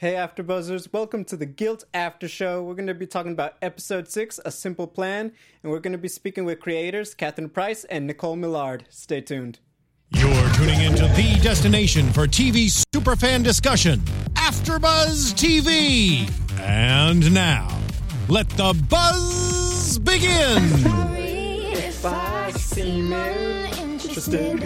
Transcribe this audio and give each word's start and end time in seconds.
Hey, 0.00 0.12
AfterBuzzers! 0.12 0.92
Welcome 0.92 1.24
to 1.24 1.36
the 1.36 1.44
Guilt 1.44 1.82
After 1.92 2.28
Show. 2.28 2.62
We're 2.62 2.76
going 2.76 2.86
to 2.86 2.94
be 2.94 3.04
talking 3.04 3.32
about 3.32 3.56
Episode 3.60 4.06
Six, 4.06 4.38
"A 4.44 4.52
Simple 4.52 4.86
Plan," 4.86 5.32
and 5.60 5.72
we're 5.72 5.80
going 5.80 5.90
to 5.90 5.98
be 5.98 6.06
speaking 6.06 6.44
with 6.44 6.60
creators 6.60 7.16
Kathryn 7.16 7.52
Price 7.52 7.82
and 7.82 8.08
Nichole 8.08 8.38
Millard. 8.38 8.84
Stay 8.90 9.20
tuned. 9.20 9.58
You're 10.10 10.50
tuning 10.50 10.82
into 10.82 11.02
the 11.02 11.40
destination 11.42 12.12
for 12.12 12.28
TV 12.28 12.70
superfan 12.94 13.42
discussion, 13.42 13.98
AfterBuzz 14.34 15.34
TV. 15.34 16.30
And 16.60 17.34
now, 17.34 17.66
let 18.28 18.48
the 18.50 18.80
buzz 18.88 19.98
begin. 19.98 20.62
If 21.74 22.06
I 22.06 22.52
seem 22.52 23.12
interested, 23.12 24.60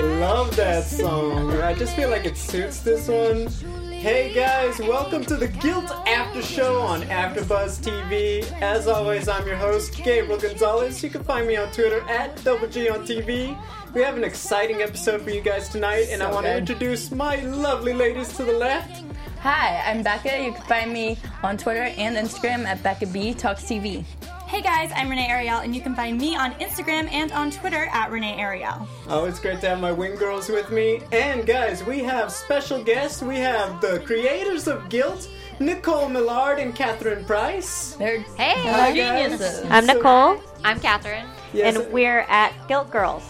love 0.00 0.56
that 0.56 0.84
song. 0.84 1.60
I 1.60 1.74
just 1.74 1.94
feel 1.94 2.08
like 2.08 2.24
it 2.24 2.38
suits 2.38 2.80
this 2.80 3.08
one. 3.08 3.89
Hey 4.00 4.32
guys, 4.32 4.78
welcome 4.78 5.26
to 5.26 5.36
the 5.36 5.48
Guilt 5.48 5.90
After 6.06 6.40
Show 6.40 6.80
on 6.80 7.02
AfterBuzz 7.02 7.80
TV. 7.82 8.50
As 8.62 8.88
always, 8.88 9.28
I'm 9.28 9.46
your 9.46 9.56
host, 9.56 9.94
Gabriel 9.94 10.40
Gonzalez. 10.40 11.04
You 11.04 11.10
can 11.10 11.22
find 11.22 11.46
me 11.46 11.56
on 11.56 11.70
Twitter 11.70 12.00
at 12.08 12.42
Double 12.42 12.66
G 12.66 12.88
on 12.88 13.00
TV. 13.00 13.54
We 13.92 14.00
have 14.00 14.16
an 14.16 14.24
exciting 14.24 14.80
episode 14.80 15.20
for 15.20 15.28
you 15.28 15.42
guys 15.42 15.68
tonight, 15.68 16.06
and 16.10 16.22
I 16.22 16.30
So 16.30 16.34
want 16.34 16.46
to 16.46 16.56
introduce 16.56 17.10
my 17.10 17.36
lovely 17.42 17.92
ladies 17.92 18.34
to 18.38 18.44
the 18.44 18.54
left. 18.54 19.04
Hi, 19.40 19.82
I'm 19.84 20.02
Becca. 20.02 20.44
You 20.44 20.52
can 20.52 20.62
find 20.62 20.94
me 20.94 21.18
on 21.42 21.58
Twitter 21.58 21.82
and 21.82 22.16
Instagram 22.16 22.64
at 22.64 22.82
Becca 22.82 23.04
B 23.08 23.34
Talks 23.34 23.64
TV. 23.64 24.06
Hey 24.50 24.62
guys, 24.62 24.90
I'm 24.96 25.08
Renee 25.08 25.28
Ariel, 25.28 25.58
and 25.60 25.76
you 25.76 25.80
can 25.80 25.94
find 25.94 26.18
me 26.18 26.34
on 26.34 26.54
Instagram 26.54 27.08
and 27.12 27.30
on 27.30 27.52
Twitter 27.52 27.88
at 27.92 28.10
Renee 28.10 28.36
Ariel. 28.36 28.88
Oh, 29.06 29.24
it's 29.26 29.38
great 29.38 29.60
to 29.60 29.68
have 29.68 29.80
my 29.80 29.92
wing 29.92 30.16
girls 30.16 30.48
with 30.48 30.72
me. 30.72 31.02
And 31.12 31.46
guys, 31.46 31.84
we 31.84 32.00
have 32.00 32.32
special 32.32 32.82
guests. 32.82 33.22
We 33.22 33.36
have 33.36 33.80
the 33.80 34.00
creators 34.04 34.66
of 34.66 34.88
Guilt, 34.88 35.28
Nichole 35.60 36.10
Millard 36.10 36.58
and 36.58 36.74
Kathryn 36.74 37.24
Price. 37.28 37.94
They're 37.94 38.18
Hey, 38.36 38.54
Hi, 38.68 38.92
guys. 38.92 39.30
geniuses. 39.30 39.70
I'm 39.70 39.86
Nichole. 39.86 40.42
I'm 40.64 40.80
Kathryn. 40.80 41.28
Yes. 41.52 41.76
And 41.76 41.86
uh, 41.86 41.90
we're 41.90 42.26
at 42.28 42.52
Guilt 42.66 42.90
Girls. 42.90 43.22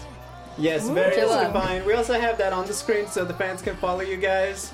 Yes, 0.57 0.89
very 0.89 1.13
chill 1.15 1.29
easily 1.29 1.53
fine. 1.53 1.85
We 1.85 1.93
also 1.93 2.19
have 2.19 2.39
that 2.39 2.51
on 2.51 2.65
the 2.65 2.73
screen 2.73 3.05
so 3.05 3.25
the 3.25 3.35
fans 3.35 3.61
can 3.61 3.75
follow 3.75 4.01
you 4.01 4.17
guys. 4.17 4.73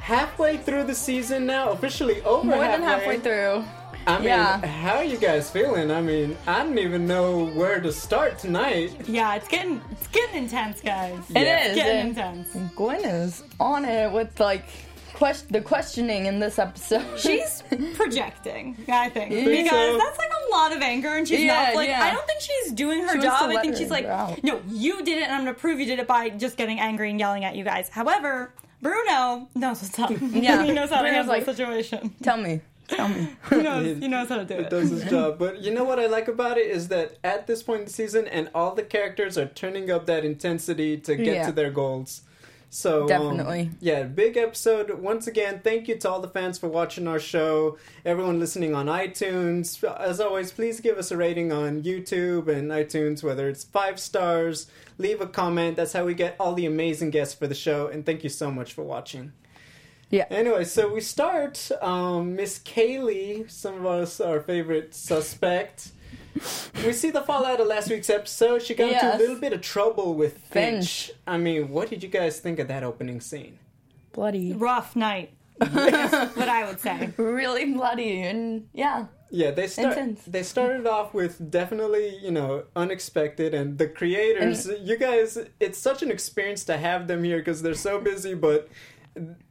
Halfway 0.00 0.56
through 0.58 0.84
the 0.84 0.94
season 0.94 1.46
now, 1.46 1.70
officially 1.70 2.22
over 2.22 2.46
more 2.46 2.58
than 2.58 2.82
halfway 2.82 3.18
through. 3.18 3.64
I 4.06 4.18
mean, 4.18 4.28
Yeah. 4.28 4.64
how 4.66 4.96
are 4.96 5.04
you 5.04 5.16
guys 5.16 5.50
feeling? 5.50 5.90
I 5.90 6.00
mean, 6.02 6.36
I 6.46 6.62
don't 6.62 6.78
even 6.78 7.06
know 7.06 7.46
where 7.46 7.80
to 7.80 7.90
start 7.92 8.38
tonight. 8.38 8.92
Yeah, 9.08 9.34
it's 9.34 9.48
getting 9.48 9.80
it's 9.92 10.06
getting 10.08 10.36
intense, 10.44 10.80
guys. 10.80 11.18
Yeah. 11.30 11.40
It 11.40 11.70
is. 11.70 11.76
Getting 11.76 12.00
and 12.00 12.08
intense. 12.10 12.72
Gwen 12.76 13.04
is 13.04 13.42
on 13.58 13.84
it 13.84 14.12
with 14.12 14.38
like 14.40 14.64
quest- 15.14 15.50
the 15.50 15.60
questioning 15.60 16.26
in 16.26 16.38
this 16.38 16.58
episode. 16.58 17.18
She's 17.18 17.62
projecting, 17.94 18.76
I 18.88 19.08
think, 19.08 19.32
think 19.32 19.48
because 19.48 19.70
so? 19.70 19.98
that's 19.98 20.18
like 20.18 20.30
a 20.48 20.50
lot 20.52 20.76
of 20.76 20.82
anger, 20.82 21.08
and 21.16 21.26
she's 21.26 21.40
Yeah, 21.40 21.64
not 21.66 21.74
like 21.74 21.88
yeah. 21.88 22.02
I 22.02 22.10
don't 22.10 22.26
think 22.26 22.40
she's 22.42 22.72
doing 22.72 23.00
her 23.06 23.14
She 23.14 23.20
job. 23.22 23.50
I 23.50 23.60
think 23.62 23.76
she's 23.76 23.90
like, 23.90 24.04
out. 24.04 24.42
no, 24.44 24.60
you 24.68 25.02
did 25.02 25.18
it, 25.18 25.22
and 25.24 25.32
I'm 25.32 25.40
gonna 25.40 25.54
prove 25.54 25.80
you 25.80 25.86
did 25.86 25.98
it 25.98 26.06
by 26.06 26.28
just 26.28 26.56
getting 26.56 26.78
angry 26.78 27.10
and 27.10 27.18
yelling 27.18 27.44
at 27.44 27.56
you 27.56 27.64
guys. 27.64 27.88
However, 27.88 28.52
Bruno 28.82 29.48
knows 29.54 29.80
what's 29.82 29.98
up. 29.98 30.10
Yeah. 30.10 30.62
he 30.66 30.72
knows 30.72 30.90
how 30.90 31.00
to 31.00 31.08
handle 31.08 31.26
like- 31.32 31.46
the 31.46 31.52
situation. 31.54 32.14
Tell 32.22 32.36
me. 32.36 32.60
Tell 32.88 33.08
me. 33.08 33.28
He 33.50 33.56
knows. 33.62 33.98
He 33.98 34.08
knows 34.08 34.28
how 34.28 34.36
to 34.38 34.44
do 34.44 34.54
It 34.54 34.60
it. 34.66 34.70
does 34.70 34.90
his 34.90 35.04
job. 35.04 35.38
But 35.44 35.60
you 35.60 35.72
know 35.72 35.84
what 35.84 35.98
I 35.98 36.06
like 36.06 36.28
about 36.28 36.58
it 36.58 36.66
is 36.66 36.88
that 36.88 37.16
at 37.24 37.46
this 37.46 37.62
point 37.62 37.80
in 37.80 37.84
the 37.86 37.92
season, 37.92 38.26
and 38.28 38.50
all 38.54 38.74
the 38.74 38.82
characters 38.82 39.38
are 39.38 39.46
turning 39.46 39.90
up 39.90 40.06
that 40.06 40.24
intensity 40.24 40.96
to 40.98 41.16
get 41.16 41.34
Yeah. 41.34 41.46
to 41.46 41.52
their 41.52 41.70
goals. 41.70 42.22
So 42.70 43.02
um, 43.02 43.06
Definitely. 43.08 43.70
yeah, 43.80 44.02
big 44.02 44.36
episode. 44.36 44.90
Once 44.98 45.28
again, 45.28 45.60
thank 45.62 45.86
you 45.86 45.96
to 45.96 46.10
all 46.10 46.20
the 46.20 46.26
fans 46.28 46.58
for 46.58 46.66
watching 46.68 47.06
our 47.06 47.20
show. 47.20 47.78
Everyone 48.04 48.40
listening 48.40 48.74
on 48.74 48.86
iTunes, 48.86 49.82
as 50.00 50.20
always, 50.20 50.50
please 50.50 50.80
give 50.80 50.98
us 50.98 51.12
a 51.12 51.16
rating 51.16 51.52
on 51.52 51.84
YouTube 51.84 52.48
and 52.48 52.72
iTunes, 52.72 53.22
whether 53.22 53.48
it's 53.48 53.62
five 53.62 54.00
stars. 54.00 54.66
Leave 54.98 55.20
a 55.20 55.26
comment. 55.28 55.76
That's 55.76 55.92
how 55.92 56.04
we 56.04 56.14
get 56.14 56.34
all 56.40 56.52
the 56.54 56.66
amazing 56.66 57.10
guests 57.10 57.32
for 57.32 57.46
the 57.46 57.54
show. 57.54 57.86
And 57.86 58.04
thank 58.04 58.24
you 58.24 58.30
so 58.30 58.50
much 58.50 58.72
for 58.72 58.82
watching. 58.82 59.32
Yeah. 60.14 60.26
Anyway, 60.30 60.62
so 60.64 60.92
we 60.94 61.00
start. 61.00 61.70
Um, 61.82 62.36
Miss 62.36 62.60
Kaylee, 62.60 63.50
some 63.50 63.74
of 63.74 63.86
us 63.86 64.20
our 64.20 64.40
favorite 64.40 64.94
suspect. 64.94 65.88
we 66.84 66.92
see 66.92 67.10
the 67.10 67.20
fallout 67.20 67.60
of 67.60 67.66
last 67.66 67.90
week's 67.90 68.08
episode. 68.08 68.62
She 68.62 68.74
got 68.74 68.92
into 68.92 69.16
a 69.16 69.18
little 69.18 69.40
bit 69.40 69.52
of 69.52 69.60
trouble 69.60 70.14
with 70.14 70.38
Finch. 70.38 71.06
Finch. 71.06 71.12
I 71.26 71.36
mean, 71.36 71.68
what 71.68 71.90
did 71.90 72.04
you 72.04 72.08
guys 72.08 72.38
think 72.38 72.60
of 72.60 72.68
that 72.68 72.84
opening 72.84 73.20
scene? 73.20 73.58
Bloody. 74.12 74.52
Rough 74.52 74.94
night. 74.94 75.32
That's 75.58 76.36
what 76.36 76.48
I 76.48 76.64
would 76.64 76.78
say. 76.78 77.12
Really 77.16 77.72
bloody 77.72 78.22
and 78.22 78.68
yeah. 78.72 79.06
Yeah, 79.30 79.50
they 79.50 79.66
start. 79.66 79.98
Intense. 79.98 80.22
They 80.26 80.44
started 80.44 80.86
off 80.86 81.12
with 81.12 81.50
definitely, 81.50 82.18
you 82.22 82.30
know, 82.30 82.64
unexpected, 82.76 83.52
and 83.52 83.78
the 83.78 83.88
creators. 83.88 84.68
you 84.80 84.96
guys, 84.96 85.36
it's 85.58 85.76
such 85.76 86.04
an 86.04 86.12
experience 86.12 86.62
to 86.66 86.76
have 86.76 87.08
them 87.08 87.24
here 87.24 87.38
because 87.38 87.62
they're 87.62 87.74
so 87.74 88.00
busy, 88.00 88.34
but. 88.34 88.68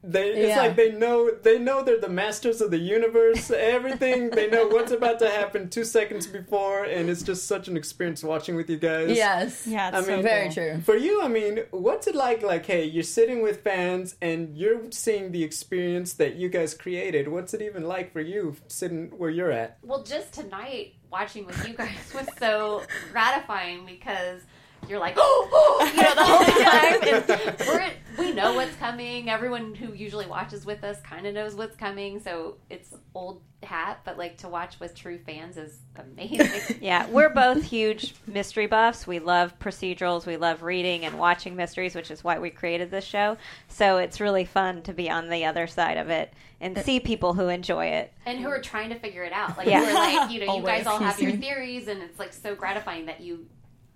They, 0.04 0.30
it's 0.32 0.50
Yeah. 0.50 0.62
like 0.62 0.76
they 0.76 0.92
know 0.92 1.32
they 1.42 1.58
know 1.58 1.84
they're 1.84 2.00
the 2.00 2.10
masters 2.10 2.60
of 2.60 2.70
the 2.70 2.78
universe. 2.78 3.50
Everything 3.50 4.30
they 4.30 4.50
know 4.50 4.68
what's 4.68 4.92
about 4.92 5.20
to 5.20 5.30
happen 5.30 5.70
two 5.70 5.86
seconds 5.86 6.28
before, 6.28 6.84
and 6.84 7.10
it's 7.10 7.22
just 7.24 7.48
such 7.48 7.70
an 7.70 7.78
experience 7.78 8.24
watching 8.24 8.56
with 8.56 8.70
you 8.70 8.78
guys. 8.78 9.16
Yes. 9.16 9.66
Yeah, 9.66 9.88
it's 9.90 9.98
I 9.98 10.02
so 10.04 10.14
mean, 10.16 10.24
Very 10.24 10.46
cool. 10.46 10.54
true. 10.54 10.82
For 10.82 10.98
you, 10.98 11.22
I 11.22 11.30
mean, 11.30 11.60
what's 11.72 12.08
it 12.08 12.16
like? 12.16 12.44
Like, 12.44 12.66
hey, 12.66 12.84
you're 12.84 13.04
sitting 13.04 13.42
with 13.42 13.62
fans 13.64 14.16
and 14.22 14.58
you're 14.58 14.82
seeing 14.92 15.32
the 15.32 15.44
experience 15.44 16.14
that 16.16 16.36
you 16.36 16.50
guys 16.50 16.74
created. 16.74 17.30
What's 17.30 17.54
it 17.54 17.62
even 17.62 17.84
like 17.84 18.12
for 18.12 18.22
you 18.22 18.58
sitting 18.68 19.12
where 19.18 19.30
you're 19.30 19.52
at? 19.52 19.78
Well, 19.82 20.04
just 20.04 20.34
tonight, 20.34 20.96
watching 21.10 21.46
with 21.46 21.66
you 21.66 21.74
guys 21.76 22.12
was 22.14 22.28
so 22.38 22.84
gratifying 23.14 23.86
because 23.86 24.42
you're 24.90 25.00
like, 25.00 25.16
oh, 25.18 25.50
oh, 25.52 25.92
you 25.96 26.02
know, 26.02 26.16
the 26.16 26.24
whole 26.24 27.24
time. 27.26 27.48
And 27.58 27.60
we're, 27.68 27.92
we 28.26 28.32
know 28.34 28.54
what's 28.54 28.76
coming. 28.76 29.30
Everyone 29.30 29.74
who 29.76 29.94
usually 29.94 30.26
watches 30.28 30.66
with 30.66 30.84
us 30.84 31.00
kind 31.02 31.26
of 31.26 31.34
knows 31.34 31.56
what's 31.56 31.76
coming. 31.76 32.20
So 32.20 32.58
it's 32.70 32.94
old 33.16 33.42
hat, 33.64 34.02
but 34.04 34.18
like 34.18 34.38
to 34.38 34.50
watch 34.50 34.80
with 34.80 34.94
true 34.94 35.18
fans 35.26 35.58
is 35.58 35.80
amazing. 35.96 36.78
Yeah, 36.82 37.08
we're 37.10 37.30
both 37.30 37.64
huge 37.64 38.14
mystery 38.28 38.68
buffs. 38.68 39.08
We 39.08 39.20
love 39.20 39.58
procedurals. 39.60 40.26
We 40.26 40.36
love 40.38 40.64
reading 40.64 41.06
and 41.06 41.18
watching 41.18 41.56
mysteries, 41.56 41.96
which 41.96 42.12
is 42.12 42.24
why 42.24 42.40
we 42.40 42.50
created 42.50 42.92
this 42.92 43.06
show. 43.06 43.38
So 43.70 43.98
it's 43.98 44.20
really 44.20 44.44
fun 44.46 44.82
to 44.84 44.94
be 44.94 45.10
on 45.10 45.30
the 45.30 45.46
other 45.46 45.66
side 45.68 45.98
of 45.98 46.10
it 46.10 46.34
and 46.60 46.78
see 46.80 47.00
people 47.00 47.34
who 47.34 47.48
enjoy 47.50 47.88
it. 47.88 48.14
and 48.26 48.40
who 48.40 48.48
are 48.50 48.60
trying 48.62 48.90
to 48.90 48.96
figure 49.00 49.24
it 49.24 49.34
out. 49.34 49.58
Like, 49.58 49.68
Yeah. 49.68 49.82
we're 49.82 49.94
like, 49.94 50.32
you 50.32 50.46
know, 50.46 50.58
you 50.58 50.64
guys 50.64 50.86
all 50.86 51.00
have 51.00 51.20
your 51.20 51.32
theories, 51.38 51.88
and 51.88 52.02
it's 52.02 52.20
like 52.20 52.32
so 52.34 52.56
gratifying 52.56 53.06
that 53.08 53.22
you 53.22 53.46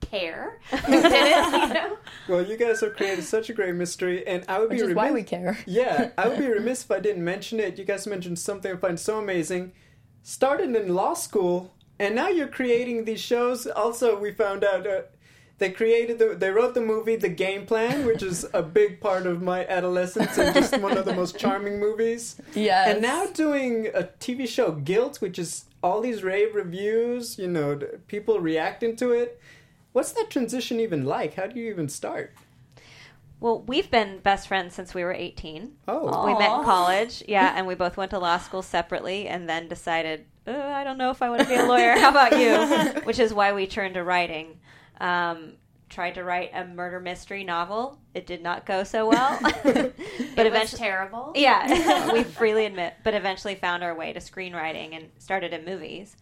care 0.02 0.60
who 0.70 0.78
did 0.92 1.06
it, 1.06 1.68
you 1.68 1.74
know? 1.74 1.98
Well, 2.28 2.46
you 2.46 2.58
guys 2.58 2.82
have 2.82 2.96
created 2.96 3.24
such 3.24 3.50
a 3.50 3.54
great 3.54 3.76
mystery, 3.76 4.26
and 4.28 4.44
I 4.48 4.60
would 4.60 4.70
Which 4.70 4.80
be 4.80 4.84
remiss. 4.84 4.96
why 4.96 5.12
we 5.12 5.24
care. 5.24 5.58
yeah, 5.66 6.12
I 6.18 6.28
would 6.28 6.40
be 6.40 6.48
remiss 6.60 6.84
if 6.84 6.92
I 6.92 7.00
didn't 7.00 7.24
mention 7.24 7.60
it. 7.60 7.78
You 7.78 7.86
guys 7.86 8.08
mentioned 8.08 8.40
something 8.40 8.72
I 8.72 8.78
find 8.78 9.00
so 9.00 9.20
amazing. 9.20 9.74
Started 10.24 10.76
in 10.76 10.94
law 10.94 11.14
school, 11.14 11.74
and 12.00 12.16
now 12.16 12.28
you're 12.28 12.48
creating 12.48 13.06
these 13.06 13.22
shows. 13.22 13.66
Also, 13.68 14.20
we 14.20 14.32
found 14.32 14.64
out 14.64 14.86
uh, 14.86 15.02
they 15.58 15.72
created 15.72 16.20
the, 16.20 16.36
they 16.36 16.52
wrote 16.52 16.74
the 16.76 16.82
movie 16.82 17.16
The 17.16 17.30
Game 17.30 17.66
Plan, 17.66 18.06
which 18.06 18.22
is 18.22 18.46
a 18.54 18.62
big 18.62 19.00
part 19.02 19.26
of 19.26 19.42
my 19.42 19.66
adolescence 19.66 20.38
and 20.38 20.54
just 20.54 20.78
one 20.80 20.98
of 20.98 21.06
the 21.06 21.14
most 21.14 21.40
charming 21.44 21.80
movies. 21.80 22.36
Yes. 22.54 22.90
And 22.94 23.02
now 23.02 23.26
doing 23.28 23.88
a 23.88 24.04
TV 24.20 24.48
show, 24.48 24.72
Guilt, 24.74 25.20
which 25.22 25.40
is 25.40 25.66
all 25.82 26.02
these 26.02 26.24
rave 26.24 26.54
reviews, 26.54 27.40
you 27.40 27.48
know, 27.48 27.80
people 28.08 28.40
reacting 28.40 28.96
to 28.98 29.12
it. 29.12 29.40
What's 29.98 30.12
that 30.12 30.30
transition 30.30 30.80
even 30.80 31.06
like? 31.06 31.34
How 31.34 31.48
do 31.48 31.60
you 31.60 31.72
even 31.72 31.90
start? 31.90 32.36
Well, 33.40 33.64
we've 33.64 33.90
been 33.90 34.20
best 34.20 34.48
friends 34.48 34.76
since 34.76 34.94
we 34.94 35.04
were 35.04 35.12
18. 35.12 35.74
Oh, 35.88 36.24
We 36.24 36.34
met 36.38 36.56
in 36.56 36.64
college, 36.66 37.24
yeah, 37.28 37.54
and 37.56 37.66
we 37.66 37.74
both 37.74 37.98
went 37.98 38.12
to 38.12 38.20
law 38.20 38.38
school 38.38 38.62
separately 38.62 39.28
and 39.28 39.50
then 39.50 39.68
decided, 39.68 40.26
uh, 40.46 40.52
I 40.52 40.84
don't 40.84 41.00
know 41.00 41.10
if 41.10 41.24
I 41.24 41.32
want 41.32 41.42
to 41.42 41.48
be 41.48 41.56
a 41.56 41.66
lawyer. 41.66 41.98
How 41.98 42.12
about 42.12 42.38
you? 42.38 43.02
Which 43.06 43.18
is 43.18 43.34
why 43.34 43.54
we 43.54 43.66
turned 43.66 43.96
to 43.96 44.04
writing. 44.04 44.60
Um, 45.02 45.54
tried 45.90 46.14
to 46.14 46.24
write 46.24 46.52
a 46.54 46.64
murder 46.64 47.00
mystery 47.00 47.44
novel. 47.44 47.98
It 48.14 48.28
did 48.28 48.44
not 48.44 48.68
go 48.68 48.84
so 48.84 49.08
well. 49.08 49.40
but 49.42 49.66
it 49.66 49.96
was 49.98 50.38
eventually, 50.38 50.78
terrible. 50.80 51.32
yeah, 51.34 52.12
we 52.14 52.24
freely 52.24 52.68
admit, 52.68 52.94
but 53.04 53.16
eventually 53.16 53.56
found 53.56 53.84
our 53.84 53.96
way 53.96 54.14
to 54.14 54.20
screenwriting 54.20 54.96
and 54.96 55.10
started 55.18 55.54
in 55.54 55.66
movies. 55.66 56.16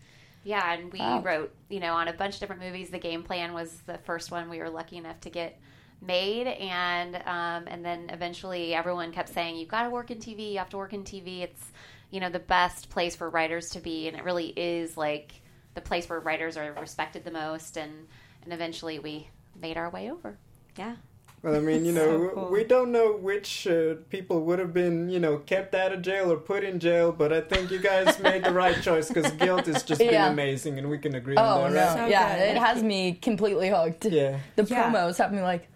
Yeah, 0.46 0.74
and 0.74 0.94
we 0.94 1.00
Wow. 1.00 1.22
wrote, 1.22 1.54
you 1.70 1.80
know, 1.80 1.94
on 1.96 2.08
a 2.08 2.14
bunch 2.14 2.36
of 2.36 2.40
different 2.40 2.62
movies. 2.62 2.92
The 2.92 3.00
game 3.00 3.24
plan 3.24 3.54
was 3.54 3.82
the 3.82 3.98
first 3.98 4.32
one 4.32 4.48
we 4.48 4.60
were 4.60 4.70
lucky 4.70 4.96
enough 4.98 5.20
to 5.22 5.30
get 5.32 5.60
made, 6.02 6.48
and 6.48 7.16
um, 7.16 7.68
and 7.68 7.84
then 7.84 8.10
eventually 8.12 8.74
everyone 8.76 9.12
kept 9.12 9.30
saying, 9.30 9.58
"You've 9.58 9.70
got 9.70 9.84
to 9.84 9.90
work 9.90 10.12
in 10.12 10.20
TV. 10.20 10.52
You 10.52 10.60
have 10.60 10.70
to 10.70 10.78
work 10.78 10.94
in 10.94 11.04
TV. 11.04 11.42
It's 11.42 11.72
you 12.12 12.20
know 12.20 12.30
the 12.30 12.40
best 12.40 12.90
place 12.92 13.16
for 13.16 13.30
writers 13.30 13.72
to 13.72 13.80
be, 13.80 14.08
and 14.08 14.16
it 14.16 14.24
really 14.24 14.54
is 14.56 14.96
like 14.98 15.42
the 15.74 15.82
place 15.82 16.08
where 16.08 16.20
writers 16.20 16.58
are 16.58 16.72
respected 16.74 17.24
the 17.26 17.32
most." 17.32 17.78
And 17.78 18.08
and 18.44 18.54
eventually 18.54 19.00
we 19.00 19.30
made 19.60 19.78
our 19.78 19.90
way 19.90 20.12
over. 20.12 20.38
Yeah. 20.78 20.98
Well, 21.46 21.56
I 21.56 21.60
mean, 21.60 21.86
you 21.86 21.92
know, 21.92 22.50
we 22.52 22.64
don't 22.64 22.92
know 22.92 23.12
which 23.16 23.68
uh, 23.68 23.96
people 24.10 24.42
would 24.46 24.58
have 24.58 24.74
been, 24.74 25.10
you 25.12 25.20
know, 25.20 25.38
kept 25.38 25.76
out 25.76 25.92
of 25.94 26.02
jail 26.02 26.32
or 26.32 26.38
put 26.38 26.64
in 26.64 26.80
jail, 26.80 27.12
but 27.12 27.32
I 27.32 27.40
think 27.42 27.70
you 27.70 27.78
guys 27.78 28.18
made 28.20 28.44
the 28.44 28.52
right 28.52 28.82
choice 28.82 29.10
because 29.10 29.32
guilt 29.34 29.68
has 29.68 29.84
just 29.84 30.00
been 30.00 30.32
amazing, 30.32 30.80
and 30.80 30.90
we 30.90 30.98
can 30.98 31.14
agree 31.14 31.38
Oh 31.38 31.62
on 31.62 31.70
no, 31.70 31.74
that, 31.76 31.88
right? 31.90 31.98
So 32.00 32.08
yeah, 32.08 32.36
good. 32.36 32.56
it 32.56 32.58
has 32.58 32.82
me 32.82 33.14
completely 33.14 33.70
hooked. 33.70 34.06
Yeah. 34.06 34.40
The 34.56 34.64
Yeah. 34.64 34.92
promos 34.92 35.20
have 35.20 35.32
me 35.32 35.42
like, 35.44 35.68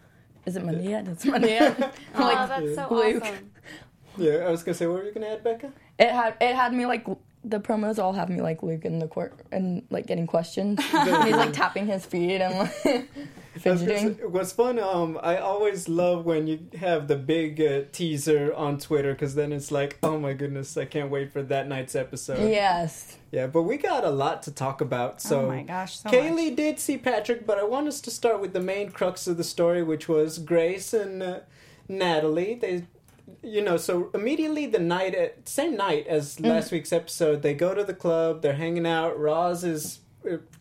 is 0.48 0.56
it 0.56 0.66
Monday 0.66 0.90
yet? 0.90 1.08
It's 1.08 1.24
Monday 1.24 1.52
yet. 1.60 1.80
I'm 2.16 2.22
Oh, 2.24 2.26
like, 2.26 2.50
that's 2.50 2.76
so 2.76 2.88
Luke. 2.96 3.22
awesome. 3.24 3.52
Yeah, 4.18 4.32
I 4.48 4.50
was 4.50 4.64
gonna 4.64 4.74
say, 4.74 4.88
what 4.88 4.96
were 4.98 5.06
you 5.06 5.12
gonna 5.12 5.28
add, 5.28 5.44
Becca? 5.44 5.72
it 6.00 6.10
had 6.10 6.34
it 6.42 6.56
had 6.56 6.74
me 6.74 6.88
like 6.88 7.06
the 7.44 7.60
promos 7.60 8.00
all 8.00 8.14
have 8.14 8.30
me 8.30 8.42
like 8.42 8.64
Luke 8.64 8.86
in 8.86 8.98
the 8.98 9.08
court 9.08 9.40
and 9.52 9.86
like 9.92 10.08
getting 10.08 10.26
questioned. 10.26 10.80
and 10.96 11.24
he's 11.28 11.36
like 11.36 11.54
tapping 11.54 11.86
his 11.86 12.08
feet 12.08 12.42
and 12.42 12.58
like 12.58 13.08
I 13.66 13.70
was 13.72 13.82
fidgeting. 13.82 14.18
say, 14.18 14.26
What's 14.26 14.52
fun? 14.52 14.80
Um, 14.80 15.20
I 15.24 15.38
always 15.38 15.90
love 15.90 16.26
when 16.26 16.48
you 16.48 16.60
have 16.80 17.08
the 17.08 17.16
big 17.16 17.60
uh, 17.62 17.82
teaser 17.92 18.54
on 18.54 18.78
Twitter 18.78 19.14
because 19.14 19.36
then 19.36 19.52
it's 19.52 19.72
like, 19.72 19.98
oh 20.04 20.20
my 20.20 20.34
goodness, 20.34 20.78
I 20.78 20.86
can't 20.86 21.10
wait 21.10 21.34
for 21.34 21.42
that 21.44 21.68
night's 21.68 21.96
episode. 21.96 22.50
Yes. 22.50 23.18
Yeah, 23.32 23.48
but 23.48 23.64
we 23.64 23.78
got 23.78 24.04
a 24.06 24.10
lot 24.10 24.44
to 24.44 24.52
talk 24.52 24.82
about. 24.82 25.22
So 25.22 25.42
oh 25.42 25.48
my 25.48 25.64
gosh, 25.64 26.00
so 26.00 26.10
Kaylee 26.10 26.48
much. 26.50 26.56
did 26.56 26.80
see 26.80 26.98
Patrick, 26.98 27.46
but 27.46 27.58
I 27.58 27.64
want 27.64 27.88
us 27.88 28.02
to 28.02 28.12
start 28.12 28.40
with 28.42 28.54
the 28.54 28.60
main 28.62 28.92
crux 28.92 29.28
of 29.28 29.38
the 29.38 29.44
story, 29.44 29.84
which 29.84 30.08
was 30.08 30.38
Grace 30.40 30.94
and 30.94 31.22
uh, 31.22 31.40
Natalie. 31.88 32.56
They, 32.56 32.84
you 33.44 33.62
know, 33.62 33.78
so 33.78 34.10
immediately 34.14 34.66
the 34.66 34.80
night, 34.80 35.14
at, 35.16 35.48
same 35.48 35.76
night 35.76 36.08
as 36.08 36.38
Mm. 36.38 36.50
last 36.50 36.72
week's 36.72 36.92
episode, 36.94 37.42
they 37.42 37.54
go 37.54 37.74
to 37.76 37.84
the 37.84 37.94
club. 37.94 38.42
They're 38.42 38.54
hanging 38.54 38.88
out. 38.88 39.20
Roz 39.20 39.64
is 39.64 40.00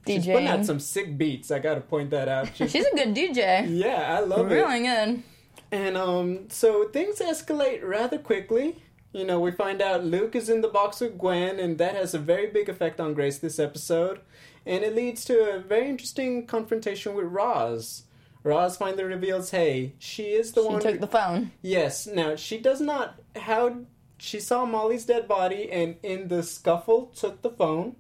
she's 0.07 0.27
putting 0.27 0.47
out 0.47 0.65
some 0.65 0.81
sick 0.81 1.17
beats. 1.19 1.51
I 1.51 1.59
got 1.59 1.75
to 1.75 1.81
point 1.81 2.11
that 2.11 2.29
out. 2.29 2.49
She's- 2.55 2.71
She's 2.73 2.87
a 2.87 2.95
good 2.97 3.15
DJ. 3.15 3.67
yeah, 3.69 4.17
I 4.17 4.21
love 4.21 4.51
it. 4.51 4.55
Really 4.55 4.81
good. 4.81 5.23
And 5.71 5.97
um, 5.97 6.49
so 6.49 6.89
things 6.89 7.19
escalate 7.19 7.87
rather 7.87 8.19
quickly. 8.19 8.83
You 9.13 9.25
know, 9.25 9.41
we 9.41 9.51
find 9.51 9.81
out 9.83 10.05
Luke 10.05 10.35
is 10.37 10.49
in 10.49 10.61
the 10.61 10.69
box 10.69 11.01
with 11.01 11.19
Gwen, 11.19 11.59
and 11.59 11.79
that 11.79 11.95
has 11.95 12.15
a 12.15 12.19
very 12.19 12.47
big 12.47 12.69
effect 12.69 13.01
on 13.01 13.15
Grace 13.15 13.39
this 13.39 13.59
episode. 13.59 14.21
And 14.67 14.85
it 14.85 14.95
leads 14.95 15.25
to 15.27 15.55
a 15.55 15.59
very 15.59 15.89
interesting 15.89 16.47
confrontation 16.47 17.15
with 17.15 17.25
Roz. 17.27 18.05
Roz 18.45 18.77
finally 18.77 19.05
reveals, 19.05 19.51
hey, 19.51 19.95
she 19.99 20.25
is 20.35 20.53
the 20.53 20.63
She 20.63 20.69
one. 20.69 20.81
took 20.81 20.93
who- 20.95 20.99
the 21.01 21.07
phone. 21.07 21.53
Yes. 21.63 22.07
Now 22.07 22.37
she 22.37 22.59
does 22.59 22.81
not. 22.81 23.19
How 23.35 23.79
she 24.19 24.41
saw 24.41 24.65
Molly's 24.67 25.05
dead 25.07 25.27
body, 25.27 25.71
and 25.73 25.97
in 26.03 26.29
the 26.29 26.43
scuffle 26.43 27.07
took 27.17 27.41
the 27.43 27.51
phone, 27.51 27.97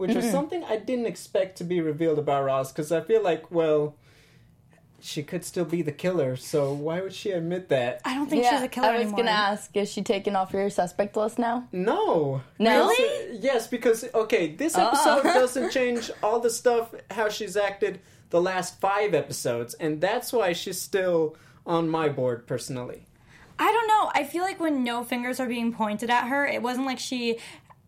which 0.00 0.14
was 0.14 0.30
something 0.30 0.64
I 0.64 0.78
didn't 0.78 1.06
expect 1.06 1.58
to 1.58 1.64
be 1.64 1.80
revealed 1.80 2.18
about 2.18 2.44
Roz, 2.44 2.72
because 2.72 2.90
I 2.90 3.02
feel 3.02 3.22
like, 3.22 3.50
well, 3.50 3.94
she 4.98 5.22
could 5.22 5.44
still 5.44 5.64
be 5.64 5.82
the 5.82 5.92
killer. 5.92 6.36
So 6.36 6.72
why 6.72 7.00
would 7.00 7.12
she 7.12 7.30
admit 7.30 7.68
that? 7.68 8.00
I 8.04 8.14
don't 8.14 8.28
think 8.28 8.44
yeah, 8.44 8.56
she's 8.56 8.62
a 8.62 8.68
killer 8.68 8.88
I 8.88 8.92
was 8.92 9.02
anymore. 9.02 9.18
gonna 9.18 9.30
ask, 9.30 9.76
is 9.76 9.90
she 9.92 10.02
taken 10.02 10.36
off 10.36 10.52
your 10.52 10.70
suspect 10.70 11.16
list 11.16 11.38
now? 11.38 11.68
No. 11.72 12.42
No? 12.58 12.88
Because, 12.88 12.98
uh, 12.98 13.38
yes, 13.40 13.66
because 13.66 14.04
okay, 14.14 14.54
this 14.54 14.76
episode 14.76 15.22
doesn't 15.24 15.70
change 15.70 16.10
all 16.22 16.40
the 16.40 16.50
stuff 16.50 16.94
how 17.10 17.28
she's 17.28 17.56
acted 17.56 18.00
the 18.30 18.40
last 18.40 18.80
five 18.80 19.12
episodes, 19.12 19.74
and 19.74 20.00
that's 20.00 20.32
why 20.32 20.52
she's 20.52 20.80
still 20.80 21.36
on 21.66 21.88
my 21.88 22.08
board 22.08 22.46
personally. 22.46 23.06
I 23.58 23.70
don't 23.70 23.88
know. 23.88 24.10
I 24.14 24.24
feel 24.24 24.42
like 24.42 24.58
when 24.58 24.82
no 24.84 25.04
fingers 25.04 25.38
are 25.38 25.46
being 25.46 25.72
pointed 25.72 26.08
at 26.08 26.28
her, 26.28 26.46
it 26.46 26.62
wasn't 26.62 26.86
like 26.86 26.98
she 26.98 27.36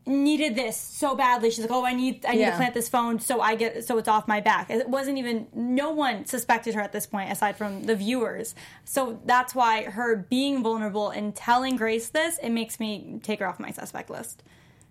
needed 0.07 0.57
this 0.57 0.77
so 0.77 1.15
badly. 1.15 1.51
She's 1.51 1.61
like, 1.61 1.71
"Oh, 1.71 1.85
I 1.85 1.95
need 1.95 2.25
I 2.27 2.33
need 2.33 2.47
to 2.47 2.57
plant 2.57 2.75
this 2.75 2.89
phone 2.89 3.21
so 3.21 3.41
I 3.41 3.55
get 3.55 3.85
so 3.85 3.99
it's 3.99 4.09
off 4.09 4.27
my 4.27 4.41
back." 4.41 4.71
It 4.71 4.89
wasn't 4.89 5.19
even 5.19 5.47
no 5.55 5.91
one 5.91 6.25
suspected 6.27 6.75
her 6.75 6.81
at 6.81 6.93
this 6.93 7.07
point 7.07 7.31
aside 7.31 7.57
from 7.57 7.85
the 7.85 7.95
viewers. 7.95 8.55
So 8.85 9.21
that's 9.25 9.55
why 9.55 9.85
her 9.85 10.17
being 10.17 10.63
vulnerable 10.63 11.11
and 11.11 11.35
telling 11.35 11.77
Grace 11.77 12.09
this, 12.09 12.39
it 12.39 12.51
makes 12.51 12.81
me 12.81 13.21
take 13.23 13.41
her 13.41 13.47
off 13.47 13.61
my 13.61 13.71
suspect 13.71 14.11
list. 14.11 14.43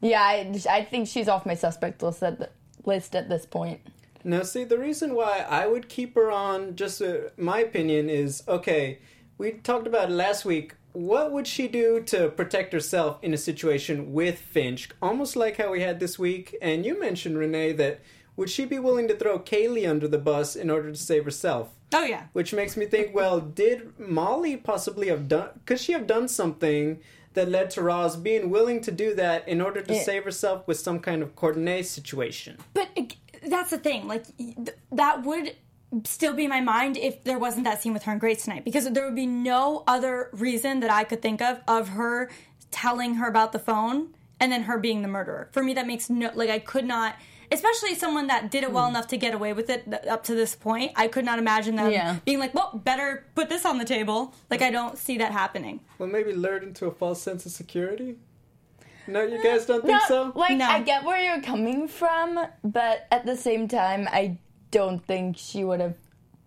Yeah, 0.02 0.22
I, 0.22 0.54
I 0.70 0.84
think 0.84 1.08
she's 1.08 1.28
off 1.28 1.46
my 1.46 1.54
suspect 1.54 2.02
list 2.02 2.24
at 2.24 2.40
the, 2.40 2.50
list 2.86 3.16
at 3.16 3.30
this 3.30 3.46
point. 3.46 3.82
Now, 4.24 4.44
see, 4.44 4.64
the 4.64 4.78
reason 4.78 5.16
why 5.16 5.46
I 5.48 5.68
would 5.68 5.90
keep 5.90 6.16
her 6.16 6.32
on, 6.32 6.76
just 6.76 7.02
uh, 7.02 7.30
my 7.38 7.60
opinion, 7.60 8.10
is 8.10 8.44
okay. 8.48 9.00
We 9.38 9.54
talked 9.54 9.88
about 9.88 10.10
it 10.10 10.14
last 10.14 10.46
week. 10.46 10.76
What 10.94 11.32
would 11.32 11.48
she 11.48 11.68
do 11.68 12.02
to 12.08 12.30
protect 12.30 12.74
herself 12.74 13.18
in 13.22 13.34
a 13.34 13.38
situation 13.38 14.14
with 14.14 14.40
Finch? 14.40 14.90
Almost 15.02 15.36
like 15.36 15.58
how 15.58 15.72
we 15.72 15.82
had 15.82 16.00
this 16.00 16.20
week. 16.20 16.56
And 16.62 16.86
you 16.86 17.00
mentioned, 17.00 17.38
Renee, 17.38 17.74
that 17.74 18.02
would 18.36 18.50
she 18.50 18.66
be 18.66 18.80
willing 18.80 19.08
to 19.08 19.16
throw 19.16 19.40
Kaylee 19.40 19.90
under 19.90 20.08
the 20.08 20.18
bus 20.18 20.56
in 20.56 20.70
order 20.70 20.92
to 20.92 20.98
save 20.98 21.26
herself? 21.26 21.70
Oh 21.94 22.04
yeah. 22.04 22.26
Which 22.34 22.54
makes 22.54 22.76
me 22.78 22.86
think, 22.86 23.14
well, 23.14 23.40
did 23.64 23.98
Molly 24.00 24.58
possibly 24.58 25.08
have 25.10 25.28
done, 25.28 25.50
could 25.66 25.80
she 25.80 25.94
have 25.94 26.08
done 26.08 26.28
something 26.28 27.00
that 27.34 27.50
led 27.50 27.70
to 27.72 27.82
Roz 27.82 28.16
being 28.18 28.50
willing 28.50 28.82
to 28.82 28.92
do 28.92 29.14
that 29.16 29.48
in 29.48 29.62
order 29.62 29.82
to 29.82 29.94
Yeah. 29.94 30.04
save 30.04 30.24
herself 30.26 30.68
with 30.68 30.80
some 30.80 31.00
kind 31.00 31.22
of 31.24 31.36
coordinate 31.36 31.86
situation? 31.86 32.58
But 32.74 32.90
that's 33.48 33.70
the 33.72 33.78
thing. 33.78 34.08
Like 34.08 34.26
that 34.92 35.24
would 35.24 35.56
still 36.06 36.34
be 36.34 36.46
in 36.46 36.50
my 36.50 36.62
mind 36.62 36.98
if 36.98 37.24
there 37.24 37.38
wasn't 37.40 37.66
that 37.66 37.82
scene 37.82 37.94
with 37.94 38.04
her 38.04 38.12
and 38.12 38.22
Grace 38.22 38.44
tonight, 38.44 38.64
because 38.66 38.90
there 38.90 39.06
would 39.06 39.16
be 39.16 39.26
no 39.26 39.84
other 39.88 40.30
reason 40.34 40.80
that 40.82 40.92
I 40.92 41.04
could 41.04 41.22
think 41.22 41.42
of 41.42 41.62
of 41.68 41.90
her 41.90 42.30
telling 42.72 43.16
her 43.16 43.28
about 43.28 43.52
the 43.52 43.60
phone 43.60 44.14
and 44.40 44.52
then 44.52 44.64
her 44.64 44.78
being 44.78 45.02
the 45.02 45.08
murderer. 45.08 45.50
For 45.52 45.64
me, 45.64 45.74
that 45.74 45.88
makes 45.88 46.10
no 46.10 46.32
like 46.34 46.50
I 46.50 46.60
could 46.60 46.86
not. 46.86 47.16
Especially 47.54 47.96
someone 47.96 48.28
that 48.28 48.50
did 48.50 48.64
it 48.64 48.72
well 48.72 48.86
hmm. 48.86 48.96
enough 48.96 49.08
to 49.08 49.18
get 49.18 49.34
away 49.34 49.52
with 49.52 49.70
it 49.70 49.86
up 50.08 50.24
to 50.24 50.34
this 50.36 50.56
point, 50.56 50.94
I 50.96 51.10
could 51.10 51.26
not 51.26 51.38
imagine 51.38 51.76
them 51.76 51.92
Yeah. 51.92 52.16
being 52.24 52.40
like, 52.40 52.54
"Well, 52.54 52.82
better 52.82 53.26
put 53.36 53.50
this 53.50 53.66
on 53.66 53.78
the 53.78 53.84
table." 53.84 54.34
Like, 54.50 54.62
I 54.62 54.72
don't 54.72 54.98
see 54.98 55.18
that 55.18 55.34
happening. 55.34 55.82
Well, 55.98 56.08
maybe 56.08 56.32
lured 56.32 56.64
into 56.64 56.86
a 56.86 56.92
false 56.92 57.22
sense 57.22 57.46
of 57.46 57.52
security? 57.52 58.16
No, 59.06 59.24
you 59.24 59.44
guys 59.44 59.66
don't 59.66 59.82
think 59.86 59.94
No, 59.94 60.08
so? 60.08 60.32
Like 60.34 60.58
No. 60.58 60.66
I 60.66 60.82
get 60.82 61.04
where 61.04 61.22
you're 61.22 61.42
coming 61.42 61.90
from, 61.90 62.40
but 62.64 63.08
at 63.12 63.26
the 63.26 63.36
same 63.36 63.68
time, 63.68 64.08
I 64.10 64.38
don't 64.72 65.06
think 65.06 65.38
she 65.38 65.64
would 65.64 65.80
have 65.80 65.96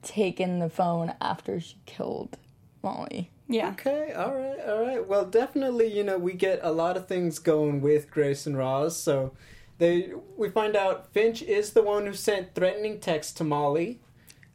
taken 0.02 0.58
the 0.58 0.68
phone 0.68 1.14
after 1.20 1.60
she 1.60 1.76
killed 1.86 2.36
Molly. 2.82 3.30
Yeah. 3.48 3.70
Okay, 3.70 4.12
all 4.12 4.34
right, 4.34 4.58
all 4.66 4.82
right. 4.82 5.06
Well, 5.06 5.26
definitely, 5.26 5.86
you 5.94 6.02
know, 6.02 6.16
we 6.18 6.32
get 6.32 6.60
a 6.62 6.72
lot 6.72 6.96
of 6.96 7.06
things 7.06 7.38
going 7.38 7.80
with 7.82 8.10
Grace 8.10 8.46
and 8.46 8.56
Roz. 8.56 8.96
So 8.96 9.32
they 9.78 10.12
we 10.36 10.48
find 10.48 10.74
out 10.76 11.12
Finch 11.12 11.42
is 11.42 11.72
the 11.72 11.82
one 11.82 12.06
who 12.06 12.14
sent 12.14 12.54
threatening 12.54 13.00
texts 13.00 13.32
to 13.34 13.44
Molly. 13.44 14.00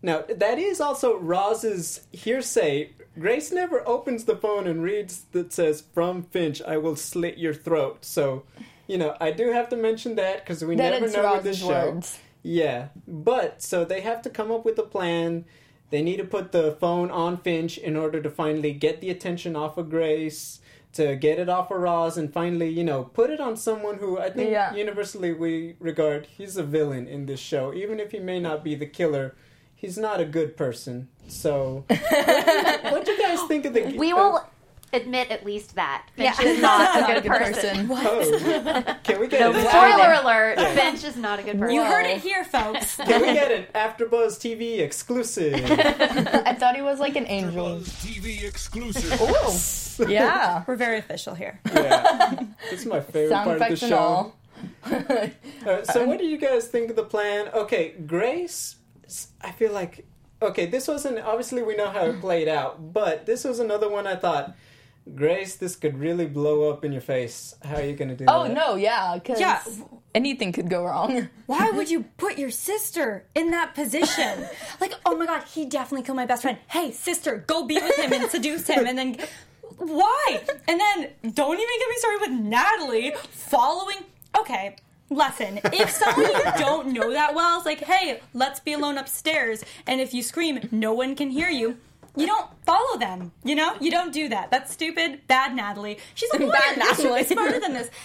Now, 0.02 0.24
that 0.30 0.58
is 0.58 0.80
also 0.80 1.18
Roz's 1.18 2.08
hearsay. 2.12 2.92
Grace 3.20 3.52
never 3.52 3.86
opens 3.88 4.24
the 4.24 4.38
phone 4.38 4.66
and 4.66 4.82
reads 4.82 5.26
that 5.34 5.52
says 5.52 5.84
from 5.94 6.24
Finch, 6.24 6.62
I 6.62 6.78
will 6.78 6.96
slit 6.96 7.38
your 7.38 7.54
throat. 7.54 8.06
So, 8.06 8.44
you 8.88 8.98
know, 8.98 9.18
I 9.20 9.32
do 9.32 9.52
have 9.52 9.68
to 9.70 9.76
mention 9.76 10.16
that 10.16 10.40
because 10.46 10.64
we 10.64 10.76
That 10.78 10.92
never 10.94 11.06
it's 11.06 11.14
know 11.16 11.34
with 11.34 11.44
this 11.44 11.60
show. 11.60 11.68
words. 11.68 12.18
Yeah, 12.52 12.88
but 13.08 13.62
so 13.62 13.86
they 13.86 14.02
have 14.02 14.24
to 14.24 14.30
come 14.32 14.52
up 14.52 14.66
with 14.66 14.80
a 14.80 14.84
plan. 14.84 15.46
They 15.92 16.02
need 16.02 16.18
to 16.18 16.24
put 16.24 16.52
the 16.52 16.72
phone 16.80 17.12
on 17.12 17.38
Finch 17.38 17.78
in 17.78 17.96
order 17.96 18.20
to 18.24 18.30
finally 18.32 18.74
get 18.74 19.02
the 19.02 19.12
attention 19.12 19.56
off 19.56 19.78
of 19.78 19.92
Grace, 19.92 20.60
to 20.94 21.16
get 21.16 21.38
it 21.38 21.48
off 21.48 21.70
of 21.70 21.80
Roz, 21.80 22.18
and 22.18 22.34
finally, 22.34 22.68
you 22.70 22.84
know, 22.84 23.04
put 23.04 23.30
it 23.30 23.40
on 23.40 23.56
someone 23.56 23.98
who 23.98 24.18
I 24.18 24.32
think 24.32 24.50
Yeah. 24.50 24.74
universally 24.74 25.32
we 25.32 25.76
regard 25.80 26.26
he's 26.26 26.58
a 26.58 26.64
villain 26.64 27.06
in 27.08 27.28
this 27.28 27.40
show. 27.40 27.72
Even 27.72 28.00
if 28.00 28.12
he 28.14 28.20
may 28.20 28.40
not 28.40 28.64
be 28.64 28.74
the 28.74 28.88
killer, 28.88 29.36
he's 29.76 29.96
not 30.00 30.20
a 30.20 30.26
good 30.26 30.58
person. 30.58 31.08
So, 31.28 31.86
what 31.88 33.06
do 33.06 33.12
you 33.12 33.22
guys 33.22 33.44
think 33.48 33.66
of 33.66 33.76
the? 33.76 33.94
We 33.96 34.12
will 34.12 34.44
admit 34.94 35.30
at 35.32 35.46
least 35.46 35.76
that 35.76 36.06
Finch 36.16 36.36
Yeah. 36.40 36.46
is 36.48 36.62
not 36.62 36.98
a 36.98 37.02
Not 37.02 37.24
good, 37.24 37.32
person. 37.32 37.88
Oh, 37.92 38.96
can 39.04 39.20
we 39.20 39.28
get 39.28 39.40
No, 39.42 39.52
an 39.52 39.68
Spoiler 39.68 40.14
alert: 40.14 40.58
Finch 40.76 41.04
is 41.04 41.16
not 41.16 41.40
a 41.40 41.44
good 41.44 41.60
person. 41.60 41.76
You 41.76 41.84
heard 41.84 42.06
it 42.06 42.22
here, 42.22 42.44
folks. 42.44 42.96
Can 42.98 43.22
we 43.22 43.34
get 43.34 43.52
an 43.52 43.66
AfterBuzz 43.76 44.38
TV 44.40 44.80
exclusive? 44.80 45.54
I 45.72 46.54
thought 46.56 46.76
he 46.76 46.82
was 46.82 47.00
like 47.00 47.16
an 47.16 47.28
angel. 47.28 47.78
Buzz 47.78 47.88
TV 47.90 48.44
exclusive. 48.44 49.18
Oh, 49.22 50.06
yeah. 50.08 50.64
We're 50.68 50.76
very 50.76 50.98
official 51.00 51.36
here. 51.36 51.60
yeah, 51.74 52.44
it's 52.72 52.86
my 52.86 53.00
favorite 53.02 53.30
Sound 53.30 53.46
part 53.60 53.62
of 53.72 53.80
the 53.80 53.88
show. 53.88 53.98
all. 53.98 54.36
Uh, 54.86 55.84
so, 55.84 56.06
what 56.06 56.18
do 56.20 56.26
you 56.26 56.38
guys 56.38 56.68
think 56.68 56.90
of 56.90 56.96
the 56.96 57.04
plan? 57.04 57.48
Okay, 57.54 57.94
Grace, 58.06 58.76
I 59.42 59.52
feel 59.52 59.72
like. 59.72 60.06
Okay, 60.42 60.66
this 60.68 60.88
wasn't. 60.88 61.20
Obviously, 61.20 61.64
we 61.64 61.76
know 61.76 61.90
how 61.90 62.06
it 62.06 62.22
played 62.22 62.48
out, 62.48 62.94
but 62.94 63.26
this 63.26 63.44
was 63.44 63.60
another 63.60 63.90
one 63.90 64.08
I 64.08 64.16
thought. 64.16 64.56
Grace, 65.16 65.56
this 65.56 65.76
could 65.76 65.98
really 65.98 66.26
blow 66.26 66.70
up 66.70 66.86
in 66.86 66.92
your 66.92 67.02
face. 67.02 67.56
How 67.64 67.76
are 67.76 67.82
you 67.84 67.94
going 67.96 68.10
to 68.10 68.16
do 68.16 68.26
Oh 68.28 68.44
that? 68.44 68.52
Oh 68.52 68.54
no, 68.54 68.76
yeah, 68.76 69.16
because 69.16 69.40
Yeah. 69.40 69.62
anything 70.14 70.52
could 70.52 70.70
go 70.70 70.86
wrong. 70.86 71.30
Why 71.46 71.72
would 71.72 71.90
you 71.90 72.06
put 72.18 72.38
your 72.38 72.52
sister 72.52 73.26
in 73.36 73.52
that 73.52 73.76
position? 73.76 74.46
Like, 74.82 74.94
oh 75.06 75.18
my 75.18 75.26
god, 75.26 75.44
he 75.44 75.66
definitely 75.66 76.06
killed 76.06 76.16
my 76.16 76.26
best 76.26 76.44
friend. 76.44 76.58
Hey, 76.68 76.92
sister, 76.92 77.44
go 77.48 77.66
be 77.66 77.76
with 77.76 77.98
him 77.98 78.14
and 78.14 78.30
seduce 78.32 78.66
him, 78.68 78.88
and 78.88 78.98
then 78.98 79.18
why? 79.78 80.42
And 80.68 80.80
then 80.80 81.10
don't 81.34 81.56
even 81.60 81.80
get 81.80 81.90
me 81.90 81.96
started 81.98 82.22
with 82.22 82.40
Natalie 82.40 83.14
following. 83.32 83.98
Okay, 84.40 84.78
lesson: 85.10 85.60
if 85.74 85.90
someone 85.90 86.26
you 86.32 86.52
don't 86.58 86.94
know 86.94 87.12
that 87.12 87.36
well 87.36 87.60
is 87.60 87.66
like, 87.66 87.80
hey, 87.82 88.22
let's 88.34 88.60
be 88.62 88.72
alone 88.74 88.98
upstairs, 88.98 89.64
and 89.86 90.00
if 90.00 90.14
you 90.14 90.22
scream, 90.24 90.70
no 90.72 90.94
one 90.94 91.14
can 91.16 91.30
hear 91.30 91.50
you. 91.50 91.78
You 92.20 92.28
don't 92.28 92.48
follow 92.66 92.98
them. 93.00 93.32
You 93.44 93.56
know, 93.56 93.76
you 93.80 93.90
don't 93.92 94.12
do 94.14 94.30
that. 94.30 94.52
That's 94.52 94.72
stupid. 94.74 95.22
Bad 95.28 95.56
Natalie. 95.56 95.98
She's 96.16 96.30
like, 96.32 96.42
oh, 96.48 96.52
Bad 96.52 96.76
bad 96.76 96.78
Natalie. 96.78 97.04
Natalie. 97.10 97.24
Smarter 97.26 97.60
than 97.60 97.74
this. 97.74 97.90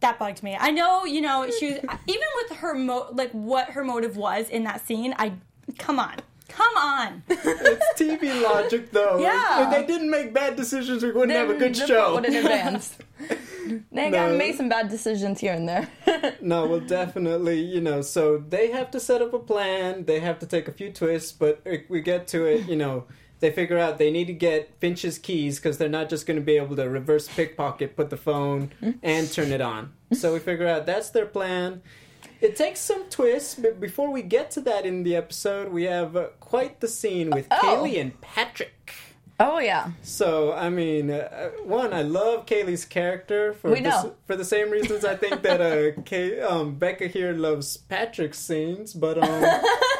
That 0.00 0.18
bugged 0.18 0.42
me. 0.42 0.56
I 0.58 0.72
know, 0.72 1.04
you 1.04 1.20
know, 1.20 1.48
she 1.60 1.74
was 1.74 1.78
even 2.08 2.28
with 2.42 2.58
her 2.58 2.74
mo- 2.74 3.06
like 3.12 3.30
what 3.30 3.68
her 3.70 3.84
motive 3.84 4.16
was 4.16 4.48
in 4.48 4.64
that 4.64 4.84
scene. 4.84 5.14
I 5.16 5.34
come 5.78 6.00
on, 6.00 6.16
come 6.48 6.76
on. 6.76 7.22
It's 7.28 8.00
TV 8.00 8.42
logic, 8.42 8.90
though. 8.90 9.18
Yeah. 9.20 9.62
If 9.64 9.70
they 9.70 9.86
didn't 9.86 10.10
make 10.10 10.34
bad 10.34 10.56
decisions, 10.56 11.04
we 11.04 11.12
wouldn't 11.12 11.30
have 11.38 11.50
a 11.50 11.54
good 11.54 11.76
Then 11.76 11.86
show. 11.86 12.14
Would 12.14 12.24
in 12.24 12.34
advance. 12.34 12.98
they 13.68 13.80
No. 13.92 14.10
gotta 14.10 14.34
make 14.36 14.56
some 14.56 14.68
bad 14.68 14.88
decisions 14.88 15.38
here 15.38 15.52
and 15.52 15.68
there. 15.68 15.88
No, 16.40 16.66
well, 16.66 16.80
definitely, 16.80 17.60
you 17.60 17.80
know, 17.80 18.02
so 18.02 18.38
they 18.38 18.72
have 18.72 18.90
to 18.90 18.98
set 18.98 19.22
up 19.22 19.32
a 19.32 19.38
plan, 19.38 20.04
they 20.06 20.18
have 20.18 20.40
to 20.40 20.46
take 20.46 20.66
a 20.66 20.72
few 20.72 20.90
twists, 20.92 21.30
but 21.30 21.60
eh, 21.64 21.82
we 21.88 22.00
get 22.00 22.26
to 22.34 22.44
it, 22.44 22.68
you 22.68 22.74
know, 22.74 23.04
they 23.42 23.50
figure 23.50 23.76
out 23.76 23.98
they 23.98 24.10
need 24.10 24.28
to 24.28 24.32
get 24.32 24.70
Finch's 24.80 25.18
keys 25.18 25.58
because 25.58 25.76
they're 25.76 25.90
not 25.90 26.08
just 26.08 26.26
going 26.26 26.38
to 26.38 26.42
be 26.44 26.56
able 26.56 26.76
to 26.76 26.88
reverse 26.88 27.28
pickpocket, 27.28 27.94
put 27.94 28.08
the 28.08 28.16
phone, 28.16 28.70
and 29.02 29.30
turn 29.30 29.52
it 29.52 29.60
on. 29.60 29.92
So 30.14 30.32
we 30.32 30.38
figure 30.38 30.66
out 30.66 30.86
that's 30.86 31.10
their 31.10 31.26
plan. 31.26 31.82
It 32.40 32.56
takes 32.56 32.80
some 32.80 33.04
twists, 33.10 33.54
but 33.56 33.78
before 33.78 34.10
we 34.10 34.22
get 34.22 34.50
to 34.52 34.60
that 34.62 34.86
in 34.86 35.02
the 35.02 35.14
episode, 35.14 35.70
we 35.72 35.84
have 35.84 36.16
uh, 36.16 36.28
quite 36.40 36.80
the 36.80 36.88
scene 36.88 37.30
with 37.30 37.46
Oh. 37.50 37.58
Kaylee 37.62 38.00
and 38.00 38.18
Patrick. 38.20 38.94
oh 39.40 39.58
yeah. 39.58 39.90
So 40.02 40.52
I 40.52 40.68
mean, 40.68 41.10
uh, 41.10 41.50
one, 41.64 41.92
I 41.92 42.02
love 42.02 42.46
Kaylee's 42.46 42.84
character 42.84 43.52
for 43.54 43.70
the, 43.70 44.12
for 44.26 44.36
the 44.36 44.44
same 44.44 44.70
reasons 44.70 45.04
I 45.04 45.14
think 45.16 45.42
that 45.42 45.60
uh, 45.60 46.00
Kay, 46.02 46.40
um, 46.40 46.74
Becca 46.76 47.06
here 47.08 47.32
loves 47.32 47.76
Patrick's 47.76 48.38
scenes. 48.38 48.92
But 48.92 49.18
um, 49.18 49.44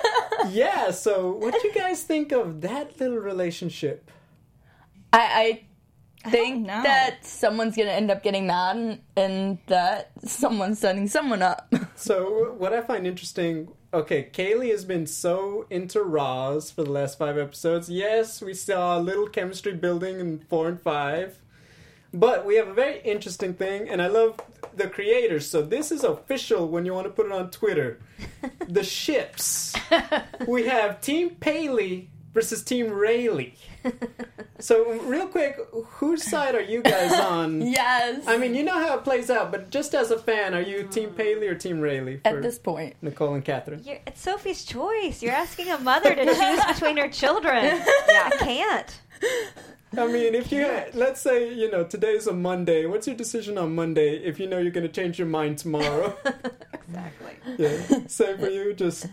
yeah, 0.51 0.91
so 0.91 1.33
what 1.33 1.55
do 1.55 1.67
you 1.67 1.75
guys 1.75 2.03
think 2.03 2.33
of 2.33 2.61
that 2.63 2.99
little 3.01 3.19
relationship? 3.19 4.11
I, 5.13 5.65
I 6.25 6.31
think 6.31 6.67
know. 6.67 6.83
that 6.83 7.25
someone's 7.27 7.77
gonna 7.77 7.91
end 7.91 8.11
up 8.11 8.23
getting 8.23 8.47
mad 8.47 8.77
and, 8.77 9.01
and 9.17 9.59
that 9.67 10.13
someone's 10.25 10.79
setting 10.79 11.09
someone 11.09 11.43
up. 11.43 11.73
So 11.95 12.55
what 12.59 12.73
I 12.73 12.81
find 12.81 13.07
interesting, 13.07 13.69
okay, 13.95 14.29
Kaylee 14.33 14.73
has 14.73 14.85
been 14.85 15.07
so 15.07 15.67
into 15.71 16.03
Roz 16.03 16.73
for 16.73 16.83
the 16.83 16.91
last 16.91 17.17
five 17.17 17.39
episodes. 17.39 17.89
Yes, 17.89 18.43
we 18.43 18.55
saw 18.55 18.99
a 18.99 19.01
little 19.01 19.29
chemistry 19.29 19.75
building 19.75 20.19
in 20.19 20.41
four 20.41 20.67
and 20.67 20.81
five. 20.81 21.39
But 22.15 22.45
we 22.45 22.57
have 22.57 22.69
a 22.69 22.75
very 22.75 23.01
interesting 23.01 23.55
thing, 23.55 23.89
and 23.89 24.03
I 24.03 24.09
love 24.09 24.41
the 24.75 24.89
creators. 24.89 25.49
So 25.49 25.63
this 25.63 25.91
is 25.91 26.05
official 26.05 26.69
when 26.69 26.85
you 26.85 26.93
want 26.93 27.07
to 27.07 27.13
put 27.13 27.27
it 27.27 27.33
on 27.33 27.51
Twitter. 27.51 28.01
the 28.69 28.85
ships. 28.85 29.75
We 30.47 30.67
have 30.67 31.01
Team 31.01 31.31
Paley 31.37 32.11
versus 32.35 32.63
Team 32.63 32.91
Rayleigh. 32.91 33.53
So 34.63 34.93
real 35.01 35.27
quick, 35.27 35.59
whose 35.73 36.23
side 36.23 36.55
are 36.55 36.63
you 36.63 36.83
guys 36.83 37.13
on? 37.19 37.63
yes. 37.67 38.23
I 38.29 38.37
mean, 38.37 38.55
you 38.55 38.63
know 38.63 38.79
how 38.79 38.97
it 38.97 39.03
plays 39.03 39.29
out, 39.29 39.51
but 39.51 39.71
just 39.71 39.93
as 39.93 40.13
a 40.13 40.19
fan, 40.19 40.55
are 40.55 40.63
you 40.63 40.85
hmm. 40.85 40.91
Team 40.91 41.11
Paley 41.11 41.49
or 41.49 41.57
Team 41.57 41.81
Rayleigh? 41.81 42.21
at 42.25 42.43
this 42.43 42.61
point. 42.61 42.95
Nichole 43.03 43.35
and 43.35 43.45
Kathryn. 43.45 43.85
You're, 43.85 43.99
it's 44.07 44.21
Sophie's 44.21 44.65
choice. 44.65 45.21
You're 45.21 45.33
asking 45.33 45.69
a 45.69 45.79
mother 45.79 46.15
to 46.15 46.25
choose 46.25 46.65
between 46.67 46.97
her 46.99 47.09
children. 47.09 47.65
Yeah, 47.65 48.31
I 48.33 48.37
can't. 48.39 49.01
I 49.97 50.07
mean, 50.07 50.35
if 50.35 50.51
you 50.51 50.67
let's 50.95 51.21
say 51.21 51.53
you 51.53 51.71
know 51.71 51.85
today's 51.85 52.27
a 52.27 52.33
Monday, 52.33 52.87
what's 52.87 53.07
your 53.07 53.17
decision 53.17 53.59
on 53.59 53.75
Monday 53.75 54.17
if 54.17 54.41
you 54.41 54.47
know 54.47 54.59
you're 54.59 54.73
going 54.73 54.87
to 54.87 54.93
change 54.93 55.19
your 55.19 55.29
mind 55.29 55.59
tomorrow? 55.59 56.17
Exactly. 56.89 57.33
yeah, 57.57 58.07
same 58.07 58.37
for 58.37 58.49
you. 58.51 58.75
Just 58.75 59.07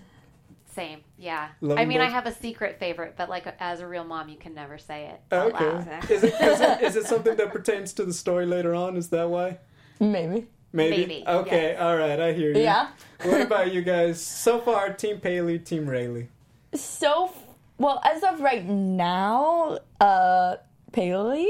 Same. 0.73 0.99
Yeah. 1.17 1.49
Love 1.61 1.77
I 1.77 1.81
them 1.83 1.89
mean, 1.89 2.01
I 2.01 2.09
have 2.09 2.25
a 2.25 2.33
secret 2.33 2.77
favorite, 2.77 3.13
but 3.17 3.29
like 3.29 3.45
as 3.59 3.79
a 3.79 3.87
real 3.87 4.03
mom, 4.03 4.27
you 4.27 4.35
can 4.35 4.53
never 4.53 4.77
say 4.77 5.05
it. 5.07 5.21
out 5.33 5.53
okay. 5.53 5.65
loud. 5.65 5.77
Exactly. 5.79 6.15
Is 6.15 6.23
it, 6.23 6.33
is 6.41 6.61
it 6.61 6.81
is 6.81 6.95
it 6.97 7.05
something 7.05 7.37
that 7.37 7.51
pertains 7.53 7.93
to 7.93 8.03
the 8.05 8.11
story 8.13 8.45
later 8.45 8.75
on? 8.75 8.97
Is 8.97 9.07
that 9.09 9.29
why? 9.29 9.59
Maybe. 9.99 10.47
Maybe. 10.73 10.97
Maybe, 10.97 11.23
Okay. 11.25 11.71
yes. 11.71 11.81
All 11.81 11.95
right. 11.97 12.19
I 12.19 12.33
hear 12.33 12.51
you. 12.51 12.61
Yeah. 12.61 12.89
What 13.23 13.41
about 13.41 13.73
you 13.73 13.81
guys? 13.81 14.21
So 14.21 14.59
far, 14.59 14.91
Team 14.93 15.19
Paley, 15.19 15.57
Team 15.59 15.89
Rayleigh. 15.89 16.27
So, 16.75 17.25
f- 17.25 17.43
well, 17.77 18.01
as 18.03 18.23
of 18.23 18.39
right 18.41 18.63
now, 18.65 19.79
uh, 19.99 20.57
Paley, 20.91 21.49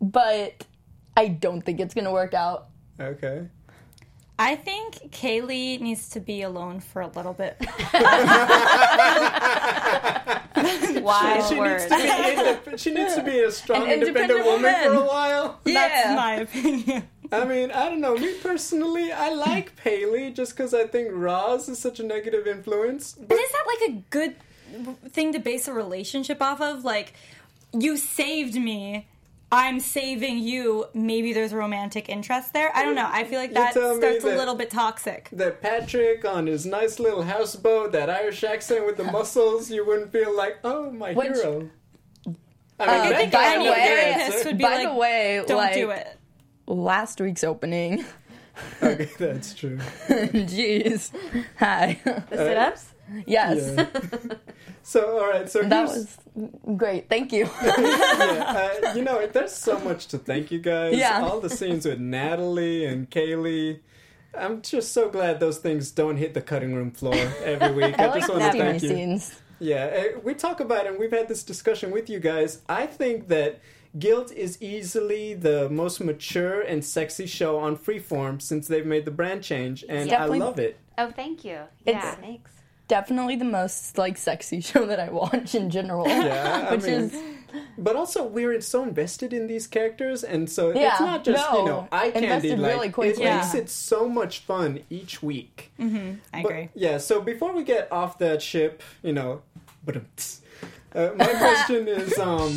but 0.00 0.64
I 1.16 1.28
don't 1.28 1.62
think 1.62 1.80
it's 1.80 1.94
gonna 1.94 2.12
work 2.12 2.34
out. 2.34 2.68
Okay. 3.00 3.48
I 4.36 4.56
think 4.56 4.96
Kaylee 5.12 5.80
needs 5.80 6.08
to 6.10 6.20
be 6.20 6.42
alone 6.42 6.80
for 6.80 7.02
a 7.02 7.06
little 7.08 7.32
bit. 7.34 7.56
Wise 11.02 11.48
She 11.48 11.54
needs, 11.54 11.58
words. 11.60 11.84
to 11.84 11.96
be 11.96 12.02
indep- 12.02 12.78
she 12.78 12.90
needs 12.92 13.14
to 13.14 13.22
be 13.22 13.40
a 13.40 13.50
strong, 13.52 13.82
An 13.84 13.90
independent, 13.92 14.30
independent 14.40 14.46
woman 14.46 14.74
for 14.74 14.88
a 14.88 14.92
woman. 14.94 15.06
while. 15.06 15.60
That's 15.64 16.16
my 16.16 16.34
opinion. 16.36 17.08
I 17.32 17.44
mean, 17.44 17.70
I 17.70 17.88
don't 17.88 18.00
know. 18.00 18.16
Me 18.16 18.34
personally, 18.42 19.12
I 19.12 19.30
like 19.34 19.76
Paley 19.76 20.30
just 20.32 20.56
because 20.56 20.72
I 20.74 20.86
think 20.86 21.10
Roz 21.12 21.68
is 21.68 21.78
such 21.78 22.00
a 22.00 22.02
negative 22.04 22.46
influence. 22.46 23.14
But 23.14 23.28
But 23.28 23.38
is 23.38 23.50
that 23.50 23.64
like 23.66 23.90
a 23.90 24.02
good 24.10 24.36
thing 25.10 25.32
to 25.32 25.38
base 25.38 25.68
a 25.68 25.72
relationship 25.72 26.40
off 26.42 26.60
of? 26.60 26.84
Like, 26.84 27.14
you 27.74 27.96
saved 27.96 28.54
me. 28.54 29.08
I'm 29.52 29.78
saving 29.78 30.38
you. 30.38 30.86
Maybe 30.94 31.32
there's 31.32 31.52
a 31.52 31.56
romantic 31.56 32.08
interest 32.08 32.52
there. 32.52 32.74
I 32.74 32.84
don't 32.84 32.96
know. 32.96 33.08
I 33.08 33.22
feel 33.24 33.38
like 33.38 33.52
that 33.54 33.72
tell 33.74 33.94
me 33.94 34.00
starts 34.00 34.24
a 34.24 34.36
little 34.36 34.56
bit 34.56 34.70
toxic. 34.70 35.28
that 35.32 35.60
Patrick 35.60 36.24
on 36.24 36.46
his 36.48 36.66
nice 36.66 36.98
little 36.98 37.22
houseboat, 37.22 37.92
that 37.92 38.10
Irish 38.10 38.42
accent 38.42 38.84
with 38.84 38.96
the 38.96 39.04
muscles, 39.04 39.70
you 39.70 39.86
wouldn't 39.86 40.10
feel 40.10 40.36
like, 40.36 40.58
oh, 40.64 40.90
my 40.90 41.12
Which- 41.12 41.34
hero. 41.36 41.70
I 42.80 42.84
Uh, 42.84 42.86
mean, 42.86 43.00
I 43.02 43.08
that 43.10 43.16
think 43.18 43.32
guy 43.32 43.54
any 43.54 43.68
would 43.68 43.76
get 43.76 43.86
therapist 43.86 44.36
answer. 44.38 44.48
would 44.48 44.58
be 44.58 44.64
By 44.64 44.74
like, 44.76 44.88
the 44.88 44.94
way, 44.94 45.44
Don't 45.46 45.56
like 45.56 45.74
do 45.74 45.90
it. 45.90 46.08
last 46.66 47.20
week's 47.20 47.44
opening. 47.44 48.04
Okay, 48.84 49.08
that's 49.18 49.52
true. 49.52 49.78
Jeez. 50.08 51.10
Hi. 51.58 51.98
The 52.04 52.36
sit 52.36 52.56
ups? 52.56 52.86
yes. 53.26 53.74
Yeah. 53.76 54.26
so, 54.84 55.18
all 55.18 55.28
right. 55.28 55.48
So 55.48 55.62
That 55.62 55.88
was 55.88 56.16
great. 56.76 57.08
Thank 57.08 57.32
you. 57.32 57.48
yeah, 57.64 58.78
uh, 58.84 58.92
you 58.94 59.02
know, 59.02 59.26
there's 59.26 59.52
so 59.52 59.78
much 59.80 60.06
to 60.08 60.18
thank 60.18 60.50
you 60.52 60.58
guys. 60.60 60.94
Yeah. 60.96 61.22
All 61.24 61.40
the 61.40 61.50
scenes 61.50 61.86
with 61.86 61.98
Natalie 61.98 62.84
and 62.84 63.10
Kaylee. 63.10 63.80
I'm 64.36 64.62
just 64.62 64.92
so 64.92 65.08
glad 65.08 65.40
those 65.40 65.58
things 65.58 65.90
don't 65.90 66.16
hit 66.16 66.34
the 66.34 66.40
cutting 66.42 66.74
room 66.74 66.90
floor 66.90 67.14
every 67.44 67.72
week. 67.80 67.98
I, 67.98 68.04
I 68.04 68.06
like 68.08 68.14
just 68.16 68.26
the 68.32 68.38
want 68.38 68.52
to 68.52 68.58
thank 68.58 68.82
you. 68.82 68.88
scenes. 68.90 69.40
Yeah, 69.60 69.84
uh, 70.16 70.18
we 70.22 70.34
talk 70.34 70.60
about 70.60 70.84
it, 70.86 70.90
and 70.90 70.98
we've 70.98 71.12
had 71.12 71.28
this 71.28 71.42
discussion 71.42 71.90
with 71.90 72.10
you 72.10 72.18
guys. 72.20 72.60
I 72.68 72.86
think 72.86 73.28
that 73.28 73.60
Guilt 73.98 74.32
is 74.32 74.60
easily 74.60 75.34
the 75.34 75.70
most 75.70 76.00
mature 76.00 76.60
and 76.60 76.84
sexy 76.84 77.26
show 77.26 77.58
on 77.58 77.76
Freeform 77.76 78.42
since 78.42 78.66
they've 78.66 78.84
made 78.84 79.04
the 79.04 79.12
brand 79.12 79.42
change, 79.44 79.84
and 79.88 80.10
I 80.12 80.24
love 80.26 80.58
it. 80.58 80.76
Oh, 80.98 81.10
thank 81.12 81.44
you. 81.44 81.58
It's- 81.86 82.04
Yeah. 82.04 82.14
Thanks. 82.16 82.50
Definitely 82.88 83.36
the 83.36 83.44
most 83.46 83.96
like 83.98 84.16
sexy 84.18 84.60
show 84.70 84.86
that 84.86 85.00
I 85.00 85.08
watch 85.10 85.54
in 85.54 85.70
general. 85.70 86.06
Yeah, 86.06 86.66
I 86.68 86.74
Which 86.76 86.84
mean, 86.84 86.92
is 86.94 87.22
but 87.78 87.94
also 87.96 88.26
we're 88.26 88.60
so 88.60 88.82
invested 88.82 89.32
in 89.32 89.46
these 89.46 89.66
characters, 89.66 90.24
and 90.24 90.50
so 90.50 90.70
it's 90.70 91.00
not 91.00 91.24
just 91.24 91.50
you 91.52 91.64
know 91.64 91.88
eye 91.92 92.10
candy. 92.10 92.26
invested 92.26 92.58
Like 92.58 92.72
really 92.72 92.88
it 92.88 92.92
quickly. 92.92 93.24
makes 93.24 93.54
it 93.54 93.70
so 93.70 94.08
much 94.08 94.40
fun 94.40 94.80
each 94.90 95.22
week. 95.22 95.72
I 95.78 96.18
But, 96.32 96.38
agree. 96.40 96.68
yeah, 96.74 96.98
so 96.98 97.20
before 97.20 97.52
we 97.54 97.62
get 97.64 97.90
off 97.92 98.18
that 98.18 98.42
ship, 98.42 98.82
you 99.02 99.12
know, 99.12 99.42
uh, 100.94 101.10
my 101.16 101.26
question 101.26 101.88
is, 101.98 102.18
um, 102.18 102.52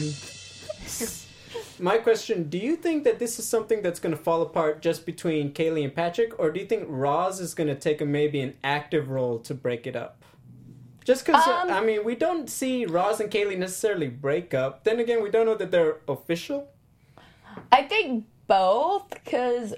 my 1.79 1.97
question: 1.99 2.49
Do 2.49 2.57
you 2.57 2.75
think 2.75 3.03
that 3.03 3.19
this 3.19 3.37
is 3.39 3.47
something 3.47 3.81
that's 3.81 3.99
going 3.99 4.15
to 4.15 4.21
fall 4.21 4.41
apart 4.41 4.81
just 4.81 5.05
between 5.05 5.51
Kaylee 5.53 5.83
and 5.83 5.93
Patrick, 5.93 6.37
or 6.39 6.51
do 6.51 6.59
you 6.59 6.65
think 6.65 6.85
Roz 6.87 7.39
is 7.39 7.53
going 7.53 7.67
to 7.67 7.75
take 7.75 8.01
a 8.01 8.05
maybe 8.05 8.39
an 8.41 8.55
active 8.63 9.09
role 9.09 9.39
to 9.39 9.53
break 9.53 9.85
it 9.87 9.95
up? 9.95 10.16
Just 11.07 11.25
because 11.25 11.47
Um, 11.47 11.71
I 11.71 11.79
mean, 11.79 12.03
we 12.03 12.15
don't 12.15 12.49
see 12.49 12.85
Roz 12.85 13.21
and 13.21 13.31
Kaylee 13.31 13.57
necessarily 13.57 14.09
break 14.09 14.53
up. 14.53 14.83
Then 14.83 14.99
again, 14.99 15.23
we 15.23 15.29
don't 15.29 15.45
know 15.45 15.55
that 15.55 15.71
they're 15.71 16.01
official. 16.05 16.67
I 17.71 17.83
think 17.83 18.25
both 18.45 19.09
because 19.11 19.73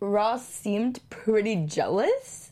Roz 0.00 0.46
seemed 0.46 1.00
pretty 1.08 1.56
jealous 1.64 2.50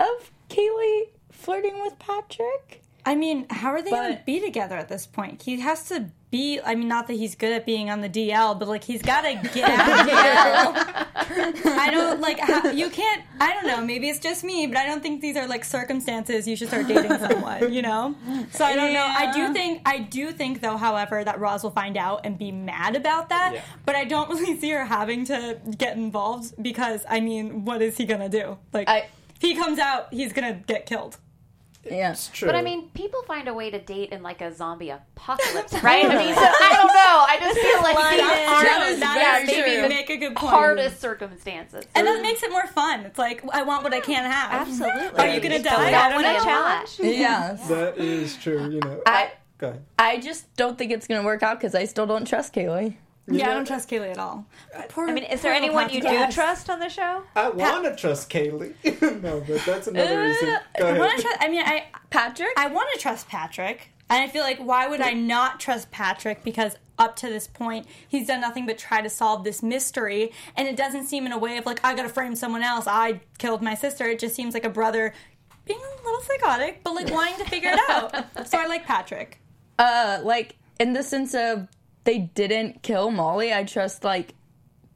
of 0.00 0.32
Kaylee 0.48 1.10
flirting 1.30 1.80
with 1.80 1.96
Patrick. 2.00 2.82
I 3.06 3.14
mean, 3.14 3.46
how 3.50 3.70
are 3.70 3.82
they 3.82 3.90
going 3.90 4.16
to 4.16 4.22
be 4.26 4.40
together 4.40 4.74
at 4.74 4.88
this 4.88 5.06
point? 5.06 5.42
He 5.42 5.60
has 5.60 5.86
to 5.90 6.10
be. 6.30 6.60
I 6.64 6.74
mean, 6.74 6.88
not 6.88 7.06
that 7.08 7.14
he's 7.14 7.34
good 7.34 7.52
at 7.52 7.66
being 7.66 7.90
on 7.90 8.00
the 8.00 8.08
DL, 8.08 8.58
but 8.58 8.68
like 8.68 8.84
he's 8.84 9.02
got 9.02 9.22
to 9.22 9.34
get 9.52 9.68
out 9.68 9.88
of 10.00 10.06
DL. 10.06 11.06
I 11.78 11.90
don't 11.90 12.20
like. 12.20 12.38
How, 12.38 12.70
you 12.70 12.90
can't. 12.90 13.22
I 13.40 13.52
don't 13.54 13.66
know. 13.66 13.84
Maybe 13.84 14.08
it's 14.08 14.18
just 14.18 14.44
me, 14.44 14.66
but 14.66 14.76
I 14.76 14.86
don't 14.86 15.02
think 15.02 15.20
these 15.20 15.36
are 15.36 15.46
like 15.46 15.64
circumstances 15.64 16.46
you 16.48 16.56
should 16.56 16.68
start 16.68 16.86
dating 16.88 17.18
someone. 17.18 17.72
You 17.72 17.82
know. 17.82 18.14
So 18.52 18.64
I 18.64 18.74
don't 18.76 18.92
know. 18.92 19.04
I 19.06 19.32
do 19.32 19.52
think. 19.52 19.82
I 19.84 19.98
do 19.98 20.32
think 20.32 20.60
though, 20.60 20.76
however, 20.76 21.22
that 21.24 21.38
Roz 21.40 21.62
will 21.62 21.70
find 21.70 21.96
out 21.96 22.20
and 22.24 22.38
be 22.38 22.52
mad 22.52 22.96
about 22.96 23.28
that. 23.28 23.52
Yeah. 23.54 23.62
But 23.84 23.96
I 23.96 24.04
don't 24.04 24.28
really 24.38 24.58
see 24.58 24.70
her 24.70 24.84
having 24.84 25.24
to 25.26 25.58
get 25.76 25.96
involved 25.96 26.54
because 26.62 27.04
I 27.08 27.20
mean, 27.20 27.64
what 27.64 27.82
is 27.82 27.96
he 27.96 28.04
gonna 28.04 28.28
do? 28.28 28.58
Like, 28.72 28.88
I- 28.88 29.06
if 29.36 29.42
he 29.42 29.54
comes 29.54 29.78
out, 29.78 30.12
he's 30.12 30.32
gonna 30.34 30.52
get 30.66 30.84
killed. 30.86 31.16
Yeah. 31.84 32.10
It's 32.12 32.28
true. 32.28 32.46
But 32.46 32.56
I 32.56 32.62
mean, 32.62 32.90
people 32.90 33.22
find 33.22 33.48
a 33.48 33.54
way 33.54 33.70
to 33.70 33.78
date 33.78 34.10
in 34.10 34.22
like 34.22 34.40
a 34.40 34.52
zombie 34.54 34.90
apocalypse, 34.90 35.72
right? 35.82 36.04
I 36.04 36.16
mean, 36.16 36.34
so 36.34 36.40
I 36.40 36.70
don't 36.74 36.86
know. 36.88 37.24
I 37.26 37.36
just 37.40 37.58
feel 37.58 37.82
like 37.82 37.94
Line 37.96 38.12
these 38.12 38.22
are 38.22 38.64
That 38.64 38.88
is 38.90 39.00
That 39.00 39.42
maybe 39.46 39.62
true. 39.62 39.72
you 39.82 39.88
make 39.88 40.10
a 40.10 40.16
good 40.18 40.36
point. 40.36 40.50
hardest 40.50 41.00
circumstances. 41.00 41.84
And 41.94 42.06
that 42.06 42.20
makes 42.22 42.42
it 42.42 42.50
more 42.50 42.66
fun. 42.66 43.00
It's 43.00 43.18
like 43.18 43.42
I 43.52 43.62
want 43.62 43.82
what 43.84 43.94
I 43.94 44.00
can't 44.00 44.30
have. 44.30 44.68
Absolutely. 44.68 45.18
Are 45.18 45.28
you 45.28 45.40
gonna 45.40 45.62
die? 45.62 45.88
I 46.06 46.10
don't 46.10 46.24
a 46.24 46.32
know. 46.34 46.44
challenge. 46.44 46.90
Yes. 47.00 47.66
that 47.68 47.96
is 47.98 48.36
true. 48.36 48.70
You 48.70 48.80
know. 48.80 49.00
I 49.06 49.32
Go 49.58 49.68
ahead. 49.68 49.84
I 49.98 50.18
just 50.18 50.54
don't 50.56 50.76
think 50.78 50.90
it's 50.90 51.06
gonna 51.06 51.24
work 51.24 51.42
out 51.42 51.58
because 51.58 51.74
I 51.74 51.84
still 51.84 52.06
don't 52.06 52.26
trust 52.26 52.54
Kaylee. 52.54 52.96
Yeah, 53.26 53.46
know- 53.46 53.50
I 53.52 53.54
don't 53.54 53.66
trust 53.66 53.88
Kaylee 53.88 54.10
at 54.10 54.18
all. 54.18 54.44
Poor- 54.88 55.08
I 55.08 55.12
mean, 55.12 55.24
is 55.24 55.40
there 55.42 55.52
anyone 55.52 55.84
little 55.84 55.96
you 55.98 56.02
Patrick. 56.02 56.28
do 56.30 56.34
trust 56.34 56.70
on 56.70 56.80
the 56.80 56.88
show? 56.88 57.22
I 57.36 57.48
want 57.50 57.84
to 57.84 57.94
trust 57.96 58.28
Kaylee. 58.30 58.74
no, 59.22 59.40
but 59.46 59.64
that's 59.64 59.86
another 59.86 60.20
reason. 60.20 60.48
Uh, 60.48 60.58
Go 60.78 60.86
I, 60.86 60.88
ahead. 60.90 61.00
wanna 61.00 61.22
trust, 61.22 61.36
I 61.40 61.48
mean, 61.48 61.62
I 61.64 61.84
Patrick? 62.10 62.50
I 62.56 62.66
want 62.68 62.88
to 62.94 62.98
trust 63.00 63.28
Patrick, 63.28 63.90
and 64.08 64.22
I 64.22 64.28
feel 64.28 64.42
like 64.42 64.58
why 64.58 64.88
would 64.88 65.00
I 65.00 65.12
not 65.12 65.60
trust 65.60 65.90
Patrick? 65.92 66.42
Because 66.42 66.76
up 66.98 67.14
to 67.16 67.28
this 67.28 67.46
point, 67.46 67.86
he's 68.08 68.26
done 68.26 68.40
nothing 68.40 68.66
but 68.66 68.76
try 68.78 69.00
to 69.00 69.08
solve 69.08 69.44
this 69.44 69.62
mystery, 69.62 70.32
and 70.56 70.66
it 70.66 70.76
doesn't 70.76 71.06
seem 71.06 71.24
in 71.26 71.32
a 71.32 71.38
way 71.38 71.56
of 71.56 71.66
like 71.66 71.84
I 71.84 71.94
gotta 71.94 72.08
frame 72.08 72.34
someone 72.34 72.62
else. 72.62 72.86
I 72.88 73.20
killed 73.38 73.62
my 73.62 73.74
sister. 73.74 74.06
It 74.06 74.18
just 74.18 74.34
seems 74.34 74.54
like 74.54 74.64
a 74.64 74.70
brother 74.70 75.14
being 75.66 75.78
a 75.80 76.04
little 76.04 76.20
psychotic, 76.22 76.82
but 76.82 76.94
like 76.94 77.10
wanting 77.12 77.36
to 77.44 77.44
figure 77.48 77.70
it 77.72 77.78
out. 77.88 78.12
so 78.48 78.58
I 78.58 78.66
like 78.66 78.84
Patrick. 78.86 79.38
uh, 79.78 80.20
like 80.24 80.56
in 80.80 80.94
the 80.94 81.02
sense 81.02 81.34
of 81.34 81.68
they 82.04 82.18
didn't 82.18 82.82
kill 82.82 83.10
Molly. 83.10 83.52
I 83.52 83.64
trust 83.64 84.04
like 84.04 84.34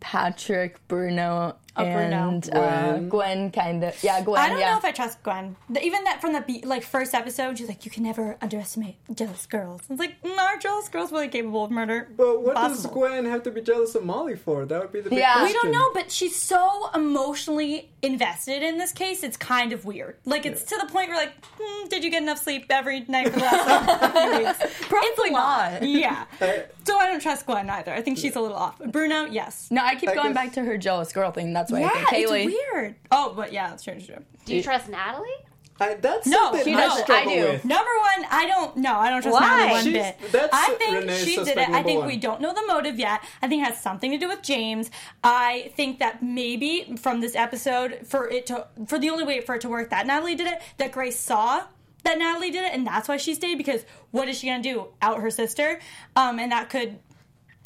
Patrick, 0.01 0.87
Bruno, 0.89 1.57
Bruno. 1.83 2.29
and 2.29 2.55
uh, 2.55 2.93
Gwen. 2.99 3.09
Gwen. 3.09 3.51
Kind 3.51 3.83
of. 3.85 4.03
Yeah, 4.03 4.21
Gwen. 4.23 4.41
I 4.41 4.49
don't 4.49 4.59
yeah. 4.61 4.73
know 4.73 4.79
if 4.79 4.85
I 4.85 4.93
trust 4.93 5.23
Gwen. 5.23 5.57
The- 5.71 5.83
even 5.85 6.05
that 6.05 6.21
from 6.21 6.33
the 6.33 6.41
be- 6.41 6.63
like 6.65 6.83
first 6.85 7.15
episode, 7.15 7.59
she's 7.59 7.69
like, 7.69 7.85
"You 7.85 7.91
can 7.91 8.03
never 8.05 8.37
underestimate 8.41 8.97
jealous 9.15 9.47
girls." 9.47 9.83
It's 9.91 9.99
like, 9.99 10.21
mm, 10.23 10.39
are 10.39 10.57
jealous 10.59 10.89
girls 10.89 11.11
really 11.13 11.29
capable 11.29 11.65
of 11.65 11.71
murder? 11.71 12.09
But 12.17 12.43
what 12.43 12.55
does 12.57 12.87
Gwen 12.87 13.25
have 13.25 13.43
to 13.45 13.51
be 13.51 13.61
jealous 13.61 13.95
of 13.95 14.05
Molly 14.05 14.37
for? 14.37 14.65
That 14.67 14.81
would 14.81 14.93
be 14.93 15.01
the 15.01 15.11
big 15.11 15.19
Yeah. 15.19 15.35
question. 15.35 15.59
We 15.63 15.69
We 15.69 15.73
don't 15.75 15.81
know, 15.81 15.91
but 15.95 16.11
she's 16.11 16.37
so 16.37 16.91
emotionally 16.95 17.91
invested 18.03 18.63
in 18.63 18.79
this 18.79 18.93
case. 18.93 19.23
It's 19.23 19.37
kind 19.37 19.73
of 19.73 19.85
weird. 19.85 20.17
Like 20.25 20.45
it's 20.47 20.63
to 20.65 20.77
the 20.81 20.87
point 20.93 21.09
where, 21.09 21.17
like, 21.19 21.33
hmm, 21.59 21.89
did 21.89 22.05
you 22.05 22.11
get 22.11 22.23
enough 22.23 22.39
sleep 22.39 22.67
every 22.71 23.01
night 23.09 23.29
for 23.33 23.39
the 23.39 23.45
last 23.45 23.67
like, 23.89 24.13
few 24.13 24.47
weeks? 24.47 24.59
Probably 24.89 25.09
it's 25.09 25.19
a 25.31 25.33
lot. 25.33 25.73
not. 25.73 25.83
Yeah. 25.89 26.25
I- 26.41 26.65
So 26.85 26.99
I 26.99 27.07
don't 27.07 27.21
trust 27.21 27.47
Gwen 27.47 27.71
either. 27.71 27.93
I 27.95 28.03
think 28.03 28.19
she's 28.19 28.37
a 28.37 28.41
little 28.41 28.57
off. 28.59 28.79
Bruno, 28.79 29.25
yes. 29.25 29.69
No, 29.71 29.83
I 29.83 29.95
keep 29.95 30.11
I 30.11 30.15
going 30.15 30.29
guess- 30.29 30.35
back 30.35 30.53
to 30.55 30.63
her 30.65 30.77
jealous 30.77 31.13
girl 31.15 31.31
thing. 31.31 31.53
That's 31.55 31.64
why 31.73 31.81
Yeah, 31.81 31.91
I 31.95 32.05
think 32.11 32.29
Kaylee. 32.29 32.45
it's 32.47 32.55
weird. 32.73 32.95
Oh, 33.11 33.33
but 33.35 33.53
yeah, 33.53 33.71
that's 33.71 33.83
true. 33.83 34.01
true. 34.01 34.23
Do 34.45 34.55
you 34.57 34.63
trust 34.63 34.89
Natalie? 34.89 35.29
I, 35.81 35.95
that's 35.95 36.25
No, 36.29 36.37
something 36.53 36.65
she 36.65 36.75
I 36.75 36.81
doesn't. 36.87 37.03
struggle 37.05 37.33
I 37.33 37.35
do. 37.35 37.43
with. 37.49 37.65
Number 37.65 37.91
one, 37.99 38.27
I 38.31 38.47
don't. 38.47 38.77
No, 38.77 38.95
I 38.95 39.11
don't 39.11 39.23
trust 39.23 39.35
Why? 39.41 39.49
Natalie 39.49 39.71
one 39.73 39.83
She's- 39.85 40.15
bit. 40.21 40.31
that's 40.33 40.55
I 40.55 40.75
think 40.75 40.95
Renee's 41.01 41.25
she 41.25 41.37
did 41.37 41.49
it. 41.59 41.69
I 41.69 41.83
think 41.83 41.99
one. 41.99 42.07
we 42.09 42.17
don't 42.17 42.41
know 42.41 42.55
the 42.55 42.63
motive 42.69 42.97
yet. 42.97 43.23
I 43.43 43.49
think 43.49 43.63
it 43.63 43.73
has 43.73 43.81
something 43.81 44.13
to 44.13 44.19
do 44.19 44.29
with 44.29 44.41
James. 44.43 44.91
I 45.25 45.73
think 45.77 45.99
that 45.99 46.23
maybe 46.23 46.95
from 47.01 47.21
this 47.21 47.35
episode, 47.35 48.01
for 48.07 48.29
it 48.31 48.47
to, 48.47 48.69
for 48.87 49.01
the 49.01 49.11
only 49.11 49.25
way 49.25 49.41
for 49.41 49.57
it 49.57 49.63
to 49.63 49.69
work, 49.69 49.91
that 49.91 50.07
Natalie 50.07 50.37
did 50.37 50.47
it. 50.47 50.61
That 50.77 50.93
Grace 50.93 51.19
saw 51.19 51.65
that 52.05 52.19
Natalie 52.19 52.51
did 52.53 52.65
it, 52.65 52.73
and 52.75 52.87
that's 52.87 53.09
why 53.09 53.17
she 53.17 53.35
stayed. 53.35 53.57
Because 53.59 53.85
what 54.13 54.29
is 54.29 54.39
she 54.39 54.47
gonna 54.47 54.63
do? 54.63 54.89
Out 55.03 55.21
her 55.23 55.31
sister? 55.31 55.81
Um, 56.15 56.39
and 56.39 56.53
that 56.53 56.71
could 56.71 56.99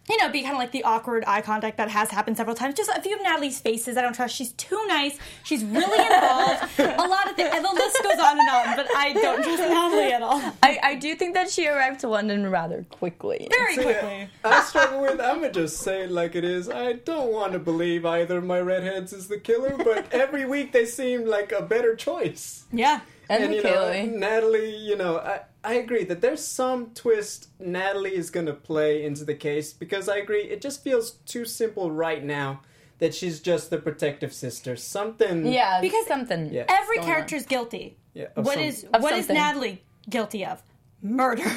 you 0.09 0.17
know, 0.19 0.31
be 0.31 0.43
kind 0.43 0.55
of 0.55 0.59
like 0.59 0.73
the 0.73 0.85
awkward 0.85 1.25
eye 1.27 1.41
contact 1.41 1.77
that 1.77 1.91
has 1.91 2.11
happened 2.11 2.37
several 2.37 2.57
times. 2.57 2.75
Just 2.75 2.91
a 2.91 3.00
few 3.00 3.15
of 3.15 3.23
Natalie's 3.23 3.61
faces 3.61 3.97
I 3.97 4.03
don't 4.03 4.15
trust. 4.15 4.35
She's 4.35 4.53
too 4.53 4.83
nice. 4.88 5.19
She's 5.45 5.65
really 5.65 6.05
involved. 6.05 6.79
a 6.79 7.09
lot 7.09 7.29
of 7.29 7.37
things. 7.37 7.50
And 7.53 7.65
the 7.65 7.71
list 7.71 8.03
goes 8.03 8.19
on 8.19 8.38
and 8.38 8.49
on, 8.49 8.77
but 8.77 8.87
I 8.97 9.12
don't 9.12 9.43
trust 9.43 9.62
Natalie 9.62 10.12
at 10.12 10.23
all. 10.23 10.41
I, 10.62 10.79
I 10.83 10.95
do 10.95 11.15
think 11.15 11.35
that 11.35 11.50
she 11.50 11.67
arrived 11.69 12.00
to 12.00 12.09
London 12.09 12.50
rather 12.50 12.87
quickly. 12.91 13.49
Very 13.50 13.77
See, 13.77 13.83
quickly. 13.83 14.29
I 14.45 14.62
struggle 14.62 15.03
with. 15.03 15.21
I'm 15.21 15.37
gonna 15.37 15.53
just 15.53 15.79
say 15.79 16.03
it 16.03 16.11
like 16.11 16.35
it 16.35 16.45
is. 16.45 16.69
I 16.69 16.95
don't 16.95 17.33
want 17.33 17.53
to 17.53 17.59
believe 17.59 18.07
either 18.07 18.38
of 18.38 18.45
my 18.45 18.61
redheads 18.61 19.12
is 19.12 19.29
the 19.29 19.38
killer, 19.38 19.77
but 19.77 20.12
every 20.12 20.47
week 20.47 20.73
they 20.73 20.87
seem 20.87 21.27
like 21.27 21.53
a 21.53 21.62
better 21.62 21.95
choice. 21.95 22.65
Yeah. 22.73 23.01
And, 23.29 23.44
and 23.44 23.55
you 23.55 23.62
know, 23.62 23.71
Kaylee. 23.71 24.12
Natalie, 24.14 24.77
you 24.77 24.97
know, 24.97 25.18
I, 25.18 25.40
I 25.68 25.74
agree 25.74 26.04
that 26.04 26.20
there's 26.20 26.42
some 26.42 26.92
twist 26.94 27.48
Natalie 27.61 28.14
is 28.14 28.31
gonna 28.31 28.54
play 28.54 29.04
into 29.04 29.24
the 29.24 29.35
case 29.35 29.72
because 29.72 30.09
I 30.09 30.16
agree 30.16 30.42
it 30.44 30.61
just 30.62 30.83
feels 30.83 31.12
too 31.26 31.44
simple 31.44 31.90
right 31.90 32.24
now 32.24 32.62
that 33.00 33.14
she's 33.14 33.40
just 33.40 33.68
the 33.70 33.78
protective 33.78 34.33
sister. 34.33 34.76
Something, 34.76 35.46
yeah, 35.46 35.81
Because- 35.81 36.07
something. 36.07 36.52
Yeah. 36.52 36.64
Every 36.68 36.96
Going 36.96 37.09
on. 37.09 37.14
character's 37.14 37.46
guilty. 37.46 37.96
yeah. 38.14 38.28
of 38.35 38.46
What 38.46 38.54
some- 38.54 38.64
is 38.64 38.85
Of 38.92 39.02
what 39.02 39.12
is 39.12 39.26
something. 39.26 39.37
Natalie 39.37 39.83
guilty 40.09 40.44
of? 40.44 40.62
Murder. 41.00 41.42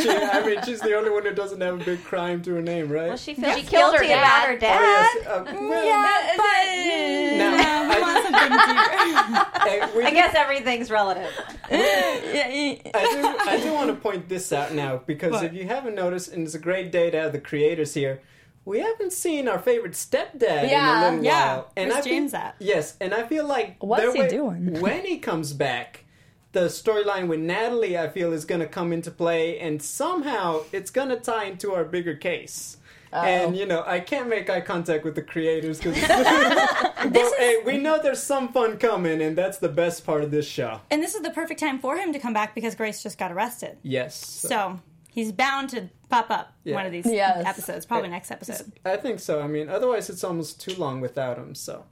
She, 0.00 0.08
I 0.08 0.42
mean, 0.46 0.62
she's 0.64 0.80
the 0.80 0.94
only 0.96 1.10
one 1.10 1.24
who 1.24 1.32
doesn't 1.34 1.60
have 1.60 1.80
a 1.80 1.84
big 1.84 2.02
crime 2.04 2.42
to 2.42 2.54
her 2.54 2.62
name, 2.62 2.88
right? 2.90 3.08
Well, 3.08 3.16
she 3.16 3.34
feels 3.34 3.56
She 3.56 3.62
killed 3.62 3.94
her 3.94 4.00
guilty 4.00 4.12
about 4.14 4.60
dad. 4.60 4.80
Oh, 4.80 5.12
yes. 5.16 5.26
Uh, 5.26 5.44
well, 5.68 5.84
yeah, 5.84 6.36
but 6.36 7.36
Now, 7.38 7.50
no, 7.50 7.88
we 7.88 7.94
I- 7.96 8.00
want 8.00 8.24
something 8.24 9.80
deeper. 9.90 9.98
we 9.98 10.04
I 10.04 10.10
guess 10.12 10.34
everything's 10.34 10.90
relative. 10.90 11.30
Yeah, 11.70 12.48
yeah. 12.48 12.90
I 12.94 13.04
do, 13.12 13.50
I 13.50 13.60
do 13.60 13.72
want 13.72 13.90
to 13.90 13.96
point 13.96 14.28
this 14.28 14.52
out 14.52 14.72
now 14.74 15.00
because 15.06 15.32
What? 15.32 15.44
if 15.44 15.52
you 15.54 15.66
haven't 15.66 15.94
noticed, 15.94 16.32
and 16.32 16.44
it's 16.44 16.54
a 16.54 16.58
great 16.58 16.90
day 16.92 17.10
to 17.10 17.18
have 17.20 17.32
the 17.32 17.40
creators 17.40 17.94
here, 17.94 18.20
we 18.64 18.80
haven't 18.80 19.12
seen 19.12 19.48
our 19.48 19.58
favorite 19.58 19.92
stepdad 19.92 20.68
Yeah, 20.70 20.98
in 20.98 21.02
a 21.02 21.10
little 21.10 21.24
yeah. 21.24 21.54
while. 21.56 21.70
Where's 21.76 21.92
I 21.92 22.00
feel- 22.02 22.12
James 22.12 22.34
at? 22.34 22.56
Yes, 22.58 22.96
and 23.00 23.12
I 23.14 23.24
feel 23.24 23.46
like 23.46 23.76
What's 23.82 24.02
their 24.02 24.12
he 24.12 24.20
way- 24.20 24.28
doing? 24.28 24.80
when 24.80 25.04
he 25.04 25.18
comes 25.18 25.52
back? 25.52 26.04
The 26.52 26.62
storyline 26.66 27.28
with 27.28 27.38
Natalie, 27.40 27.96
I 27.96 28.08
feel, 28.08 28.32
is 28.32 28.44
going 28.44 28.60
to 28.60 28.66
come 28.66 28.92
into 28.92 29.10
play, 29.10 29.58
and 29.60 29.80
somehow 29.80 30.62
it's 30.72 30.90
going 30.90 31.08
to 31.10 31.16
tie 31.16 31.44
into 31.44 31.72
our 31.72 31.84
bigger 31.84 32.16
case. 32.16 32.76
And 33.12 33.56
you 33.56 33.66
know, 33.66 33.82
I 33.86 33.98
can't 34.00 34.28
make 34.28 34.48
eye 34.48 34.60
contact 34.60 35.04
with 35.04 35.16
the 35.16 35.22
creators 35.22 35.78
because 35.78 35.96
hey, 37.38 37.56
we 37.64 37.76
know 37.78 38.00
there's 38.02 38.22
some 38.22 38.52
fun 38.52 38.78
coming, 38.78 39.20
and 39.22 39.36
that's 39.36 39.58
the 39.58 39.68
best 39.68 40.04
part 40.04 40.22
of 40.22 40.30
this 40.30 40.46
show. 40.46 40.80
And 40.90 41.02
this 41.02 41.14
is 41.14 41.22
the 41.22 41.30
perfect 41.30 41.60
time 41.60 41.78
for 41.78 41.96
him 41.96 42.12
to 42.12 42.18
come 42.18 42.32
back 42.32 42.54
because 42.54 42.74
Grace 42.74 43.02
just 43.02 43.18
got 43.18 43.32
arrested. 43.32 43.78
Yes. 43.82 44.14
So 44.16 44.78
he's 45.08 45.32
bound 45.32 45.70
to 45.70 45.88
pop 46.08 46.30
up 46.30 46.52
Yeah. 46.64 46.74
one 46.76 46.86
of 46.86 46.92
these 46.92 47.06
Yes. 47.06 47.44
episodes, 47.46 47.84
probably 47.86 48.10
next 48.10 48.30
episode. 48.30 48.72
I 48.84 48.96
think 48.96 49.18
so. 49.20 49.40
I 49.40 49.46
mean, 49.48 49.68
otherwise 49.68 50.08
it's 50.08 50.22
almost 50.24 50.60
too 50.60 50.74
long 50.76 51.00
without 51.00 51.36
him. 51.36 51.54
So 51.56 51.86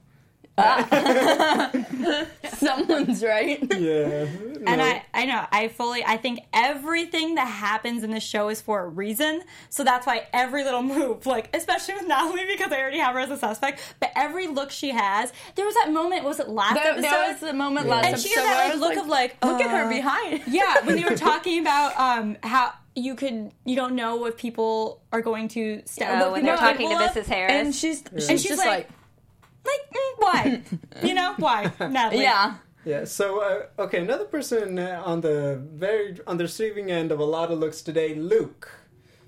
Someone's 2.57 3.23
right. 3.23 3.59
yeah, 3.79 4.25
And 4.65 4.77
No. 4.77 4.83
I, 4.83 5.03
I 5.13 5.25
know, 5.25 5.45
I 5.51 5.67
fully, 5.69 6.03
I 6.05 6.17
think 6.17 6.39
everything 6.53 7.35
that 7.35 7.47
happens 7.47 8.03
in 8.03 8.11
the 8.11 8.19
show 8.19 8.49
is 8.49 8.61
for 8.61 8.81
a 8.83 8.87
reason. 8.87 9.41
So 9.69 9.83
that's 9.83 10.05
why 10.05 10.27
every 10.33 10.63
little 10.63 10.81
move, 10.81 11.25
like, 11.25 11.55
especially 11.55 11.95
with 11.95 12.07
Natalie, 12.07 12.45
because 12.47 12.71
I 12.71 12.79
already 12.81 12.99
have 12.99 13.13
her 13.13 13.21
as 13.21 13.29
a 13.31 13.37
suspect, 13.37 13.81
but 13.99 14.11
every 14.15 14.47
look 14.47 14.71
she 14.71 14.89
has, 14.89 15.31
there 15.55 15.65
was 15.65 15.75
that 15.75 15.91
moment, 15.91 16.23
was 16.23 16.39
it 16.39 16.49
last 16.49 16.75
There, 16.75 16.91
episode? 16.93 17.01
there 17.03 17.31
was 17.31 17.39
the 17.39 17.53
moment 17.53 17.87
last 17.87 18.07
and 18.07 18.19
she 18.19 18.29
episode 18.31 18.45
had 18.47 18.55
where 18.55 18.65
I 18.65 18.69
that 18.69 18.79
like, 18.79 18.95
look 18.95 19.03
of 19.03 19.09
like, 19.09 19.45
look 19.45 19.61
at 19.61 19.69
her 19.71 19.85
uh, 19.85 19.89
behind. 19.89 20.41
yeah, 20.47 20.85
when 20.85 20.95
they 20.95 21.03
were 21.03 21.15
talking 21.17 21.59
about 21.59 21.97
um, 21.99 22.37
how 22.43 22.73
you 22.95 23.15
could, 23.15 23.51
you 23.65 23.75
don't 23.75 23.95
know 23.95 24.25
if 24.25 24.35
people 24.35 25.01
are 25.13 25.21
going 25.21 25.47
to 25.49 25.81
step. 25.85 26.21
Oh, 26.21 26.33
when 26.33 26.43
they're 26.43 26.55
are 26.55 26.57
talking 26.57 26.89
to 26.89 26.95
capable 26.95 27.05
of. 27.05 27.11
Mrs. 27.15 27.25
Harris. 27.27 27.51
and 27.53 27.73
she's 27.75 28.03
she's, 28.13 28.27
she's 28.27 28.43
just 28.43 28.57
like- 28.57 28.67
like, 28.67 28.77
Like, 28.89 28.89
why? 30.17 30.61
you 31.03 31.13
know, 31.13 31.33
why, 31.37 31.71
Natalie? 31.79 32.23
yeah. 32.23 32.55
yeah. 32.85 33.05
So 33.05 33.41
uh, 33.41 33.81
okay, 33.83 34.01
another 34.01 34.25
person 34.25 34.79
uh, 34.79 35.01
on 35.05 35.21
the 35.21 35.61
very 35.73 36.17
on 36.27 36.37
the 36.37 36.43
receiving 36.43 36.91
end 36.91 37.11
of 37.11 37.19
a 37.19 37.25
lot 37.25 37.51
of 37.51 37.59
looks 37.59 37.81
today, 37.81 38.15
Luke. 38.15 38.69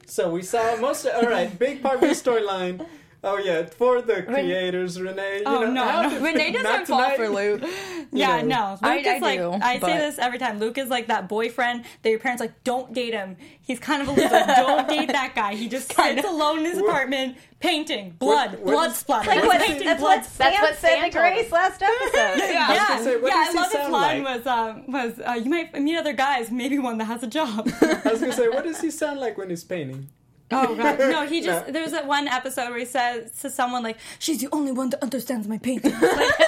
So 0.06 0.30
we 0.30 0.42
saw 0.42 0.76
most. 0.78 1.06
all 1.06 1.24
right, 1.24 1.58
big 1.58 1.82
part 1.82 1.96
of 1.96 2.02
the 2.02 2.08
storyline. 2.08 2.86
Oh 3.24 3.38
yeah, 3.38 3.66
for 3.68 4.02
the 4.02 4.24
creators, 4.24 5.00
Renee. 5.00 5.40
You 5.40 5.44
Oh, 5.46 5.60
know, 5.62 5.72
no, 5.72 6.10
no. 6.10 6.20
Renee 6.22 6.52
not 6.54 6.64
doesn't 6.64 6.86
fall 6.88 7.02
tonight. 7.02 7.18
for 7.18 7.30
Luke. 7.30 7.64
Yeah, 8.14 8.42
know. 8.42 8.48
no. 8.48 8.72
Luke 8.74 8.80
I- 8.84 8.98
is 8.98 9.08
I 9.08 9.18
like 9.20 9.40
do, 9.40 9.52
I 9.54 9.80
say 9.80 9.98
this 9.98 10.18
every 10.20 10.38
time. 10.38 10.60
Luke 10.60 10.78
is 10.78 10.90
like 10.90 11.08
that 11.08 11.30
boyfriend 11.30 11.86
that 12.02 12.10
your 12.10 12.20
parents 12.20 12.42
like 12.42 12.64
don't 12.66 12.92
date 12.94 13.14
him. 13.14 13.38
He's 13.62 13.80
kind 13.80 14.02
of 14.02 14.10
a 14.10 14.12
loser. 14.12 14.28
don't 14.56 14.90
date 14.90 15.08
that 15.10 15.34
guy. 15.34 15.54
He 15.56 15.70
just 15.70 15.94
sits 15.94 16.28
alone 16.28 16.60
in 16.60 16.66
his 16.66 16.80
apartment 16.80 17.38
painting 17.62 18.16
blood, 18.20 18.54
what 18.54 18.64
blood 18.66 18.92
is- 18.92 18.98
splatter. 18.98 19.30
like 19.30 19.44
what, 19.46 19.62
he- 19.62 19.68
painting 19.68 19.86
that's 19.88 20.02
blood. 20.02 20.18
what 20.18 20.26
Stan 20.26 20.52
That's 20.52 20.62
what 20.62 20.76
said 20.78 20.90
Stan 20.98 21.04
to 21.04 21.10
told 21.12 21.34
Grace 21.34 21.52
last 21.52 21.82
episode. 21.82 22.38
Yeah, 22.52 22.70
was 22.70 22.78
gonna 22.90 23.04
say, 23.04 23.16
what 23.22 23.28
yeah. 23.32 23.36
does 23.46 23.48
I 23.48 23.52
he 23.52 23.58
love 23.60 23.72
his 23.72 23.90
line 23.92 24.24
like? 24.24 24.38
was 24.38 24.48
um, 24.48 24.92
was 24.92 25.20
uh, 25.26 25.32
you 25.42 25.50
might 25.50 25.80
meet 25.80 25.96
other 25.96 26.14
guys, 26.14 26.52
maybe 26.52 26.80
one 26.80 26.98
that 26.98 27.06
has 27.06 27.22
a 27.24 27.28
job. 27.28 27.70
I 27.82 28.02
was 28.12 28.20
gonna 28.20 28.34
say, 28.34 28.50
what 28.50 28.64
does 28.66 28.82
he 28.82 28.90
sound 28.92 29.20
like 29.22 29.38
when 29.38 29.50
he's 29.52 29.64
painting? 29.64 30.10
Oh 30.52 30.76
god, 30.76 31.00
no! 31.00 31.26
He 31.26 31.42
just 31.50 31.72
there 31.72 31.84
was 31.84 31.92
that 31.92 32.08
one 32.08 32.28
episode 32.28 32.70
where 32.70 32.80
he 32.80 32.86
says 32.86 33.32
to 33.42 33.50
someone 33.50 33.84
like, 33.84 33.98
"She's 34.20 34.42
the 34.42 34.50
only 34.52 34.72
one 34.72 34.90
that 34.90 35.02
understands 35.02 35.48
my 35.48 35.58
painting." 35.58 35.94
Like, 35.94 36.02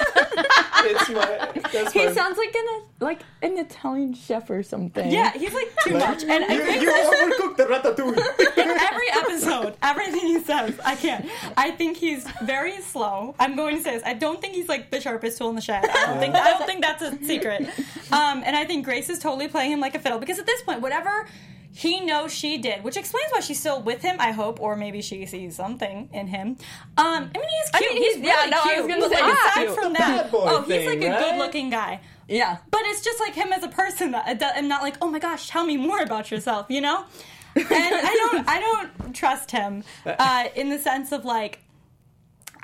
it's 0.84 1.08
my. 1.10 1.90
He 1.92 2.06
my, 2.06 2.12
sounds 2.12 2.38
like 2.38 2.54
an 2.54 2.82
like 3.00 3.20
an 3.42 3.58
Italian 3.58 4.14
chef 4.14 4.50
or 4.50 4.62
something. 4.62 5.10
yeah, 5.10 5.32
he's 5.32 5.52
like 5.52 5.72
too 5.84 5.94
much. 5.94 6.22
And 6.22 6.44
I 6.44 6.54
you, 6.54 6.64
think 6.64 6.82
you 6.82 6.90
overcooked 6.90 7.56
the 7.56 7.64
ratatouille. 7.64 8.58
in 8.58 8.70
every 8.80 9.10
episode, 9.12 9.76
everything 9.82 10.20
he 10.20 10.40
says, 10.40 10.78
I 10.84 10.96
can't. 10.96 11.26
I 11.56 11.70
think 11.70 11.96
he's 11.96 12.26
very 12.42 12.80
slow. 12.80 13.34
I'm 13.38 13.56
going 13.56 13.76
to 13.76 13.82
say 13.82 13.92
this. 13.92 14.02
I 14.04 14.14
don't 14.14 14.40
think 14.40 14.54
he's 14.54 14.68
like 14.68 14.90
the 14.90 15.00
sharpest 15.00 15.38
tool 15.38 15.48
in 15.50 15.56
the 15.56 15.62
shed. 15.62 15.84
I 15.84 16.06
don't 16.06 16.18
think 16.18 16.34
I 16.34 16.50
don't 16.50 16.66
think 16.66 16.82
that's 16.82 17.02
a 17.02 17.16
secret. 17.24 17.62
Um, 18.12 18.42
and 18.44 18.54
I 18.54 18.64
think 18.64 18.84
Grace 18.84 19.08
is 19.08 19.18
totally 19.18 19.48
playing 19.48 19.72
him 19.72 19.80
like 19.80 19.94
a 19.94 19.98
fiddle 19.98 20.18
because 20.18 20.38
at 20.38 20.46
this 20.46 20.62
point, 20.62 20.80
whatever 20.80 21.26
he 21.76 22.00
knows 22.00 22.32
she 22.32 22.56
did, 22.58 22.84
which 22.84 22.96
explains 22.96 23.30
why 23.32 23.40
she's 23.40 23.58
still 23.58 23.82
with 23.82 24.00
him. 24.02 24.16
I 24.20 24.30
hope, 24.30 24.60
or 24.60 24.76
maybe 24.76 25.02
she 25.02 25.26
sees 25.26 25.56
something 25.56 26.08
in 26.12 26.28
him. 26.28 26.56
Um, 26.96 27.06
I 27.06 27.20
mean, 27.20 27.32
he's 27.34 27.70
cute. 27.80 27.92
mean, 27.92 28.02
he's, 28.02 28.14
he's- 28.14 28.26
yeah, 28.26 28.34
really 28.36 28.50
no, 28.50 28.58
I 28.58 28.62
cute. 28.62 28.76
was 28.76 28.86
gonna 28.86 29.00
But, 29.00 29.10
say 29.10 29.30
aside 29.32 29.66
cute. 29.66 29.74
from 29.78 29.92
that, 29.94 30.22
bad 30.22 30.30
boy 30.30 30.44
oh, 30.46 30.58
he's 30.60 30.68
thing, 30.68 30.86
like 30.86 31.02
a 31.02 31.10
right? 31.10 31.18
good-looking 31.30 31.70
guy. 31.70 32.00
yeah. 32.28 32.58
But 32.70 32.80
it's 32.84 33.02
just 33.02 33.18
like 33.20 33.34
him 33.34 33.52
as 33.52 33.62
a 33.64 33.68
person 33.68 34.12
that 34.12 34.38
that- 34.38 34.56
I'm 34.56 34.68
not 34.68 34.82
like, 34.82 34.96
oh 35.02 35.10
my 35.10 35.18
gosh, 35.18 35.48
tell 35.50 35.64
me 35.64 35.76
more 35.76 36.00
about 36.00 36.30
yourself, 36.30 36.66
you 36.68 36.80
know? 36.80 37.04
And 37.56 37.66
I 37.68 38.28
don't 38.30 38.48
I 38.48 38.60
don't 38.60 39.12
trust 39.14 39.50
him 39.50 39.84
uh, 40.06 40.44
in 40.56 40.70
the 40.70 40.78
sense 40.78 41.10
of 41.12 41.24
like 41.24 41.60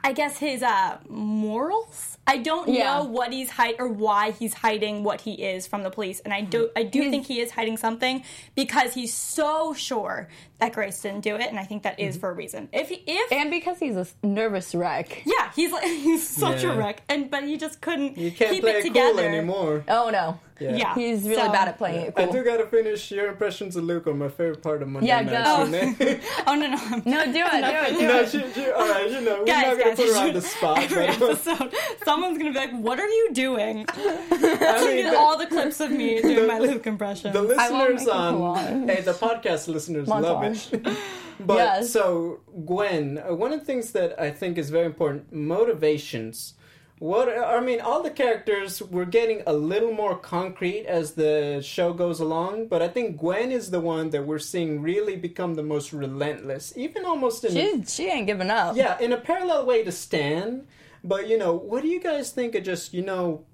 I 0.03 0.12
guess 0.12 0.38
his 0.38 0.62
uh, 0.62 0.99
morals. 1.09 2.16
I 2.30 2.36
don't 2.38 2.68
Yeah. 2.68 2.98
know 2.98 3.04
what 3.04 3.32
he's 3.32 3.50
hide 3.50 3.74
or 3.80 3.88
why 3.88 4.30
he's 4.30 4.54
hiding 4.54 5.02
what 5.02 5.20
he 5.22 5.32
is 5.32 5.66
from 5.66 5.82
the 5.82 5.90
police, 5.90 6.20
and 6.20 6.32
I 6.32 6.42
do 6.42 6.70
I 6.76 6.84
do 6.84 7.10
think 7.10 7.26
he 7.26 7.40
is 7.40 7.50
hiding 7.50 7.76
something 7.76 8.22
because 8.54 8.94
he's 8.94 9.12
so 9.12 9.74
sure 9.74 10.28
that 10.60 10.72
Grace 10.72 11.00
didn't 11.02 11.22
do 11.22 11.34
it, 11.36 11.48
and 11.50 11.58
I 11.58 11.64
think 11.64 11.82
that 11.82 11.98
is 11.98 12.14
mm-hmm. 12.14 12.20
for 12.20 12.30
a 12.30 12.34
reason. 12.34 12.68
If 12.72 12.88
he, 12.90 13.02
if 13.06 13.32
And 13.32 13.50
because 13.50 13.78
he's 13.80 13.96
a 13.96 14.06
nervous 14.22 14.74
wreck. 14.74 15.22
yeah, 15.24 15.50
he's 15.56 15.72
like 15.72 15.82
he's 16.06 16.26
such 16.28 16.62
Yeah. 16.62 16.74
a 16.74 16.76
wreck, 16.78 17.02
and 17.08 17.30
but 17.30 17.42
he 17.42 17.56
just 17.56 17.80
couldn't 17.80 18.16
You 18.16 18.30
can't 18.30 18.52
keep 18.52 18.62
play 18.62 18.72
it 18.72 18.76
it 18.76 18.82
together 18.82 19.22
cool 19.22 19.34
anymore. 19.34 19.84
Oh 19.88 20.10
no. 20.10 20.38
Yeah, 20.62 20.94
He's 20.94 21.22
really 21.22 21.36
So- 21.36 21.50
bad 21.50 21.68
at 21.68 21.78
playing 21.78 22.02
it 22.08 22.14
I 22.18 22.24
cool. 22.24 22.34
do 22.34 22.44
gotta 22.44 22.66
finish 22.66 23.10
your 23.10 23.28
impressions 23.28 23.76
of 23.76 23.84
Luke 23.84 24.06
on 24.06 24.18
my 24.18 24.28
favorite 24.28 24.62
part 24.62 24.82
of 24.82 24.88
Monday 24.88 25.08
Yeah, 25.08 25.22
Night. 25.22 25.44
go. 25.46 25.64
Renee. 25.64 26.20
Oh. 26.20 26.42
oh 26.48 26.54
no 26.54 26.66
no. 26.66 26.76
No, 27.06 27.24
do 27.24 27.30
it, 27.32 27.32
do 27.32 27.94
it, 27.96 27.98
do 27.98 28.06
no, 28.06 28.20
it. 28.20 28.28
she, 28.30 28.38
she, 28.52 28.70
all 28.70 28.86
right, 28.86 29.10
you 29.10 29.22
know, 29.22 29.38
we're 29.38 29.46
Guys, 29.46 29.66
not 29.68 29.78
gonna 29.78 29.96
guys, 29.96 29.96
put 29.96 30.14
her 30.14 30.28
on 30.28 30.34
the 30.34 30.42
spot. 30.42 30.78
Every 30.82 31.06
but, 31.06 31.22
episode, 31.22 31.74
someone's 32.20 32.38
gonna 32.38 32.52
be 32.52 32.59
like, 32.59 32.72
"What 32.72 33.00
are 33.00 33.09
you 33.09 33.30
doing?" 33.33 33.87
I 33.88 34.85
mean, 34.85 34.96
Get 35.04 35.11
the, 35.12 35.18
all 35.18 35.38
the 35.38 35.46
clips 35.46 35.80
of 35.80 35.90
me 35.90 36.20
doing 36.20 36.46
my 36.46 36.59
Luke 36.59 36.87
impression. 36.87 37.33
the 37.33 37.42
listeners 37.42 38.06
on 38.09 38.88
hey, 38.88 39.00
the 39.00 39.12
podcast 39.12 39.68
listeners 39.68 40.09
love 40.09 40.42
it. 40.44 40.96
But 41.42 41.56
Yes. 41.56 41.90
so 41.90 42.40
Gwen, 42.66 43.16
uh, 43.16 43.35
one 43.35 43.54
of 43.54 43.61
the 43.61 43.64
things 43.64 43.92
that 43.92 44.20
I 44.20 44.30
think 44.30 44.59
is 44.59 44.68
very 44.68 44.85
important, 44.85 45.33
motivations. 45.33 46.52
What 46.98 47.30
I 47.30 47.59
mean, 47.61 47.80
all 47.80 48.02
the 48.02 48.11
characters 48.11 48.83
were 48.83 49.06
getting 49.06 49.42
a 49.46 49.54
little 49.54 49.90
more 49.90 50.18
concrete 50.18 50.85
as 50.85 51.12
the 51.12 51.62
show 51.62 51.94
goes 51.94 52.20
along, 52.20 52.66
but 52.66 52.83
I 52.83 52.88
think 52.88 53.16
Gwen 53.16 53.50
is 53.50 53.70
the 53.70 53.80
one 53.80 54.11
that 54.11 54.26
we're 54.26 54.38
seeing 54.38 54.83
really 54.83 55.16
become 55.16 55.54
the 55.54 55.62
most 55.62 55.94
relentless, 55.94 56.74
even 56.76 57.06
almost 57.06 57.42
in 57.46 57.56
a, 57.56 57.59
She, 57.59 57.85
she 57.87 58.11
ain't 58.11 58.26
giving 58.26 58.50
up. 58.50 58.76
yeah, 58.76 58.98
in 59.00 59.14
a 59.14 59.16
parallel 59.16 59.64
way 59.64 59.83
to 59.83 59.90
Stan. 59.92 60.66
But 61.02 61.28
you 61.28 61.38
know, 61.38 61.54
what 61.54 61.82
do 61.82 61.88
you 61.88 62.00
guys 62.00 62.30
think 62.30 62.54
of 62.54 62.64
just 62.64 62.92
you 62.94 63.02
know? 63.02 63.44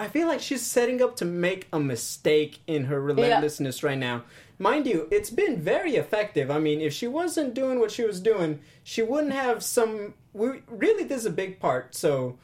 I 0.00 0.06
feel 0.06 0.28
like 0.28 0.40
she's 0.40 0.64
setting 0.64 1.02
up 1.02 1.16
to 1.16 1.24
make 1.24 1.66
a 1.72 1.80
mistake 1.80 2.60
in 2.68 2.84
her 2.84 3.00
relentlessness 3.00 3.82
right 3.82 3.98
now. 3.98 4.22
Mind 4.60 4.86
you, 4.86 5.08
it's 5.10 5.30
been 5.30 5.60
very 5.60 5.96
effective. 5.96 6.50
I 6.50 6.60
mean, 6.60 6.80
if 6.80 6.92
she 6.92 7.08
wasn't 7.08 7.54
doing 7.54 7.80
what 7.80 7.90
she 7.90 8.04
was 8.04 8.20
doing, 8.20 8.60
she 8.84 9.02
wouldn't 9.02 9.32
have 9.32 9.62
some. 9.62 10.14
We, 10.32 10.62
really, 10.68 11.04
this 11.04 11.20
is 11.20 11.26
a 11.26 11.30
big 11.30 11.58
part. 11.58 11.96
So, 11.96 12.38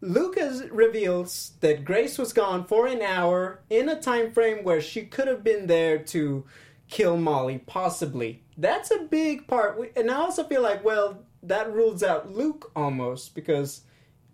Lucas 0.00 0.62
reveals 0.70 1.52
that 1.60 1.84
Grace 1.84 2.18
was 2.18 2.32
gone 2.32 2.64
for 2.64 2.88
an 2.88 3.02
hour 3.02 3.60
in 3.70 3.88
a 3.88 4.00
time 4.00 4.32
frame 4.32 4.64
where 4.64 4.80
she 4.80 5.02
could 5.02 5.28
have 5.28 5.44
been 5.44 5.68
there 5.68 5.98
to 5.98 6.44
kill 6.88 7.16
Molly, 7.16 7.58
possibly. 7.58 8.42
That's 8.56 8.90
a 8.90 9.04
big 9.04 9.46
part. 9.46 9.92
And 9.96 10.10
I 10.10 10.14
also 10.14 10.44
feel 10.44 10.62
like, 10.62 10.84
well, 10.84 11.22
that 11.42 11.72
rules 11.72 12.02
out 12.02 12.30
Luke 12.32 12.70
almost 12.76 13.34
because, 13.34 13.82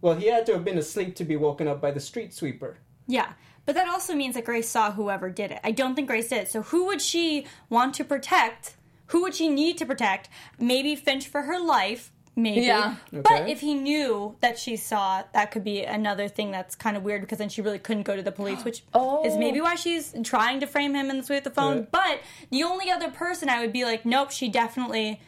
well, 0.00 0.14
he 0.14 0.26
had 0.26 0.46
to 0.46 0.52
have 0.52 0.64
been 0.64 0.78
asleep 0.78 1.14
to 1.16 1.24
be 1.24 1.36
woken 1.36 1.66
up 1.68 1.80
by 1.80 1.90
the 1.90 2.00
street 2.00 2.32
sweeper. 2.34 2.78
yeah, 3.06 3.32
but 3.66 3.74
that 3.74 3.86
also 3.88 4.14
means 4.14 4.34
that 4.34 4.44
Grace 4.46 4.68
saw 4.68 4.92
whoever 4.92 5.28
did 5.30 5.50
it. 5.50 5.60
I 5.62 5.72
don't 5.72 5.94
think 5.94 6.08
Grace 6.08 6.28
did. 6.30 6.48
So 6.48 6.62
who 6.62 6.86
would 6.86 7.02
she 7.02 7.46
want 7.68 7.94
to 7.96 8.04
protect? 8.04 8.76
Who 9.08 9.22
would 9.22 9.34
she 9.34 9.48
need 9.50 9.76
to 9.78 9.84
protect? 9.86 10.28
Maybe 10.58 10.96
Finch 10.96 11.28
for 11.28 11.42
her 11.42 11.60
life. 11.60 12.10
Maybe. 12.34 12.62
Yeah. 12.66 12.94
But 13.12 13.26
Okay. 13.42 13.50
if 13.52 13.60
he 13.60 13.74
knew 13.74 14.36
that 14.40 14.58
she 14.58 14.76
saw, 14.76 15.24
that 15.34 15.50
could 15.50 15.64
be 15.64 15.82
another 15.82 16.28
thing 16.28 16.50
that's 16.50 16.74
kind 16.76 16.96
of 16.96 17.02
weird 17.02 17.20
because 17.22 17.38
then 17.38 17.48
she 17.50 17.60
really 17.60 17.78
couldn't 17.80 18.04
go 18.04 18.14
to 18.16 18.22
the 18.22 18.32
police, 18.32 18.64
which 18.64 18.84
Oh. 18.94 19.22
is 19.26 19.36
maybe 19.36 19.60
why 19.60 19.74
she's 19.74 20.14
trying 20.22 20.60
to 20.60 20.66
frame 20.66 20.94
him 20.94 21.10
in 21.10 21.16
this 21.18 21.28
way 21.28 21.36
with 21.36 21.44
the 21.44 21.50
phone. 21.50 21.76
Yeah. 21.78 21.84
But 21.90 22.20
the 22.50 22.62
only 22.62 22.90
other 22.90 23.10
person 23.10 23.48
I 23.50 23.60
would 23.60 23.72
be 23.72 23.84
like, 23.84 24.06
nope, 24.06 24.30
she 24.30 24.48
definitely 24.48 25.20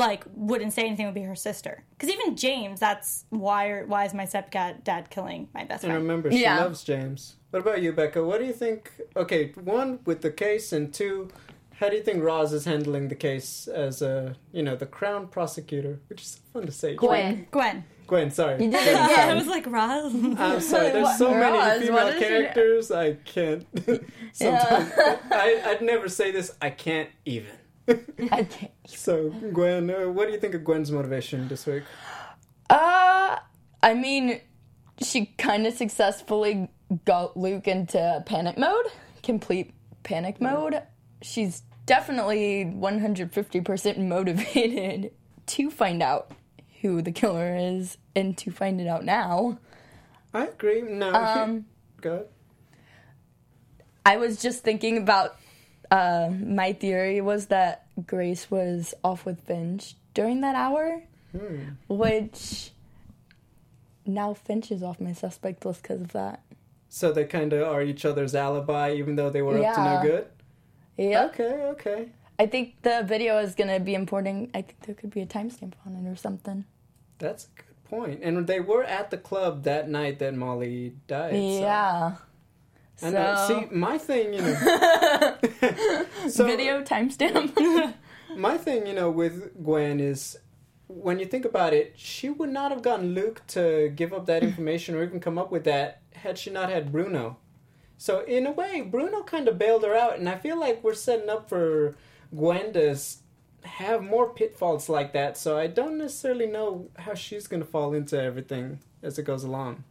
like 0.00 0.24
wouldn't 0.34 0.72
say 0.72 0.86
anything 0.86 1.06
would 1.06 1.14
be 1.14 1.22
her 1.22 1.36
sister. 1.36 1.84
Because 1.96 2.12
even 2.12 2.34
James, 2.36 2.80
that's 2.80 3.24
why 3.30 3.82
why 3.84 4.04
is 4.04 4.12
my 4.14 4.24
stepdad 4.26 4.82
dad 4.84 5.10
killing 5.10 5.48
my 5.54 5.64
best 5.64 5.82
friend? 5.82 5.94
And 5.96 6.00
friend? 6.00 6.02
remember, 6.08 6.32
she 6.32 6.42
Yeah. 6.42 6.58
loves 6.64 6.82
James. 6.82 7.36
What 7.50 7.60
about 7.60 7.82
you, 7.82 7.92
Becca? 7.92 8.24
What 8.24 8.40
do 8.40 8.46
you 8.46 8.52
think? 8.52 8.90
Okay, 9.16 9.52
one, 9.62 10.00
with 10.04 10.22
the 10.22 10.30
case, 10.30 10.72
and 10.72 10.92
two, 10.94 11.28
how 11.76 11.88
do 11.88 11.96
you 11.96 12.02
think 12.02 12.22
Roz 12.22 12.52
is 12.52 12.64
handling 12.64 13.08
the 13.08 13.14
case 13.14 13.66
as 13.66 14.02
a, 14.02 14.36
you 14.52 14.62
know, 14.62 14.76
the 14.76 14.86
crown 14.86 15.26
prosecutor? 15.28 15.98
Which 16.08 16.22
is 16.22 16.40
fun 16.52 16.66
to 16.66 16.72
say. 16.72 16.94
Gwen. 16.94 17.46
Gwen. 17.50 17.84
Gwen, 18.06 18.30
sorry. 18.30 18.62
You 18.64 18.70
did 18.70 18.86
it 18.88 18.96
I 18.96 19.34
was 19.34 19.46
like, 19.46 19.66
Roz. 19.66 20.12
I'm 20.14 20.60
sorry. 20.72 20.90
There's 20.90 21.04
What- 21.04 21.18
so 21.18 21.34
Roz, 21.34 21.40
many 21.40 21.86
female 21.86 22.06
is 22.08 22.14
she- 22.14 22.20
characters. 22.20 22.90
I 22.92 23.12
can't. 23.14 23.66
Sometimes 24.32 24.92
I, 25.32 25.62
I'd 25.66 25.82
never 25.82 26.08
say 26.08 26.30
this. 26.30 26.54
I 26.62 26.70
can't 26.70 27.08
even. 27.24 27.50
I 28.32 28.44
can't. 28.44 28.72
so, 28.86 29.30
Gwen, 29.52 29.90
uh, 29.90 30.08
what 30.08 30.26
do 30.26 30.32
you 30.32 30.40
think 30.40 30.54
of 30.54 30.64
Gwen's 30.64 30.90
motivation 30.90 31.48
this 31.48 31.66
week? 31.66 31.84
Uh, 32.68 33.38
I 33.82 33.94
mean, 33.94 34.40
she 35.02 35.26
kind 35.38 35.66
of 35.66 35.74
successfully 35.74 36.68
got 37.04 37.36
Luke 37.36 37.68
into 37.68 38.22
panic 38.26 38.58
mode, 38.58 38.86
complete 39.22 39.72
panic 40.02 40.40
mode. 40.40 40.82
She's 41.22 41.62
definitely 41.86 42.64
150% 42.64 43.98
motivated 43.98 45.12
to 45.46 45.70
find 45.70 46.02
out 46.02 46.32
who 46.80 47.02
the 47.02 47.12
killer 47.12 47.56
is 47.56 47.98
and 48.14 48.36
to 48.38 48.50
find 48.50 48.80
it 48.80 48.86
out 48.86 49.04
now. 49.04 49.58
I 50.32 50.46
agree. 50.46 50.82
No. 50.82 51.12
Um, 51.14 51.66
Good. 52.00 52.26
I 54.06 54.16
was 54.16 54.40
just 54.40 54.62
thinking 54.64 54.96
about 54.96 55.36
uh, 55.90 56.30
my 56.44 56.72
theory 56.72 57.20
was 57.20 57.46
that 57.46 57.86
Grace 58.06 58.50
was 58.50 58.94
off 59.02 59.24
with 59.26 59.40
Finch 59.40 59.94
during 60.14 60.40
that 60.42 60.54
hour, 60.54 61.02
which 61.88 62.70
now 64.06 64.34
Finch 64.34 64.70
is 64.70 64.82
off 64.82 65.00
my 65.00 65.12
suspect 65.12 65.64
list 65.64 65.82
because 65.82 66.00
of 66.00 66.12
that. 66.12 66.42
So 66.88 67.12
they 67.12 67.24
kind 67.24 67.52
of 67.52 67.66
are 67.68 67.82
each 67.82 68.04
other's 68.04 68.34
alibi, 68.34 68.92
even 68.94 69.16
though 69.16 69.30
they 69.30 69.42
were 69.42 69.58
up 69.58 69.74
to 69.74 69.84
no 69.84 70.02
good. 70.02 70.26
Yeah. 70.96 71.24
Okay. 71.26 71.44
Okay. 71.74 72.08
I 72.38 72.46
think 72.46 72.74
the 72.82 73.02
video 73.06 73.38
is 73.38 73.54
gonna 73.54 73.78
be 73.80 73.94
important. 73.94 74.50
I 74.54 74.62
think 74.62 74.80
there 74.82 74.94
could 74.94 75.10
be 75.10 75.20
a 75.20 75.26
timestamp 75.26 75.74
on 75.86 75.94
it 75.94 76.08
or 76.10 76.16
something. 76.16 76.64
That's 77.18 77.44
a 77.44 77.48
good 77.62 77.84
point. 77.84 78.20
And 78.22 78.46
they 78.46 78.60
were 78.60 78.82
at 78.84 79.10
the 79.10 79.18
club 79.18 79.64
that 79.64 79.88
night 79.88 80.18
that 80.20 80.34
Molly 80.34 80.94
died. 81.06 81.32
so- 81.34 82.18
And 83.02 83.16
uh, 83.16 83.46
see, 83.46 83.66
my 83.70 83.98
thing, 83.98 84.34
you 84.34 84.42
know. 84.42 84.54
so 86.28 86.44
Video 86.44 86.82
timestamp. 86.82 87.94
my 88.36 88.58
thing, 88.58 88.86
you 88.86 88.92
know, 88.92 89.10
with 89.10 89.62
Gwen 89.62 90.00
is 90.00 90.38
when 90.86 91.18
you 91.18 91.26
think 91.26 91.44
about 91.44 91.72
it, 91.72 91.94
she 91.96 92.28
would 92.28 92.50
not 92.50 92.72
have 92.72 92.82
gotten 92.82 93.14
Luke 93.14 93.42
to 93.48 93.92
give 93.94 94.12
up 94.12 94.26
that 94.26 94.42
information 94.42 94.94
or 94.94 95.02
even 95.02 95.20
come 95.20 95.38
up 95.38 95.50
with 95.50 95.64
that 95.64 96.02
had 96.14 96.36
she 96.36 96.50
not 96.50 96.68
had 96.68 96.92
Bruno. 96.92 97.38
So 97.96 98.20
in 98.20 98.46
a 98.46 98.50
way, 98.50 98.80
Bruno 98.80 99.22
kind 99.22 99.46
of 99.46 99.58
bailed 99.58 99.84
her 99.84 99.94
out, 99.94 100.18
and 100.18 100.28
I 100.28 100.36
feel 100.36 100.58
like 100.58 100.82
we're 100.82 100.94
setting 100.94 101.28
up 101.28 101.48
for 101.48 101.94
Gwen 102.34 102.72
to 102.72 102.98
have 103.64 104.02
more 104.02 104.32
pitfalls 104.32 104.88
like 104.88 105.12
that. 105.12 105.36
So 105.36 105.58
I 105.58 105.66
don't 105.66 105.98
necessarily 105.98 106.46
know 106.46 106.88
how 106.98 107.14
she's 107.14 107.46
going 107.46 107.62
to 107.62 107.68
fall 107.68 107.92
into 107.92 108.20
everything 108.20 108.80
as 109.02 109.18
it 109.18 109.24
goes 109.24 109.44
along. 109.44 109.84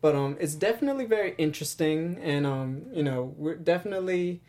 But 0.00 0.14
um, 0.14 0.36
it's 0.38 0.54
definitely 0.54 1.06
very 1.06 1.34
interesting, 1.38 2.18
and 2.22 2.46
um, 2.46 2.82
you 2.92 3.02
know, 3.02 3.34
we're 3.36 3.56
definitely 3.56 4.40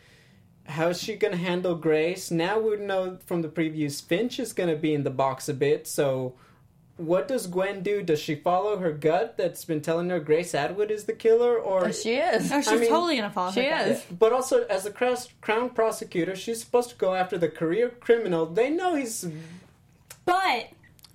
how's 0.66 1.02
she 1.02 1.16
gonna 1.16 1.38
handle 1.38 1.74
Grace? 1.76 2.30
Now 2.30 2.60
we 2.60 2.78
know 2.78 3.18
from 3.26 3.42
the 3.42 3.50
previews 3.50 4.02
Finch 4.04 4.40
is 4.40 4.54
gonna 4.54 4.76
be 4.76 4.94
in 4.94 5.04
the 5.04 5.10
box 5.10 5.50
a 5.50 5.54
bit, 5.56 5.88
so 5.88 6.36
what 6.98 7.28
does 7.30 7.48
Gwen 7.48 7.82
do? 7.82 8.04
Does 8.04 8.20
she 8.20 8.36
follow 8.36 8.78
her 8.78 8.92
gut 8.92 9.38
that's 9.38 9.64
been 9.66 9.82
telling 9.82 10.10
her 10.10 10.20
Grace 10.20 10.54
Atwood 10.54 10.92
is 10.92 11.06
the 11.06 11.14
killer, 11.14 11.58
or 11.58 11.92
She 11.94 12.16
is. 12.16 12.52
Oh, 12.52 12.60
she's 12.62 12.68
I 12.68 12.76
mean, 12.76 12.90
totally 12.90 13.16
gonna 13.16 13.32
follow 13.32 13.52
She 13.52 13.64
her 13.64 13.70
gut. 13.72 13.88
is. 13.88 14.04
But 14.12 14.34
also, 14.34 14.66
as 14.66 14.86
a 14.86 14.92
crown 14.92 15.70
prosecutor, 15.72 16.36
she's 16.36 16.62
supposed 16.62 16.90
to 16.92 16.96
go 16.96 17.16
after 17.16 17.38
the 17.38 17.50
career 17.50 17.90
criminal. 17.90 18.46
They 18.46 18.70
know 18.70 18.96
he's 18.96 19.28
But 20.26 20.70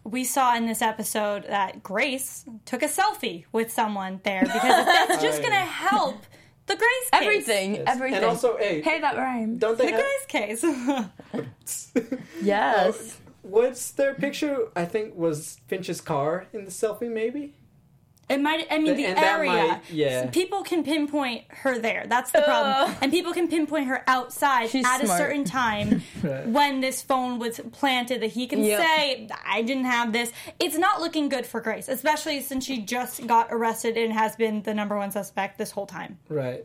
we 0.05 0.23
saw 0.25 0.55
in 0.55 0.67
this 0.67 0.83
episode 0.83 1.45
that 1.49 1.83
Grace 1.83 2.45
took 2.67 2.83
a 2.83 2.88
selfie 2.88 3.45
with 3.53 3.73
someone 3.73 4.21
there 4.23 4.43
because 4.43 4.62
that's 4.87 5.23
just 5.23 5.43
gonna 5.43 5.57
help 5.57 6.23
the 6.67 6.77
Grace 6.77 7.11
case. 7.11 7.23
Everything. 7.23 7.75
Yes. 7.77 7.85
Everything. 7.88 8.17
And 8.17 8.25
also, 8.27 8.57
hey, 8.57 8.81
hey, 8.83 9.01
that 9.01 9.17
rhymes. 9.17 9.59
don't 9.59 9.77
they 9.79 9.87
The 9.87 9.93
have? 9.93 10.01
Grace 10.31 10.61
case. 10.62 10.64
Yes. 12.43 12.97
Uh, 12.97 13.31
what's 13.43 13.90
their 13.93 14.14
picture? 14.14 14.69
I 14.77 14.85
think 14.85 15.14
was 15.17 15.61
Finch's 15.67 16.01
car 16.01 16.47
in 16.53 16.64
the 16.64 16.71
selfie, 16.71 17.11
maybe. 17.11 17.55
It 18.29 18.41
might. 18.41 18.67
I 18.71 18.79
mean, 18.79 18.97
the 18.97 19.05
And 19.05 19.19
that 19.19 19.39
area. 19.39 19.51
might- 19.53 19.81
yeah. 19.91 20.27
People 20.31 20.63
can 20.63 20.83
pinpoint 20.83 21.45
her 21.49 21.79
there. 21.79 22.07
That's 22.09 22.31
the 22.31 22.41
problem. 22.43 22.91
Ugh. 22.91 22.97
And 23.03 23.13
people 23.13 23.33
can 23.35 23.49
pinpoint 23.49 23.87
her 23.89 24.03
outside 24.07 24.71
She's 24.71 24.87
at 24.87 25.03
a 25.03 25.07
certain 25.07 25.45
time 25.45 26.03
Right. 26.23 26.47
when 26.47 26.81
this 26.81 27.03
phone 27.03 27.39
was 27.39 27.61
planted. 27.73 28.23
That 28.23 28.31
he 28.33 28.47
can 28.47 28.63
Yep. 28.65 28.81
say, 28.81 29.29
"I 29.47 29.63
didn't 29.63 29.85
have 29.85 30.13
this." 30.13 30.33
It's 30.59 30.79
not 30.79 31.01
looking 31.01 31.29
good 31.29 31.45
for 31.47 31.61
Grace, 31.61 31.89
especially 31.89 32.41
since 32.41 32.65
she 32.65 32.79
just 32.79 33.27
got 33.27 33.49
arrested 33.51 33.97
and 33.99 34.13
has 34.13 34.37
been 34.37 34.63
the 34.63 34.73
number 34.73 34.97
one 34.97 35.11
suspect 35.11 35.59
this 35.59 35.71
whole 35.73 35.87
time. 35.87 36.19
Right. 36.29 36.65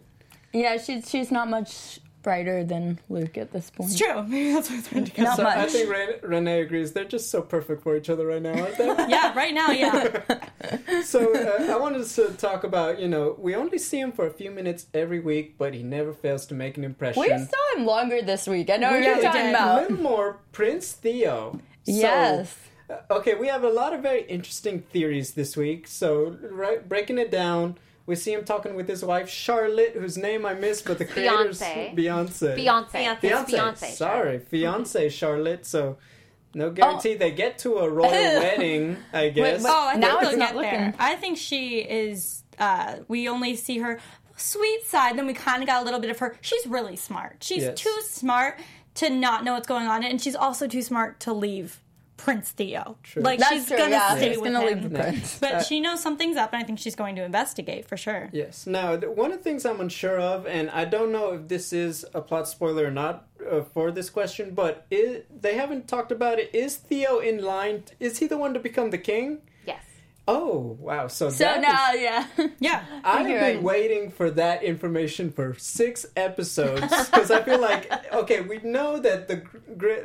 Yeah, 0.54 0.78
she's 0.78 1.10
she's 1.10 1.30
not 1.32 1.50
much 1.50 2.00
brighter 2.22 2.64
than 2.64 3.00
Luke 3.10 3.38
at 3.38 3.52
this 3.52 3.70
point. 3.70 3.92
It's 3.92 4.00
true. 4.00 4.24
Maybe 4.24 4.52
that's 4.54 4.70
what 4.70 4.84
they're 4.86 5.04
doing. 5.04 5.24
Not 5.24 5.38
So 5.38 5.46
I 5.46 5.66
think 5.68 5.90
Ren- 5.90 6.20
Renee 6.22 6.62
agrees. 6.62 6.92
They're 6.94 7.06
just 7.06 7.30
so 7.32 7.42
perfect 7.42 7.84
for 7.84 7.96
each 7.96 8.10
other 8.10 8.26
right 8.28 8.42
now, 8.42 8.60
aren't 8.62 8.78
they? 8.78 8.86
Yeah, 9.10 9.34
right 9.36 9.54
now, 9.54 9.72
yeah. 9.72 11.02
so 11.04 11.34
uh, 11.34 11.72
I 11.74 11.78
wanted 11.78 12.06
to 12.08 12.30
talk 12.34 12.64
about, 12.64 13.00
you 13.00 13.08
know, 13.08 13.36
we 13.40 13.56
only 13.56 13.78
see 13.78 14.00
him 14.00 14.12
for 14.12 14.26
a 14.28 14.32
few 14.32 14.52
minutes 14.52 14.86
every 14.94 15.20
week, 15.20 15.58
but 15.58 15.74
he 15.74 15.84
never 15.84 16.14
fails 16.14 16.46
to 16.48 16.54
make 16.54 16.78
an 16.78 16.84
impression. 16.84 17.22
We 17.22 17.30
saw 17.30 17.76
him 17.78 17.86
longer 17.86 18.22
this 18.22 18.48
week. 18.48 18.70
I 18.70 18.78
know 18.78 18.92
We 18.92 18.98
what 19.00 19.06
you're 19.06 19.16
did. 19.16 19.24
talking 19.24 19.46
A 19.48 19.50
about. 19.52 19.82
little 19.90 20.04
more 20.04 20.38
Prince 20.52 20.92
Theo. 20.94 21.60
So, 21.86 21.92
Yes. 21.94 22.56
uh, 22.90 22.98
okay, 23.12 23.36
we 23.36 23.48
have 23.48 23.64
a 23.64 23.70
lot 23.70 23.94
of 23.94 24.02
very 24.02 24.24
interesting 24.24 24.82
theories 24.82 25.34
this 25.34 25.56
week. 25.58 25.88
So, 25.88 26.38
right, 26.52 26.88
breaking 26.88 27.18
it 27.18 27.32
down, 27.32 27.78
we 28.10 28.16
see 28.16 28.34
him 28.34 28.44
talking 28.44 28.74
with 28.76 28.88
his 28.88 29.04
wife 29.06 29.30
Charlotte, 29.30 29.94
whose 29.94 30.18
name 30.18 30.42
I 30.52 30.54
missed, 30.56 30.84
but 30.86 30.98
the 30.98 31.06
creators 31.06 31.62
Fiancé. 31.62 31.96
Beyonce. 31.96 32.56
Beyonce. 32.58 32.84
It's 33.14 33.22
Fiance. 33.22 33.58
Beyonce. 33.58 33.92
Sorry, 33.94 34.40
fiance 34.40 35.10
Charlotte. 35.10 35.66
So, 35.66 35.98
no 36.56 36.72
guarantee 36.72 37.14
they 37.14 37.32
get 37.32 37.60
to 37.60 37.70
a 37.78 37.88
royal 37.90 38.10
wedding. 38.46 38.98
I 39.14 39.30
guess. 39.30 39.62
but- 39.64 39.72
Oh, 39.72 39.88
I 39.90 39.96
Now 39.96 40.20
they'll 40.20 40.30
it's 40.30 40.38
not 40.38 40.54
get 40.54 40.62
there. 40.62 40.86
looking- 40.88 41.00
I 41.00 41.16
think 41.16 41.38
she 41.38 41.80
is. 41.80 42.44
Uh, 42.58 42.98
we 43.08 43.30
only 43.30 43.56
see 43.56 43.78
her 43.78 44.00
sweet 44.36 44.84
side. 44.88 45.18
Then 45.18 45.28
we 45.28 45.34
kind 45.34 45.62
of 45.62 45.68
got 45.68 45.82
a 45.82 45.86
little 45.86 46.00
bit 46.00 46.10
of 46.10 46.18
her. 46.20 46.36
She's 46.42 46.66
really 46.66 46.96
smart. 46.96 47.38
She's 47.42 47.64
Yes. 47.64 47.80
too 47.80 47.98
smart 48.06 48.60
to 48.96 49.10
not 49.12 49.44
know 49.44 49.54
what's 49.54 49.68
going 49.68 49.86
on, 49.88 50.04
and 50.04 50.20
she's 50.20 50.36
also 50.36 50.68
too 50.68 50.82
smart 50.82 51.20
to 51.22 51.32
leave 51.34 51.80
Prince 52.24 52.52
Theo. 52.52 52.98
True. 53.04 53.24
Like 53.24 53.40
That's 53.40 53.52
she's 53.54 53.68
true. 53.68 53.78
gonna 53.78 53.92
yeah, 53.92 54.16
stay 54.16 54.30
she's 54.30 54.40
with 54.42 54.52
gonna 54.54 54.68
him. 54.68 54.82
leave 54.82 54.90
the 54.92 55.00
prince. 55.00 55.40
But 55.40 55.54
Uh, 55.54 55.64
she 55.64 55.80
knows 55.80 56.02
something's 56.02 56.38
up, 56.38 56.52
and 56.54 56.62
I 56.62 56.66
think 56.66 56.80
she's 56.80 56.96
going 56.96 57.16
to 57.16 57.24
investigate 57.24 57.88
for 57.88 57.98
sure. 57.98 58.30
Yes. 58.34 58.68
Now, 58.68 58.98
one 58.98 59.32
of 59.32 59.38
the 59.40 59.44
things 59.44 59.66
I'm 59.66 59.80
unsure 59.80 60.20
of, 60.20 60.46
and 60.46 60.70
I 60.72 60.86
don't 60.86 61.12
know 61.12 61.34
if 61.34 61.48
this 61.48 61.72
is 61.74 62.06
a 62.14 62.22
plot 62.22 62.48
spoiler 62.48 62.86
or 62.86 62.92
not 62.92 63.28
uh, 63.50 63.62
for 63.62 63.90
this 63.92 64.10
question, 64.10 64.54
but 64.54 64.86
i 64.92 65.24
they 65.46 65.56
haven't 65.56 65.88
talked 65.88 66.12
about 66.12 66.40
it. 66.40 66.50
Is 66.54 66.76
Theo 66.76 67.20
in 67.20 67.42
line? 67.44 67.84
Is 68.00 68.20
he 68.20 68.28
the 68.28 68.38
one 68.38 68.54
to 68.54 68.60
become 68.60 68.90
the 68.92 68.98
king? 68.98 69.40
Yes. 70.30 70.42
Oh, 70.42 70.78
wow. 70.80 71.08
So, 71.08 71.30
So 71.30 71.44
that 71.44 71.62
now, 71.62 71.94
is- 71.94 72.02
yeah. 72.02 72.48
Yeah. 72.60 72.84
I've 73.04 73.26
been 73.26 73.42
right. 73.42 73.62
waiting 73.64 74.12
for 74.12 74.30
that 74.32 74.64
information 74.64 75.32
for 75.32 75.56
six 75.58 76.06
episodes 76.16 76.82
because 76.82 77.32
I 77.32 77.42
feel 77.44 77.60
like 77.62 77.92
okay, 78.14 78.42
we 78.42 78.60
know 78.60 79.00
that 79.00 79.28
the 79.28 79.44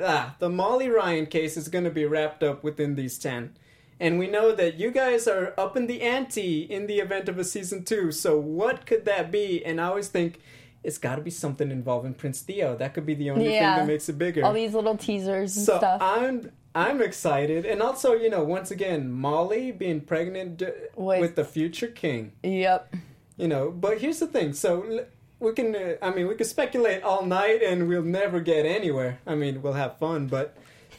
ah, 0.03 0.37
the 0.39 0.49
Molly 0.49 0.89
Ryan 0.89 1.27
case 1.27 1.57
is 1.57 1.69
going 1.69 1.85
to 1.85 1.91
be 1.91 2.05
wrapped 2.05 2.43
up 2.43 2.63
within 2.65 2.95
these 2.95 3.19
ten, 3.19 3.57
and 4.01 4.19
we 4.19 4.27
know 4.27 4.53
that 4.53 4.75
you 4.79 4.91
guys 4.91 5.27
are 5.29 5.53
up 5.59 5.77
in 5.77 5.87
the 5.87 6.03
ante 6.03 6.63
in 6.63 6.87
the 6.87 6.99
event 7.01 7.29
of 7.29 7.39
a 7.39 7.45
season 7.45 7.85
two. 7.85 8.11
So 8.13 8.39
what 8.39 8.87
could 8.87 9.05
that 9.05 9.31
be? 9.31 9.65
And 9.65 9.81
I 9.81 9.87
always 9.87 10.09
think 10.09 10.41
it's 10.85 10.99
got 10.99 11.17
to 11.17 11.23
be 11.23 11.31
something 11.31 11.71
involving 11.71 12.15
Prince 12.15 12.41
Theo. 12.43 12.77
That 12.77 12.95
could 12.95 13.07
be 13.07 13.15
the 13.15 13.31
only 13.31 13.47
Yeah. 13.53 13.77
thing 13.77 13.87
that 13.87 13.93
makes 13.93 14.09
it 14.09 14.19
bigger. 14.19 14.45
All 14.45 14.53
these 14.53 14.75
little 14.75 14.97
teasers 14.97 15.57
and 15.57 15.67
so 15.67 15.79
stuff. 15.79 16.01
I'm 16.03 16.53
I'm 16.77 17.01
excited, 17.01 17.65
and 17.67 17.81
also 17.81 18.15
you 18.15 18.29
know 18.31 18.43
once 18.45 18.71
again 18.71 19.11
Molly 19.11 19.73
being 19.73 20.01
pregnant 20.01 20.63
uh, 20.63 20.71
With- 20.97 21.21
with 21.21 21.35
the 21.37 21.45
future 21.45 21.87
king 21.89 22.33
yep. 22.43 22.93
you 23.37 23.49
know 23.49 23.71
but 23.71 23.99
here's 23.99 24.19
the 24.19 24.27
thing 24.27 24.53
so 24.53 25.07
we 25.41 25.53
can 25.53 25.75
uh, 25.77 25.95
i 26.03 26.11
mean 26.11 26.27
we 26.29 26.35
can 26.35 26.47
speculate 26.47 27.03
all 27.03 27.25
night 27.27 27.63
and 27.63 27.89
we'll 27.89 28.03
never 28.21 28.41
get 28.41 28.65
anywhere 28.67 29.19
i 29.27 29.35
mean 29.35 29.61
we'll 29.63 29.73
have 29.85 29.99
fun 29.99 30.27
but 30.27 30.57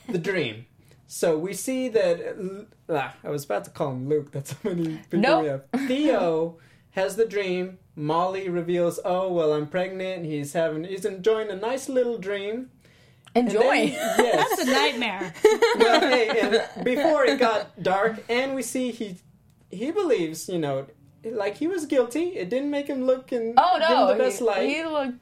the 0.10 0.18
dream 0.18 0.66
so 1.08 1.38
we 1.38 1.54
see 1.54 1.88
that 1.90 2.18
uh, 2.90 3.10
i 3.24 3.30
was 3.30 3.44
about 3.46 3.64
to 3.66 3.70
call 3.72 3.92
him 3.92 4.08
luke 4.10 4.32
that's 4.32 4.52
how 4.52 4.70
many 4.70 4.98
people 4.98 5.20
Nope. 5.20 5.44
we 5.44 5.48
have 5.50 5.64
theo 5.88 6.58
has 6.96 7.16
the 7.16 7.26
dream 7.26 7.78
molly 7.96 8.50
reveals 8.50 9.00
oh 9.06 9.32
well 9.32 9.54
i'm 9.54 9.68
pregnant 9.68 10.26
he's 10.26 10.52
having 10.54 10.84
he's 10.84 11.06
enjoying 11.06 11.50
a 11.50 11.56
nice 11.56 11.88
little 11.88 12.18
dream 12.18 12.70
And 13.36 13.48
then- 13.48 13.56
Enjoy. 13.56 13.74
yes 13.94 14.50
That's 14.50 14.62
a 14.70 14.72
nightmare. 14.72 15.34
well, 15.80 16.00
hey, 16.10 16.28
and 16.40 16.86
before 16.86 17.26
it 17.26 17.38
got 17.38 17.62
dark, 17.84 18.24
and 18.30 18.56
we 18.56 18.62
see 18.64 18.92
he 18.92 19.18
he 19.70 19.92
believes, 19.92 20.48
you 20.48 20.58
know, 20.58 20.88
like 21.44 21.58
he 21.58 21.68
was 21.68 21.86
guilty. 21.86 22.26
It 22.42 22.48
didn't 22.50 22.72
make 22.72 22.88
him 22.88 23.02
look 23.06 23.34
in 23.34 23.54
oh 23.58 23.76
give 23.80 23.90
him 23.90 23.98
no, 23.98 24.08
the 24.08 24.16
best 24.24 24.40
he, 24.40 24.46
light. 24.46 24.70
he 24.70 24.86
looked 24.86 25.20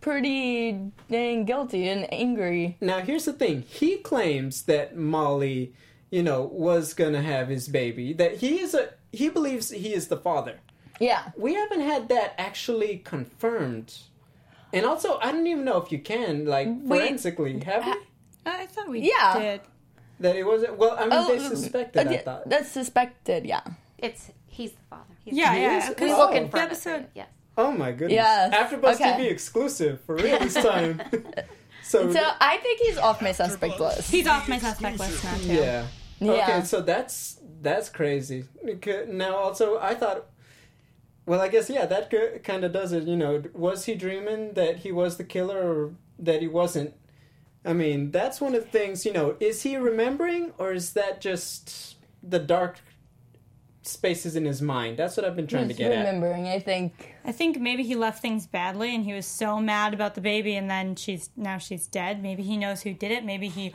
pretty 0.00 0.78
dang 1.10 1.44
guilty 1.44 1.88
and 1.88 2.06
angry. 2.12 2.76
Now 2.80 3.00
here's 3.00 3.24
the 3.24 3.32
thing: 3.32 3.62
he 3.66 3.96
claims 3.98 4.62
that 4.62 4.96
Molly, 4.96 5.72
you 6.10 6.22
know, 6.22 6.42
was 6.42 6.94
gonna 6.94 7.22
have 7.22 7.48
his 7.48 7.68
baby. 7.68 8.12
That 8.12 8.36
he 8.36 8.60
is 8.60 8.72
a 8.74 8.90
he 9.12 9.28
believes 9.28 9.70
he 9.70 9.92
is 9.94 10.08
the 10.08 10.16
father. 10.16 10.60
Yeah. 11.00 11.30
We 11.36 11.54
haven't 11.54 11.80
had 11.82 12.08
that 12.08 12.34
actually 12.38 12.98
confirmed. 12.98 13.94
And 14.72 14.84
also, 14.86 15.18
I 15.20 15.30
don't 15.32 15.46
even 15.46 15.64
know 15.64 15.78
if 15.80 15.92
you 15.92 15.98
can 15.98 16.44
like 16.46 16.68
We- 16.68 16.88
forensically 16.88 17.58
have 17.60 17.84
we? 17.86 17.94
I 18.44 18.66
thought 18.66 18.88
we 18.88 19.00
Yeah. 19.00 19.38
did. 19.38 19.60
that 20.18 20.34
it 20.34 20.44
wasn't. 20.44 20.78
Well, 20.78 20.96
I 20.98 21.00
mean, 21.02 21.10
Oh, 21.12 21.28
they 21.28 21.38
suspected. 21.38 22.06
uh, 22.06 22.10
I 22.10 22.12
yeah, 22.14 22.20
thought. 22.22 22.48
That's 22.48 22.70
suspected, 22.70 23.44
yeah. 23.44 23.60
It's 23.98 24.30
he's 24.48 24.72
the 24.72 24.80
father. 24.88 25.02
He's 25.24 25.34
Yeah, 25.34 25.54
He 25.54 25.60
yeah. 25.60 25.76
is? 25.78 25.84
yeah. 25.90 26.04
We 26.04 26.12
Oh. 26.12 26.18
will 26.18 26.26
The 26.32 26.38
confirm 26.40 26.60
episode- 26.62 26.90
it. 26.90 26.94
for 26.94 27.00
you, 27.02 27.08
Yes. 27.16 27.28
Oh 27.58 27.70
my 27.72 27.90
goodness! 27.92 28.12
Yes. 28.12 28.54
AfterBuzz 28.54 28.94
Okay. 28.94 29.12
TV 29.12 29.30
exclusive 29.30 30.00
for 30.06 30.14
real 30.16 30.38
this 30.38 30.54
time. 30.54 31.00
so, 31.82 32.10
So 32.12 32.20
I 32.40 32.56
think 32.58 32.80
he's 32.80 32.96
off 32.98 33.20
my 33.20 33.32
suspect 33.32 33.78
list. 33.78 34.10
He's 34.10 34.26
off 34.26 34.48
my 34.48 34.58
suspect 34.58 34.98
list 34.98 35.22
now 35.24 35.36
too. 35.36 35.52
yeah. 35.52 35.86
Yeah. 36.18 36.32
Okay, 36.32 36.64
so 36.64 36.80
that's 36.80 37.38
that's 37.60 37.88
crazy. 37.90 38.44
Now, 39.08 39.36
also, 39.36 39.78
I 39.78 39.94
thought. 39.94 40.26
Well, 41.26 41.40
I 41.40 41.48
guess 41.48 41.68
yeah, 41.68 41.86
that 41.86 42.10
kind 42.44 42.64
of 42.64 42.72
does 42.72 42.92
it. 42.92 43.04
You 43.04 43.16
know, 43.16 43.42
was 43.52 43.84
he 43.86 43.94
dreaming 43.94 44.52
that 44.54 44.78
he 44.78 44.92
was 44.92 45.16
the 45.16 45.24
killer 45.24 45.58
or 45.58 45.90
that 46.18 46.40
he 46.40 46.48
wasn't? 46.48 46.94
I 47.64 47.72
mean, 47.72 48.12
that's 48.12 48.40
one 48.40 48.54
of 48.54 48.62
the 48.64 48.70
things. 48.70 49.04
You 49.04 49.12
know, 49.12 49.36
is 49.40 49.62
he 49.62 49.76
remembering 49.76 50.52
or 50.58 50.72
is 50.72 50.92
that 50.92 51.20
just 51.20 51.96
the 52.22 52.38
dark 52.38 52.78
spaces 53.82 54.36
in 54.36 54.44
his 54.44 54.62
mind? 54.62 54.96
That's 54.98 55.16
what 55.16 55.26
I've 55.26 55.36
been 55.36 55.46
trying 55.46 55.66
He's 55.68 55.76
to 55.76 55.82
get 55.82 55.92
at. 55.92 55.98
remembering, 55.98 56.46
I 56.46 56.58
think. 56.60 57.14
I 57.24 57.32
think 57.32 57.58
maybe 57.60 57.82
he 57.82 57.94
left 57.96 58.22
things 58.22 58.46
badly 58.46 58.94
and 58.94 59.04
he 59.04 59.12
was 59.12 59.26
so 59.26 59.58
mad 59.60 59.94
about 59.94 60.14
the 60.14 60.20
baby 60.20 60.54
and 60.56 60.70
then 60.70 60.94
she's 60.96 61.30
now 61.36 61.58
she's 61.58 61.86
dead. 61.88 62.22
Maybe 62.22 62.42
he 62.44 62.56
knows 62.56 62.82
who 62.82 62.92
did 62.94 63.10
it. 63.10 63.24
Maybe 63.24 63.48
he 63.48 63.74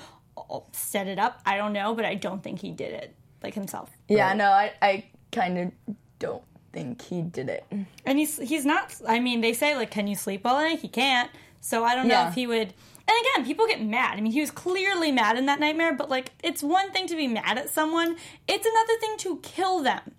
set 0.71 1.07
it 1.07 1.19
up. 1.19 1.41
I 1.45 1.57
don't 1.57 1.73
know, 1.73 1.93
but 1.93 2.05
I 2.05 2.15
don't 2.15 2.41
think 2.43 2.59
he 2.61 2.71
did 2.71 2.93
it 2.93 3.15
like 3.43 3.53
himself. 3.53 3.89
Yeah, 4.07 4.27
Right. 4.29 4.37
no, 4.37 4.45
I, 4.51 4.71
I 4.81 5.05
kind 5.31 5.57
of 5.57 5.71
don't 6.19 6.43
think 6.73 7.01
he 7.01 7.21
did 7.21 7.49
it. 7.49 7.65
And 8.05 8.17
he's 8.19 8.37
he's 8.37 8.65
not 8.65 8.95
I 9.07 9.19
mean, 9.19 9.41
they 9.41 9.53
say 9.53 9.75
like 9.75 9.91
can 9.91 10.07
you 10.07 10.15
sleep 10.15 10.43
well 10.43 10.57
at 10.57 10.63
night? 10.63 10.79
He 10.79 10.87
can't. 10.87 11.29
So 11.59 11.83
I 11.83 11.95
don't 11.95 12.07
know 12.07 12.13
Yeah. 12.15 12.29
if 12.29 12.35
he 12.35 12.47
would 12.47 12.73
and 13.07 13.17
again, 13.35 13.45
people 13.45 13.67
get 13.67 13.81
mad. 13.81 14.17
I 14.17 14.21
mean, 14.21 14.31
he 14.31 14.39
was 14.39 14.51
clearly 14.51 15.11
mad 15.11 15.37
in 15.37 15.45
that 15.47 15.59
nightmare, 15.59 15.93
but 15.93 16.09
like 16.09 16.31
it's 16.43 16.63
one 16.63 16.91
thing 16.91 17.07
to 17.07 17.15
be 17.15 17.27
mad 17.27 17.57
at 17.57 17.69
someone, 17.69 18.15
it's 18.47 18.65
another 18.65 18.99
thing 18.99 19.17
to 19.17 19.37
kill 19.43 19.81
them. 19.83 20.15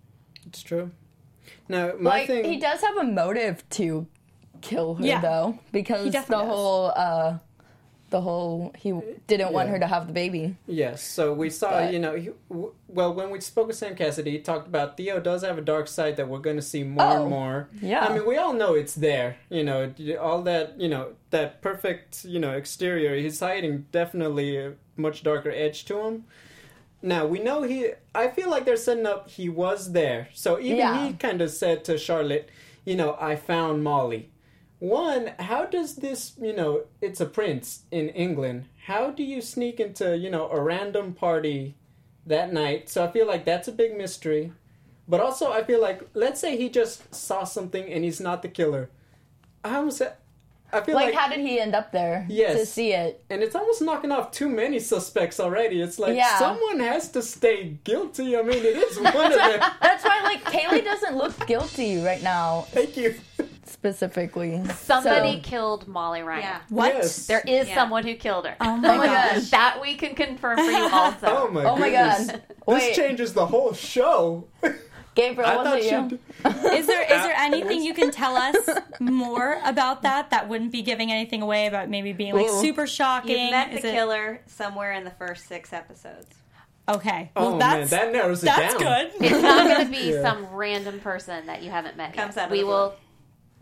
It's 0.47 0.62
true. 0.62 0.91
Now, 1.69 1.93
my 1.99 2.11
Like, 2.19 2.27
thing. 2.27 2.45
he 2.45 2.59
does 2.59 2.81
have 2.83 2.97
a 2.99 3.05
motive 3.05 3.67
to 3.71 4.07
kill 4.61 4.95
her, 4.97 5.05
Yeah. 5.07 5.21
though, 5.21 5.59
because 5.71 6.05
the 6.05 6.11
definitely 6.11 6.47
does. 6.47 6.55
whole, 6.55 6.93
uh, 6.95 7.38
the 8.12 8.20
whole, 8.20 8.72
he 8.79 8.92
didn't 9.27 9.53
want 9.53 9.68
her 9.70 9.79
to 9.81 9.87
have 9.88 10.07
the 10.07 10.12
baby. 10.12 10.57
Yes, 10.68 11.03
so 11.03 11.33
we 11.33 11.51
saw, 11.51 11.70
But- 11.70 11.92
you 11.92 11.98
know, 11.98 12.14
he, 12.14 12.31
w- 12.48 12.72
well, 12.87 13.12
when 13.12 13.31
we 13.31 13.40
spoke 13.40 13.66
with 13.66 13.77
Sam 13.77 13.96
Cassidy, 13.96 14.31
he 14.31 14.38
talked 14.38 14.68
about 14.68 14.96
Theo 14.96 15.18
does 15.18 15.42
have 15.42 15.59
a 15.59 15.62
dark 15.62 15.88
side 15.88 16.16
that 16.18 16.29
we're 16.29 16.38
going 16.38 16.57
to 16.57 16.62
see 16.62 16.85
more 16.85 17.05
Oh, 17.05 17.22
and 17.22 17.31
more. 17.31 17.68
yeah. 17.81 18.05
I 18.07 18.14
mean, 18.14 18.25
we 18.27 18.37
all 18.37 18.53
know 18.53 18.75
it's 18.75 18.94
there, 18.94 19.37
you 19.51 19.64
know, 19.64 19.92
all 20.20 20.42
that, 20.42 20.81
you 20.81 20.88
know, 20.88 21.14
that 21.31 21.61
perfect, 21.61 22.25
you 22.25 22.38
know, 22.38 22.53
exterior. 22.53 23.16
He's 23.16 23.40
hiding 23.40 23.87
definitely 23.90 24.57
a 24.59 24.75
much 24.96 25.22
darker 25.25 25.51
edge 25.51 25.85
to 25.87 25.98
him. 26.07 26.25
now 27.05 27.27
we 27.27 27.38
know 27.40 27.62
he. 27.64 27.90
I 28.14 28.29
feel 28.29 28.48
like 28.48 28.64
they're 28.64 28.77
setting 28.77 29.07
up. 29.07 29.29
He 29.29 29.48
was 29.48 29.90
there, 29.92 30.29
so 30.35 30.61
even 30.61 30.77
Yeah. 30.77 31.07
he 31.09 31.14
kind 31.14 31.40
of 31.42 31.51
said 31.51 31.83
to 31.87 31.98
Charlotte, 31.98 32.48
"You 32.85 32.94
know, 32.94 33.16
I 33.20 33.35
found 33.37 33.83
Molly." 33.83 34.31
One, 34.83 35.31
how 35.38 35.66
does 35.66 35.95
this? 35.95 36.33
You 36.40 36.53
know, 36.53 36.83
it's 37.01 37.21
a 37.21 37.27
prince 37.27 37.85
in 37.92 38.09
England. 38.09 38.64
How 38.87 39.11
do 39.12 39.23
you 39.23 39.40
sneak 39.40 39.79
into 39.79 40.18
you 40.18 40.29
know 40.29 40.51
a 40.51 40.61
random 40.61 41.12
party 41.14 41.77
that 42.27 42.53
night? 42.53 42.88
So 42.88 43.05
I 43.05 43.09
feel 43.12 43.29
like 43.29 43.45
that's 43.45 43.68
a 43.68 43.73
big 43.73 43.97
mystery. 43.97 44.53
But 45.07 45.21
also, 45.21 45.53
I 45.53 45.62
feel 45.62 45.81
like 45.81 46.03
let's 46.14 46.40
say 46.40 46.57
he 46.57 46.68
just 46.68 47.14
saw 47.14 47.45
something 47.45 47.92
and 47.92 48.03
he's 48.03 48.18
not 48.21 48.42
the 48.42 48.49
killer. 48.49 48.90
I 49.62 49.77
almost. 49.77 50.03
I 50.73 50.81
feel 50.81 50.97
Like, 50.97 51.07
like, 51.07 51.14
how 51.14 51.29
did 51.29 51.38
he 51.40 51.61
end 51.61 51.77
up 51.77 51.92
there 51.92 52.27
Yes. 52.29 52.59
to 52.59 52.66
see 52.66 52.92
it? 52.92 53.23
and 53.31 53.40
it's 53.40 53.55
almost 53.55 53.83
knocking 53.83 54.11
off 54.11 54.33
too 54.33 54.49
many 54.49 54.81
suspects 54.81 55.38
already. 55.38 55.81
It's 55.81 55.99
like 56.01 56.16
Yeah. 56.16 56.38
someone 56.40 56.81
has 56.81 57.09
to 57.11 57.23
stay 57.23 57.79
guilty. 57.85 58.37
I 58.37 58.42
mean, 58.42 58.64
it 58.64 58.77
is 58.77 58.99
one 58.99 59.27
of 59.33 59.38
them. 59.38 59.61
That's 59.83 60.03
why, 60.03 60.23
like, 60.25 60.42
Kaylee 60.45 60.83
doesn't 60.83 61.14
look 61.16 61.47
guilty 61.47 62.03
right 62.03 62.23
now, 62.23 62.62
Thank 62.73 62.97
you. 62.97 63.14
Specifically. 63.64 64.62
Somebody 64.75 65.35
So- 65.42 65.48
killed 65.51 65.88
Molly 65.88 66.22
Ryan. 66.22 66.42
Yeah. 66.42 66.61
What? 66.68 66.94
Yes. 66.94 67.27
There 67.27 67.42
is 67.46 67.68
Yeah. 67.68 67.75
someone 67.75 68.05
who 68.05 68.14
killed 68.14 68.46
her. 68.46 68.57
Oh 68.61 68.77
my 68.77 68.88
Oh 68.94 68.98
my 68.98 69.07
gosh. 69.07 69.35
gosh. 69.35 69.51
That 69.51 69.79
we 69.81 69.94
can 69.94 70.14
confirm 70.14 70.57
for 70.59 70.62
you 70.64 70.88
also. 70.92 71.27
Oh 71.27 71.48
my. 71.51 71.64
Oh 71.64 71.77
my 71.77 71.90
goodness. 71.90 72.27
god. 72.33 72.42
This 72.48 72.66
Wait, 72.66 72.94
changes 72.94 73.33
the 73.35 73.46
whole 73.46 73.72
show. 73.72 74.48
Gabriel, 75.14 75.51
I 75.51 75.57
was 75.57 75.66
thought 75.66 75.79
it 75.79 75.85
you? 75.85 76.18
you. 76.44 76.70
Is 76.79 76.87
there 76.87 77.03
is 77.03 77.09
there 77.22 77.35
anything 77.37 77.83
you 77.83 77.92
can 77.92 78.11
tell 78.11 78.35
us 78.35 78.57
more 78.98 79.61
about 79.62 80.01
that 80.03 80.31
that 80.31 80.48
wouldn't 80.48 80.72
be 80.72 80.81
giving 80.81 81.12
anything 81.12 81.42
away 81.42 81.66
about 81.66 81.90
maybe 81.90 82.14
being 82.14 82.33
like 82.35 82.46
Ooh. 82.46 82.61
super 82.62 82.87
shocking? 82.87 83.38
You've 83.38 83.51
met 83.51 83.72
the 83.72 83.87
it- 83.88 83.92
killer 83.92 84.40
somewhere 84.46 84.92
in 84.92 85.05
the 85.05 85.11
first 85.11 85.46
six 85.46 85.70
episodes. 85.75 86.35
Okay. 86.88 87.31
Oh, 87.37 87.42
well, 87.42 87.55
Oh 87.55 87.59
man, 87.59 87.81
that's 87.81 87.90
that 87.90 88.11
narrows 88.12 88.42
it 88.42 88.46
that's 88.46 88.75
down. 88.75 88.83
good. 89.11 89.12
It's 89.20 89.42
not 89.42 89.68
going 89.68 89.85
to 89.85 89.90
be 89.92 90.12
Yeah. 90.14 90.22
some 90.22 90.46
random 90.46 90.98
person 91.01 91.44
that 91.46 91.62
you 91.62 91.70
haven't 91.70 91.98
met 91.98 92.14
Comes 92.14 92.37
yet. 92.37 92.44
out 92.44 92.46
of 92.46 92.53
we 92.53 92.61
the 92.62 92.66
will. 92.66 92.94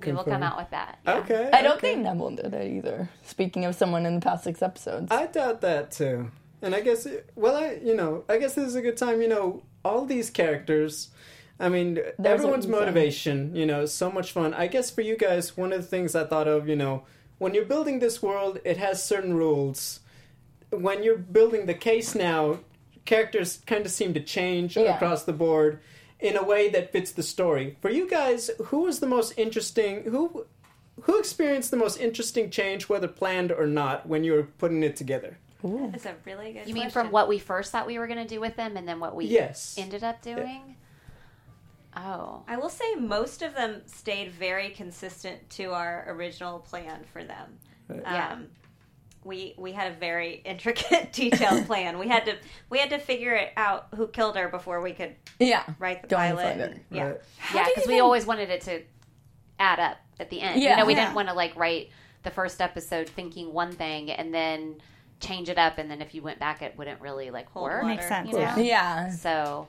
Blue. 0.00 0.12
We 0.12 0.16
will 0.16 0.24
come 0.24 0.42
out 0.42 0.56
with 0.56 0.70
that. 0.70 0.98
yeah. 1.04 1.14
Okay. 1.18 1.50
I 1.52 1.62
don't 1.62 1.76
okay. 1.78 1.92
think 1.94 2.02
Neville 2.04 2.30
did 2.30 2.54
it 2.54 2.72
either. 2.72 3.08
Speaking 3.22 3.64
of 3.64 3.74
someone 3.74 4.06
in 4.06 4.14
the 4.14 4.20
past 4.20 4.44
six 4.44 4.62
episodes. 4.62 5.10
I 5.10 5.26
doubt 5.26 5.60
that 5.62 5.90
too. 5.92 6.30
And 6.62 6.74
I 6.74 6.80
guess, 6.80 7.06
well, 7.36 7.56
I 7.56 7.78
you 7.82 7.94
know, 7.94 8.24
I 8.28 8.38
guess 8.38 8.54
this 8.54 8.66
is 8.66 8.74
a 8.76 8.82
good 8.82 8.96
time. 8.96 9.22
You 9.22 9.28
know, 9.28 9.62
all 9.84 10.04
these 10.04 10.30
characters. 10.30 11.10
I 11.58 11.68
mean, 11.68 11.94
There's 11.94 12.14
everyone's 12.40 12.66
motivation. 12.66 13.54
You 13.54 13.66
know, 13.66 13.84
so 13.86 14.10
much 14.10 14.32
fun. 14.32 14.54
I 14.54 14.66
guess 14.66 14.90
for 14.90 15.02
you 15.02 15.16
guys, 15.16 15.56
one 15.56 15.72
of 15.72 15.80
the 15.82 15.86
things 15.86 16.14
I 16.14 16.24
thought 16.24 16.48
of, 16.48 16.68
you 16.68 16.76
know, 16.76 17.04
when 17.38 17.54
you're 17.54 17.64
building 17.66 17.98
this 17.98 18.22
world, 18.22 18.60
it 18.64 18.76
has 18.78 19.02
certain 19.02 19.34
rules. 19.34 20.00
When 20.70 21.02
you're 21.02 21.18
building 21.18 21.66
the 21.66 21.74
case 21.74 22.14
now, 22.14 22.60
characters 23.04 23.60
kind 23.66 23.84
of 23.84 23.90
seem 23.92 24.14
to 24.14 24.20
change 24.20 24.76
Yeah. 24.76 24.94
across 24.94 25.24
the 25.24 25.32
board 25.32 25.80
in 26.20 26.36
a 26.36 26.42
way 26.42 26.68
that 26.70 26.92
fits 26.92 27.12
the 27.12 27.22
story. 27.22 27.76
For 27.80 27.90
you 27.90 28.08
guys, 28.08 28.50
who 28.66 28.82
was 28.82 29.00
the 29.00 29.06
most 29.06 29.34
interesting? 29.36 30.04
Who 30.04 30.46
who 31.02 31.18
experienced 31.18 31.70
the 31.70 31.78
most 31.78 31.98
interesting 31.98 32.50
change, 32.50 32.88
whether 32.88 33.08
planned 33.08 33.50
or 33.52 33.66
not, 33.66 34.06
when 34.06 34.22
you 34.22 34.32
were 34.32 34.42
putting 34.42 34.82
it 34.82 34.96
together? 34.96 35.38
That's 35.62 36.06
a 36.06 36.14
really 36.24 36.52
good 36.52 36.66
You 36.68 36.74
mean 36.74 36.90
from 36.90 37.10
what 37.10 37.28
we 37.28 37.38
first 37.38 37.72
thought 37.72 37.86
we 37.86 37.98
were 37.98 38.06
going 38.06 38.18
to 38.18 38.28
do 38.28 38.40
with 38.40 38.56
them, 38.56 38.76
and 38.76 38.86
then 38.86 39.00
what 39.00 39.14
we 39.14 39.26
Yes. 39.26 39.76
ended 39.78 40.04
up 40.04 40.20
doing? 40.22 40.76
Oh, 41.96 42.42
I 42.46 42.56
will 42.56 42.68
say 42.68 42.94
most 42.94 43.42
of 43.42 43.54
them 43.54 43.82
stayed 43.86 44.30
very 44.30 44.70
consistent 44.70 45.48
to 45.50 45.72
our 45.72 46.04
original 46.08 46.60
plan 46.60 47.04
for 47.12 47.24
them. 47.24 47.58
Yeah. 47.90 48.32
Um, 48.32 48.48
we 49.24 49.54
we 49.58 49.72
had 49.72 49.92
a 49.92 49.94
very 49.94 50.34
intricate, 50.44 51.12
detailed 51.12 51.66
plan. 51.66 51.98
We 51.98 52.08
had 52.08 52.24
to 52.26 52.36
we 52.70 52.78
had 52.78 52.90
to 52.90 52.98
figure 52.98 53.34
it 53.34 53.52
out 53.56 53.88
who 53.94 54.06
killed 54.08 54.36
her 54.36 54.48
before 54.48 54.80
we 54.80 54.92
could 54.92 55.14
yeah. 55.38 55.64
write 55.78 56.02
the 56.02 56.08
Don't 56.08 56.18
pilot. 56.20 56.42
find 56.42 56.60
and- 56.60 56.74
it. 56.74 56.82
Yeah. 56.90 57.04
Right. 57.04 57.20
yeah, 57.54 57.62
do 57.64 57.68
you 57.70 57.74
because 57.74 57.88
we 57.88 57.94
even- 57.94 58.04
always 58.04 58.26
wanted 58.26 58.50
it 58.50 58.60
to 58.62 58.82
add 59.58 59.78
up 59.78 59.98
at 60.18 60.30
the 60.30 60.40
end. 60.40 60.60
Yeah. 60.62 60.70
you 60.70 60.76
know, 60.78 60.86
we 60.86 60.94
Yeah. 60.94 61.04
didn't 61.04 61.14
want 61.16 61.28
to 61.28 61.34
like 61.34 61.54
write 61.56 61.90
the 62.22 62.30
first 62.30 62.60
episode 62.60 63.08
thinking 63.08 63.52
one 63.52 63.72
thing 63.72 64.10
and 64.10 64.32
then 64.32 64.76
change 65.20 65.48
it 65.50 65.58
up, 65.58 65.76
and 65.76 65.90
then 65.90 66.00
if 66.00 66.14
you 66.14 66.22
went 66.22 66.38
back, 66.38 66.62
it 66.62 66.76
wouldn't 66.78 67.00
really 67.02 67.30
like 67.30 67.50
Hold 67.50 67.64
work. 67.64 67.82
water. 67.82 67.86
Makes 67.94 68.08
sense. 68.08 68.30
You 68.30 68.38
know? 68.38 68.56
Yeah. 68.56 69.10
So, 69.10 69.68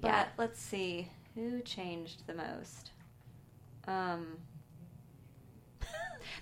But 0.00 0.08
yeah. 0.08 0.24
let's 0.36 0.60
see 0.60 1.08
who 1.34 1.60
changed 1.62 2.26
the 2.26 2.34
most. 2.34 2.90
Um, 3.88 4.36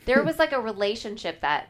there 0.06 0.22
was 0.24 0.38
like 0.38 0.52
a 0.52 0.60
relationship 0.60 1.40
that 1.42 1.68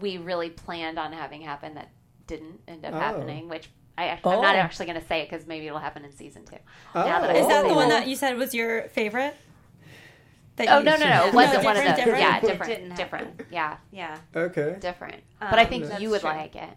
we 0.00 0.18
really 0.18 0.50
planned 0.50 0.98
on 0.98 1.12
having 1.12 1.40
happen 1.42 1.74
that 1.74 1.90
didn't 2.26 2.60
end 2.68 2.84
up 2.84 2.94
Oh. 2.94 2.98
happening, 2.98 3.48
which 3.48 3.68
I, 3.96 4.10
I'm 4.10 4.18
not 4.24 4.54
Oh. 4.54 4.58
actually 4.58 4.86
going 4.86 5.00
to 5.00 5.06
say 5.06 5.22
it 5.22 5.30
because 5.30 5.46
maybe 5.46 5.66
it'll 5.66 5.78
happen 5.78 6.04
in 6.04 6.12
season 6.12 6.44
two. 6.44 6.56
Oh. 6.94 7.04
Now 7.04 7.20
that 7.20 7.30
I 7.30 7.34
oh. 7.34 7.40
Is 7.40 7.46
that 7.48 7.66
the 7.66 7.74
one 7.74 7.88
that. 7.88 8.00
that 8.00 8.08
you 8.08 8.16
said 8.16 8.36
was 8.36 8.54
your 8.54 8.82
favorite? 8.90 9.34
That 10.58 10.68
Oh 10.68 10.78
you- 10.78 10.84
no 10.84 10.96
no 10.96 11.08
no! 11.08 11.26
It 11.28 11.34
wasn't 11.34 11.64
one 11.64 11.76
of 11.76 11.82
different, 11.82 11.96
those. 11.96 12.04
different? 12.04 12.20
Yeah, 12.20 12.40
different, 12.40 12.64
didn't 12.80 12.96
different. 12.96 13.40
Yeah, 13.50 13.76
yeah. 13.92 14.18
Okay. 14.36 14.76
different. 14.80 15.22
Um, 15.40 15.48
but 15.50 15.58
I 15.60 15.64
think 15.64 16.00
you 16.00 16.10
would 16.10 16.20
true. 16.20 16.30
like 16.30 16.56
it. 16.56 16.68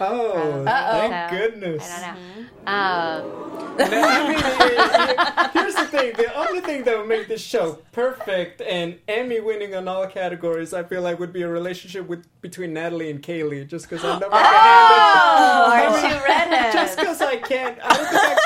Oh, 0.00 0.64
Uh-oh. 0.64 0.64
thank 0.64 1.30
So, 1.30 1.36
goodness. 1.36 1.88
I 1.88 2.06
don't 2.06 2.16
know. 2.18 2.72
Um, 2.72 3.78
Now, 3.78 4.08
I 4.08 4.28
mean, 4.28 4.38
it- 4.38 5.10
it- 5.10 5.50
here's 5.52 5.74
the 5.76 5.86
thing: 5.86 6.12
the 6.16 6.34
only 6.34 6.60
thing 6.60 6.82
that 6.82 6.98
would 6.98 7.06
make 7.06 7.28
this 7.28 7.40
show 7.40 7.78
perfect 7.92 8.60
and 8.60 8.98
Emmy 9.06 9.38
winning 9.40 9.74
on 9.76 9.86
all 9.86 10.06
categories, 10.08 10.74
I 10.74 10.82
feel 10.82 11.00
like, 11.02 11.20
would 11.20 11.32
be 11.32 11.42
a 11.42 11.48
relationship 11.48 12.08
with 12.08 12.26
between 12.40 12.72
Natalie 12.74 13.10
and 13.10 13.22
Kaylee. 13.22 13.68
Just 13.68 13.88
because 13.88 14.04
I 14.04 14.18
never 14.18 14.34
Oh, 14.34 14.38
can 14.38 14.42
our 14.42 15.72
I 15.72 16.02
mean, 16.02 16.10
two 16.10 16.24
redheads. 16.24 16.74
Just 16.78 16.98
because 16.98 17.20
I 17.22 17.36
can't, 17.36 17.78
I 17.84 17.96
don't 17.96 18.08
think 18.08 18.22
I, 18.22 18.36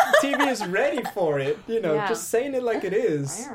TV 0.44 0.50
is 0.52 0.66
ready 0.66 1.02
for 1.14 1.38
it. 1.38 1.58
You 1.66 1.80
know, 1.80 1.94
Yeah. 1.94 2.08
just 2.08 2.28
saying 2.28 2.54
it 2.54 2.62
like 2.62 2.84
it 2.84 2.92
is, 2.92 3.48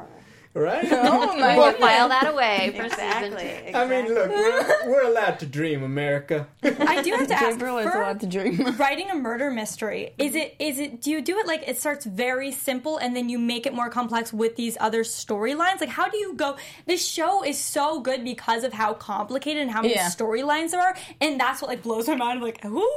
right? 0.60 0.88
Oh 1.08 1.36
my 1.38 1.56
we'll 1.56 1.72
goodness. 1.72 1.90
file 1.90 2.10
that 2.10 2.28
away 2.28 2.74
for 2.76 2.84
exactly. 2.84 3.38
season. 3.66 3.76
I 3.76 3.86
mean, 3.88 4.14
look, 4.14 4.30
we're, 4.30 4.90
we're 4.90 5.04
allowed 5.04 5.40
to 5.40 5.46
dream, 5.46 5.84
America. 5.84 6.48
I 6.64 7.02
do 7.02 7.12
have 7.12 7.28
to 7.28 7.34
ask. 7.36 7.46
Gabriel 7.52 7.78
is 7.78 7.86
allowed 7.94 8.20
to 8.22 8.28
dream. 8.28 8.76
writing 8.78 9.10
a 9.10 9.16
murder 9.16 9.52
mystery 9.52 10.14
is 10.18 10.36
it 10.36 10.56
is 10.60 10.80
it 10.80 11.02
do 11.02 11.12
you 11.12 11.22
do 11.22 11.38
it 11.40 11.48
like 11.48 11.64
it 11.68 11.78
starts 11.78 12.06
very 12.06 12.52
simple 12.52 12.98
and 12.98 13.16
then 13.16 13.30
you 13.30 13.38
make 13.40 13.66
it 13.66 13.74
more 13.74 13.90
complex 13.90 14.32
with 14.34 14.56
these 14.56 14.78
other 14.80 15.04
storylines 15.04 15.80
like 15.80 15.90
how 15.90 16.08
do 16.10 16.18
you 16.18 16.34
go 16.36 16.58
this 16.86 17.06
show 17.06 17.44
is 17.44 17.58
so 17.58 18.00
good 18.00 18.24
because 18.24 18.64
of 18.64 18.74
how 18.74 18.94
complicated 18.94 19.62
and 19.62 19.72
how 19.72 19.82
many 19.82 19.94
Yeah. 19.96 20.08
storylines 20.10 20.72
there 20.72 20.82
are 20.82 20.96
and 21.22 21.40
that's 21.40 21.62
what 21.62 21.70
like 21.70 21.84
blows 21.84 22.08
my 22.08 22.16
mind 22.16 22.42
like 22.42 22.62
who 22.64 22.88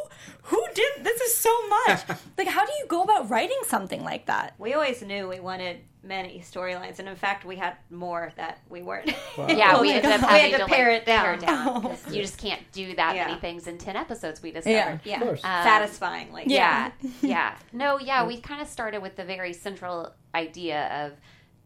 who 0.43 0.65
did 0.75 1.05
this 1.05 1.21
is 1.21 1.37
so 1.37 1.55
much 1.69 2.01
like 2.39 2.49
how 2.49 2.65
do 2.65 2.73
you 2.79 2.87
go 2.87 3.03
about 3.03 3.31
writing 3.31 3.59
something 3.67 4.03
like 4.05 4.27
that 4.27 4.55
We 4.59 4.75
always 4.75 5.03
knew 5.03 5.29
we 5.29 5.41
wanted 5.41 5.81
many 6.03 6.41
storylines, 6.41 6.99
and 6.99 7.09
in 7.09 7.17
fact, 7.17 7.45
we 7.45 7.57
had 7.57 7.77
more 7.91 8.33
that 8.37 8.59
we 8.69 8.83
weren't. 8.83 9.09
Yeah, 9.37 9.75
Oh 9.77 9.83
we 9.83 9.93
ended 9.93 10.11
up 10.13 10.21
God. 10.23 10.33
We 10.33 10.39
having 10.39 10.51
had 10.53 10.59
to 10.59 10.65
to 10.65 10.71
pare 10.71 10.93
like, 10.93 11.03
it 11.03 11.07
down. 11.07 11.25
Pare 11.25 11.37
down. 11.37 11.69
Oh. 11.69 11.81
'cause 11.89 12.15
You 12.15 12.23
just 12.23 12.39
can't 12.39 12.63
do 12.73 12.95
that 12.97 13.15
Yeah. 13.17 13.27
many 13.29 13.39
things 13.41 13.67
in 13.67 13.77
ten 13.79 13.97
episodes. 13.97 14.43
We 14.43 14.51
discovered. 14.53 15.01
yeah, 15.05 15.21
course. 15.21 15.45
Um, 15.45 15.63
satisfyingly. 15.65 16.45
Yeah, 16.47 16.91
yeah. 17.23 17.57
No, 17.73 17.99
yeah, 17.99 18.27
we 18.27 18.41
kind 18.41 18.63
of 18.63 18.69
started 18.69 19.03
with 19.03 19.17
the 19.17 19.25
very 19.25 19.53
central 19.53 20.13
idea 20.35 21.07
of 21.07 21.13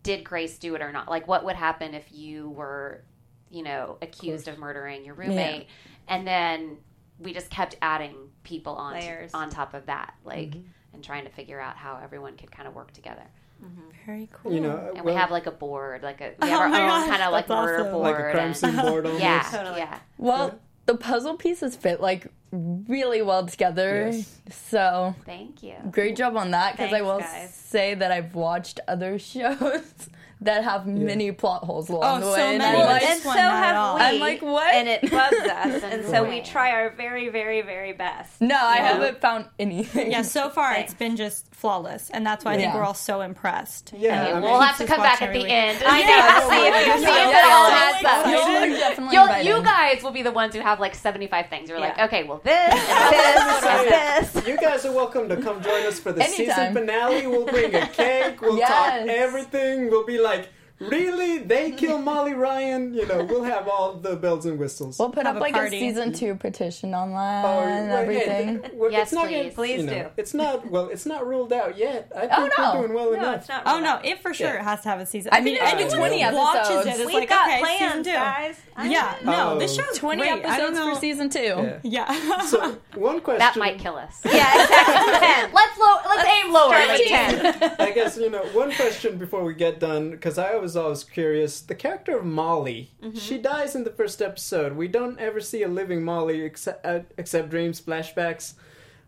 did 0.03 0.25
Grace 0.25 0.59
do 0.59 0.75
it 0.75 0.83
or 0.83 0.93
not? 0.93 1.09
Like, 1.09 1.27
what 1.29 1.45
would 1.45 1.57
happen 1.57 1.95
if 1.95 2.13
you 2.13 2.51
were, 2.51 3.03
you 3.51 3.63
know, 3.63 3.97
accused 4.03 4.49
of 4.49 4.59
murdering 4.59 5.05
your 5.05 5.15
roommate? 5.15 5.69
And 6.09 6.27
then 6.27 6.77
we 7.19 7.33
just 7.33 7.49
kept 7.49 7.77
adding 7.81 8.15
people 8.43 8.75
on 8.75 8.95
Layers. 8.95 9.33
on 9.33 9.49
top 9.49 9.73
of 9.73 9.87
that, 9.87 10.13
like, 10.25 10.55
and 10.93 11.03
trying 11.03 11.25
to 11.25 11.31
figure 11.31 11.59
out 11.59 11.77
how 11.77 11.99
everyone 12.03 12.37
could 12.37 12.51
kind 12.53 12.69
of 12.69 12.75
work 12.75 12.93
together. 12.93 13.23
Mm-hmm. 13.65 13.81
very 14.07 14.29
cool 14.33 14.53
You 14.53 14.61
know, 14.61 14.77
And 14.95 15.05
well, 15.05 15.05
we 15.05 15.13
have 15.21 15.31
like 15.31 15.47
a 15.47 15.51
board, 15.51 16.03
like 16.03 16.21
a 16.21 16.31
we 16.31 16.35
Oh 16.43 16.47
have 16.47 16.61
our 16.61 16.67
own 16.67 16.73
gosh, 16.73 17.09
kind 17.09 17.23
of 17.23 17.33
like 17.33 17.49
murder 17.49 17.79
awesome. 17.81 17.93
board, 17.93 18.03
like 18.05 18.19
a 18.19 18.31
crime 18.33 18.47
and- 18.49 18.57
scene 18.57 18.77
board 18.77 19.07
almost. 19.07 19.23
yeah, 19.23 19.49
Totally. 19.51 19.79
yeah. 19.79 19.99
Well, 20.19 20.59
the 20.87 20.95
puzzle 20.97 21.37
pieces 21.37 21.75
fit 21.77 22.01
like 22.01 22.27
really 22.53 23.23
well 23.23 23.47
together. 23.47 24.11
Yes. 24.13 24.41
So 24.51 25.15
Thank 25.25 25.63
you. 25.63 25.75
great 25.91 26.15
job 26.17 26.37
on 26.37 26.51
that 26.53 26.73
because 26.77 26.93
I 26.93 27.01
will 27.01 27.21
guys. 27.21 27.55
say 27.55 27.95
that 27.95 28.13
I've 28.13 28.35
watched 28.35 28.81
other 28.87 29.19
shows 29.31 30.09
that 30.45 30.65
have 30.65 30.87
many 30.87 31.33
plot 31.33 31.65
holes 31.65 31.89
along 31.89 32.03
Oh, 32.05 32.21
the 32.21 32.27
so 32.27 32.33
way. 32.35 32.43
and 32.51 32.59
many. 32.59 32.71
I'm 32.77 32.79
Well, 32.79 32.87
like, 32.93 33.03
and 33.03 33.21
so 33.21 33.29
one 33.29 33.37
not 33.37 33.55
at 33.55 33.65
have 33.65 33.77
all. 33.77 33.95
we. 33.97 34.03
I'm 34.03 34.21
like, 34.21 34.43
what? 34.43 34.75
And 34.75 34.89
it 34.89 35.03
bugs 35.11 35.37
us, 35.37 35.83
and 35.83 36.05
so 36.07 36.25
we 36.29 36.41
try 36.43 36.71
our 36.73 36.91
very, 36.91 37.29
very, 37.29 37.63
very 37.63 37.93
best. 37.93 38.41
no, 38.41 38.55
I 38.57 38.77
Yeah. 38.77 38.93
haven't 38.93 39.21
found 39.21 39.47
anything. 39.59 40.11
yeah 40.13 40.23
so 40.23 40.49
far 40.51 40.75
Thanks. 40.75 40.93
it's 40.93 40.99
been 40.99 41.17
just 41.17 41.47
flawless 41.55 42.11
and 42.11 42.27
that's 42.27 42.45
why 42.45 42.53
i 42.53 42.57
think 42.59 42.75
we're 42.75 42.83
all 42.83 42.93
so 42.93 43.23
impressed 43.23 43.93
Yeah, 43.97 44.23
I 44.27 44.33
mean- 44.35 44.43
we'll 44.43 44.61
have 44.61 44.77
to 44.79 44.87
come 44.87 44.99
back 45.01 45.23
at 45.23 45.33
the 45.33 45.39
every 45.39 45.51
end. 45.51 45.83
I 45.87 46.01
and 46.01 46.09
know. 46.09 46.51
see 46.51 46.67
if, 46.67 46.75
I'm 46.75 46.99
see 46.99 47.05
if 47.05 47.37
it 47.39 47.45
all 47.45 47.67
adds 47.69 48.05
up. 48.05 48.27
You're 48.69 48.79
definitely 48.79 49.17
You'll, 49.17 49.57
you 49.59 49.63
guys 49.65 50.03
will 50.03 50.11
be 50.11 50.23
the 50.23 50.33
ones 50.33 50.55
who 50.55 50.61
have 50.61 50.79
like 50.81 50.95
75 50.95 51.49
things. 51.49 51.69
You're 51.71 51.81
like, 51.81 51.99
okay, 51.99 52.25
well, 52.25 52.41
this 52.45 52.53
and 52.55 52.75
This, 53.15 53.35
this. 53.35 53.65
and 53.65 53.89
this. 53.89 54.31
this. 54.33 54.47
You 54.49 54.57
guys 54.59 54.85
are 54.85 54.93
welcome 54.93 55.29
to 55.31 55.37
come 55.37 55.63
join 55.63 55.87
us 55.87 55.99
for 56.01 56.13
the 56.13 56.23
season 56.25 56.75
finale. 56.75 57.27
We'll 57.27 57.47
bring 57.47 57.75
a 57.75 57.87
cake. 57.89 58.41
We'll 58.43 58.59
talk 58.59 58.93
everything. 59.09 59.91
We'll 59.91 60.05
be 60.07 60.19
like 60.19 60.34
like 60.39 60.49
really? 60.81 61.39
They 61.39 61.71
kill 61.73 61.99
Molly 61.99 62.35
Ryan? 62.35 62.95
You 62.95 63.07
know, 63.07 63.25
we'll 63.25 63.45
have 63.45 63.69
all 63.69 63.95
the 63.95 64.17
bells 64.17 64.47
and 64.47 64.59
whistles. 64.59 64.99
We'll 64.99 65.11
put 65.11 65.27
Have 65.27 65.37
up 65.37 65.41
a 65.41 65.45
like 65.45 65.55
party. 65.55 65.77
a 65.77 65.81
season 65.81 66.13
two 66.13 66.35
petition 66.35 66.95
online 66.95 67.45
Oh, 67.45 67.61
and 67.61 67.89
well, 67.91 67.99
everything. 67.99 68.61
yeah, 68.63 68.69
well, 68.75 68.91
Yes, 68.93 69.05
it's 69.09 69.13
not 69.13 69.29
please. 69.29 69.55
Please 69.55 69.81
you 69.81 69.87
know, 69.87 69.93
do. 70.05 70.09
It's 70.17 70.35
not 70.35 70.71
well. 70.71 70.89
It's 70.89 71.07
not 71.07 71.27
ruled 71.27 71.53
out 71.53 71.77
yet. 71.79 72.11
I 72.15 72.21
think 72.27 72.33
Oh, 72.37 72.49
no. 72.75 72.81
we're 72.81 72.87
doing 72.87 72.95
well 72.95 73.05
No, 73.13 73.19
enough. 73.19 73.37
it's 73.41 73.49
not. 73.49 73.63
Oh 73.67 73.79
no, 73.81 74.01
it 74.05 74.21
for 74.21 74.35
sure 74.35 74.55
Yeah. 74.55 74.63
has 74.63 74.81
to 74.83 74.89
have 74.89 75.01
a 75.01 75.07
season. 75.07 75.31
I 75.33 75.39
I 75.39 75.41
mean, 75.41 75.57
think 75.59 75.81
it's 75.81 75.93
anyone 75.95 76.11
20 76.11 76.23
who 76.23 76.37
watches 76.37 76.71
episodes. 76.71 76.87
it 76.87 77.01
is 77.01 77.07
We've 77.07 77.15
like, 77.15 77.29
got 77.29 77.49
okay, 77.49 77.61
plans, 77.61 77.81
season 77.81 78.05
two. 78.05 78.13
guys. 78.13 78.57
I 78.77 78.89
Yeah, 78.89 79.15
know. 79.25 79.55
no, 79.55 79.59
this 79.61 79.75
show's 79.77 79.97
20 79.99 80.21
great. 80.23 80.31
I 80.33 80.59
don't 80.59 80.75
episodes 80.75 80.77
know. 80.79 80.95
for 80.95 81.01
season 81.01 81.31
two. 81.31 81.41
Yeah. 81.85 82.13
Yeah. 82.15 82.41
So 82.43 82.77
one 82.95 83.21
question 83.21 83.39
That 83.39 83.57
might 83.57 83.79
kill 83.79 83.97
us. 83.97 84.21
Yeah, 84.25 84.63
exactly. 84.63 85.19
Ten. 85.29 85.53
Let's 85.53 85.79
low. 85.79 85.95
Let's, 86.09 86.29
aim 86.29 86.53
lower. 86.53 86.75
Start 86.75 86.89
with 86.99 87.09
ten. 87.09 87.53
ten. 87.61 87.77
I 87.79 87.91
guess 87.93 88.17
you 88.17 88.31
know 88.31 88.43
one 88.53 88.73
question 88.73 89.17
before 89.19 89.45
we 89.45 89.55
get 89.55 89.79
done 89.81 90.11
because 90.11 90.39
I 90.39 90.55
was 90.75 90.85
always 90.85 91.05
curious. 91.05 91.61
The 91.61 91.75
character 91.75 92.19
of 92.19 92.25
Molly, 92.25 92.91
Mm-hmm. 93.03 93.19
she 93.19 93.39
dies 93.39 93.75
in 93.75 93.85
the 93.85 93.91
first 93.91 94.21
episode. 94.21 94.75
We 94.75 94.89
don't 94.89 95.19
ever 95.19 95.41
see 95.41 95.63
a 95.63 95.69
living 95.69 96.03
Molly 96.05 96.41
except 96.43 96.85
uh, 96.85 97.01
except 97.17 97.51
dreams, 97.51 97.81
flashbacks. 97.81 98.55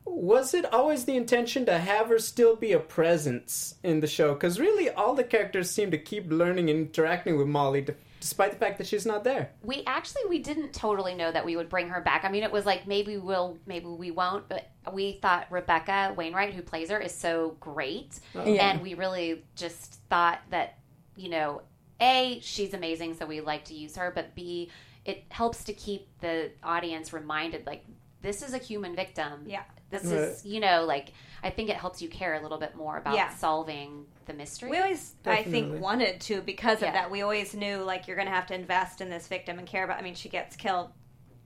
Was 0.05 0.55
it 0.55 0.73
always 0.73 1.05
the 1.05 1.17
intention 1.17 1.67
to 1.67 1.79
have 1.79 2.09
her 2.09 2.21
still 2.21 2.55
be 2.55 2.71
a 2.73 2.79
presence 2.79 3.75
in 3.83 3.99
the 3.99 4.07
show? 4.07 4.35
Because 4.35 4.61
really, 4.61 4.89
all 4.89 5.15
the 5.15 5.25
characters 5.25 5.69
seem 5.71 5.91
to 5.91 5.99
keep 5.99 6.31
learning 6.31 6.71
and 6.71 6.79
interacting 6.87 7.37
with 7.37 7.49
Molly, 7.49 7.81
d- 7.81 7.95
despite 8.21 8.53
the 8.53 8.57
fact 8.57 8.79
that 8.79 8.87
she's 8.87 9.05
not 9.05 9.25
there. 9.25 9.51
we 9.65 9.83
actually 9.85 10.23
we 10.29 10.39
didn't 10.39 10.73
totally 10.73 11.15
know 11.17 11.33
that 11.33 11.45
we 11.45 11.57
would 11.57 11.69
bring 11.69 11.89
her 11.89 12.01
back. 12.01 12.25
I 12.25 12.29
mean, 12.31 12.45
it 12.45 12.53
was 12.53 12.65
like 12.65 12.87
maybe 12.87 13.17
we'll, 13.17 13.59
maybe 13.67 13.87
we 13.87 14.13
won't. 14.13 14.49
But 14.49 14.69
we 14.93 15.15
thought 15.15 15.49
Rebecca 15.51 16.15
Wainwright, 16.17 16.55
who 16.55 16.63
plays 16.63 16.89
her, 16.91 17.01
is 17.01 17.13
so 17.13 17.57
great, 17.59 18.21
Yeah. 18.33 18.71
and 18.71 18.83
we 18.83 18.95
really 18.95 19.45
just 19.57 19.95
thought 20.09 20.39
that 20.51 20.76
you 21.17 21.29
know, 21.29 21.63
a 22.01 22.39
she's 22.43 22.75
amazing, 22.75 23.15
so 23.15 23.27
we 23.27 23.41
like 23.41 23.65
to 23.67 23.75
use 23.75 23.97
her, 23.97 24.11
but 24.15 24.35
b 24.35 24.71
it 25.05 25.25
helps 25.31 25.65
to 25.65 25.73
keep 25.73 26.09
the 26.21 26.51
audience 26.63 27.13
reminded 27.13 27.65
like 27.67 27.85
this 28.23 28.43
is 28.43 28.55
a 28.55 28.59
human 28.59 28.95
victim. 28.97 29.45
Yeah. 29.47 29.63
This 29.89 30.05
Right. 30.05 30.15
is, 30.19 30.45
you 30.45 30.59
know, 30.61 30.85
like 30.85 31.13
I 31.45 31.51
think 31.51 31.71
it 31.71 31.77
helps 31.77 32.03
you 32.03 32.09
care 32.09 32.35
a 32.35 32.43
little 32.43 32.59
bit 32.59 32.75
more 32.75 32.97
about 32.99 33.15
Yeah. 33.15 33.29
solving 33.35 34.07
the 34.25 34.33
mystery. 34.35 34.71
We 34.71 34.79
always, 34.79 35.15
I 35.25 35.45
think, 35.45 35.81
wanted 35.81 36.21
to 36.23 36.41
because 36.43 36.83
Yeah. 36.83 36.89
of 36.89 36.95
that. 36.95 37.11
We 37.11 37.23
always 37.23 37.55
knew 37.55 37.77
like 37.85 38.09
you're 38.09 38.17
going 38.17 38.27
to 38.27 38.35
have 38.35 38.47
to 38.49 38.55
invest 38.55 39.01
in 39.01 39.11
this 39.11 39.29
victim 39.29 39.59
and 39.61 39.69
care 39.69 39.85
about. 39.85 39.99
I 39.99 40.03
mean, 40.03 40.17
she 40.17 40.29
gets 40.29 40.57
killed 40.57 40.91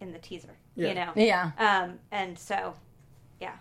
in 0.01 0.13
the 0.13 0.19
teaser, 0.19 0.57
Yeah. 0.75 0.89
you 0.89 0.95
know. 0.95 1.13
Yeah. 1.17 1.51
Um, 1.59 1.99
and 2.11 2.39
so, 2.39 2.75
yeah. 3.41 3.57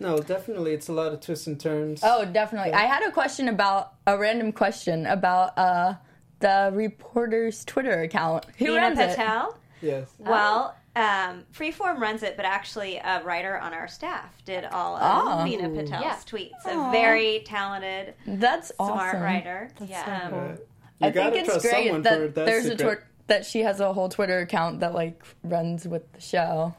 No, 0.00 0.18
definitely, 0.18 0.72
it's 0.72 0.88
a 0.88 0.92
lot 0.92 1.12
of 1.12 1.20
twists 1.20 1.46
and 1.46 1.58
turns. 1.58 2.00
Oh, 2.02 2.24
definitely. 2.24 2.72
I 2.72 2.82
had 2.86 3.02
a 3.06 3.10
question 3.10 3.48
about 3.48 3.94
a 4.06 4.16
random 4.18 4.52
question 4.52 5.06
about 5.06 5.56
uh 5.58 5.94
the 6.40 6.70
reporter's 6.74 7.64
Twitter 7.64 8.02
account. 8.02 8.44
Who 8.58 8.66
Nina 8.66 8.80
runs 8.80 8.98
it? 8.98 9.08
Patel. 9.16 9.58
yes. 9.80 10.08
Well, 10.18 10.74
um, 10.94 11.44
Freeform 11.54 11.98
runs 11.98 12.22
it, 12.22 12.36
but 12.36 12.44
actually, 12.46 12.96
a 12.98 13.22
writer 13.24 13.58
on 13.58 13.72
our 13.74 13.88
staff 13.88 14.32
did 14.44 14.64
all 14.66 14.96
of 14.96 15.40
Oh. 15.40 15.44
Nina 15.44 15.68
Patel's 15.70 15.90
Yeah. 16.02 16.16
tweets. 16.26 16.50
A 16.66 16.90
very 16.90 17.42
talented, 17.46 18.14
That's 18.26 18.68
smart 18.76 19.08
awesome. 19.08 19.22
writer. 19.22 19.70
yeah. 19.80 20.30
Uh, 20.32 20.56
you 20.98 21.06
I 21.08 21.10
gotta 21.10 21.30
think 21.32 21.48
it's 21.48 21.62
great 21.62 22.02
that 22.02 22.34
that 22.34 22.46
there's 22.46 22.66
a 22.66 22.70
secret. 22.70 22.78
twer- 22.98 23.02
that 23.28 23.44
she 23.44 23.60
has 23.60 23.80
a 23.80 23.92
whole 23.92 24.08
Twitter 24.08 24.38
account 24.38 24.80
that 24.80 24.94
like 24.94 25.22
runs 25.42 25.86
with 25.88 26.10
the 26.12 26.20
show. 26.20 26.74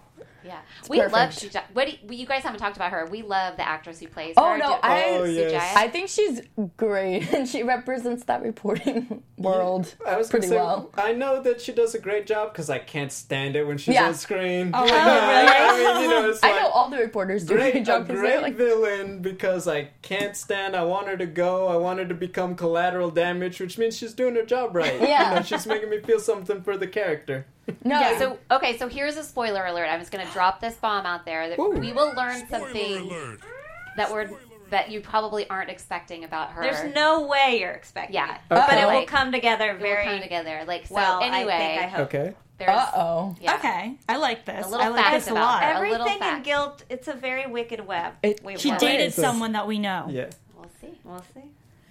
Yeah, 0.48 0.60
we 0.90 0.98
perfect. 0.98 1.14
love 1.14 1.30
Shuja. 1.32 1.64
What 1.74 1.88
do 1.88 1.94
you, 2.16 2.22
you 2.22 2.26
guys 2.26 2.44
haven't 2.44 2.60
talked 2.60 2.76
about 2.78 2.92
her? 2.92 3.06
We 3.06 3.22
love 3.22 3.58
the 3.58 3.68
actress 3.68 4.00
who 4.00 4.08
plays 4.08 4.34
Oh, 4.38 4.52
her. 4.54 4.58
no, 4.58 4.68
Do- 4.68 4.80
I- 4.84 5.04
Oh, 5.10 5.24
yes. 5.26 5.74
I 5.76 5.88
think 5.90 6.10
she's 6.10 6.42
great 6.78 7.32
and 7.34 7.48
she 7.48 7.64
represents 7.64 8.24
that 8.26 8.42
reporting 8.42 9.24
world 9.38 9.94
I 10.08 10.18
was 10.18 10.30
pretty 10.30 10.48
say, 10.48 10.56
well. 10.56 10.92
I 10.98 11.14
know 11.14 11.42
that 11.42 11.62
she 11.62 11.72
does 11.74 11.94
a 11.96 12.00
great 12.00 12.26
job 12.26 12.52
because 12.54 12.70
I 12.70 12.80
can't 12.80 13.12
stand 13.12 13.56
it 13.56 13.66
when 13.68 13.78
she's 13.78 13.96
Yeah. 13.96 14.08
on 14.08 14.14
screen. 14.16 14.72
Oh, 14.74 14.88
I 14.90 15.94
mean, 16.00 16.04
you 16.04 16.10
know, 16.10 16.30
it's 16.30 16.44
I 16.44 16.52
know 16.60 16.68
all 16.70 16.90
the 16.90 16.98
reporters 16.98 17.44
do 17.46 17.54
a 17.54 17.58
great, 17.58 17.72
great 17.74 17.82
a 17.84 17.86
job 17.86 18.08
great 18.08 18.42
like 18.42 18.56
villain 18.56 19.22
because 19.22 19.68
I 19.68 19.90
can't 20.02 20.36
stand. 20.36 20.76
I 20.76 20.84
want 20.84 21.08
her 21.08 21.18
to 21.18 21.26
go. 21.26 21.68
I 21.68 21.76
want 21.78 22.00
her 22.00 22.06
to 22.06 22.14
become 22.14 22.56
collateral 22.56 23.12
damage, 23.12 23.60
which 23.60 23.78
means 23.78 23.98
she's 23.98 24.14
doing 24.14 24.36
her 24.36 24.46
job 24.46 24.76
right. 24.76 25.00
Yeah. 25.02 25.30
you 25.30 25.36
know, 25.38 25.42
she's 25.44 25.66
making 25.68 25.90
me 25.90 26.00
feel 26.00 26.20
something 26.20 26.62
for 26.62 26.78
the 26.78 26.88
character. 26.88 27.46
No. 27.84 28.00
Yeah. 28.00 28.18
So 28.20 28.40
okay, 28.52 28.78
so 28.78 28.88
here's 28.88 29.18
a 29.18 29.24
spoiler 29.24 29.66
alert. 29.66 29.88
I'm 29.88 30.00
just 30.00 30.12
going 30.12 30.26
to 30.26 30.32
drop 30.34 30.62
this 30.62 30.76
bomb 30.76 31.06
out 31.06 31.26
there 31.26 31.50
that 31.50 31.60
Ooh. 31.60 31.72
we 31.72 31.92
will 31.92 32.14
learn 32.16 32.46
Spoiler 32.48 32.66
something 32.66 32.98
alert. 33.12 33.40
that 33.98 34.12
we're 34.12 34.30
that 34.70 34.92
you 34.92 35.00
probably 35.00 35.50
aren't 35.50 35.70
expecting 35.70 36.24
about 36.24 36.52
her. 36.52 36.62
There's 36.62 36.94
no 36.94 37.28
way 37.28 37.58
you're 37.60 37.72
expecting. 37.72 38.16
yeah, 38.16 38.36
it. 38.36 38.42
but 38.50 38.74
it 38.74 38.86
will 38.88 39.06
come 39.06 39.32
together 39.32 39.72
it 39.72 39.74
will 39.74 39.82
very 39.82 40.06
come 40.06 40.22
together. 40.22 40.64
Like 40.68 40.88
so. 40.88 40.96
well. 40.96 41.22
anyway, 41.22 41.54
I 41.54 41.58
think 41.58 41.82
I 41.82 41.88
hope. 41.88 42.14
Okay. 42.14 42.34
uh 42.68 42.92
oh. 42.96 43.36
yeah. 43.40 43.56
Okay, 43.56 43.98
I 44.10 44.18
like 44.18 44.46
this. 44.46 44.66
A 44.66 44.70
little 44.70 44.86
I 44.86 44.90
like 44.90 45.14
this 45.14 45.28
a 45.28 45.32
about 45.32 45.42
lot. 45.42 45.64
her. 45.64 45.86
A 45.86 45.92
Everything 45.92 46.22
in 46.22 46.44
guilt. 46.44 46.84
It's 46.90 47.08
a 47.08 47.14
very 47.14 47.46
wicked 47.50 47.86
web. 47.86 48.14
It- 48.24 48.44
we 48.44 48.58
She 48.58 48.72
dated 48.72 49.14
So- 49.14 49.22
someone 49.22 49.54
that 49.54 49.68
we 49.68 49.80
know. 49.80 50.08
Yeah. 50.10 50.30
We'll 50.56 50.70
see. 50.82 51.00
We'll 51.04 51.24
see. 51.34 51.44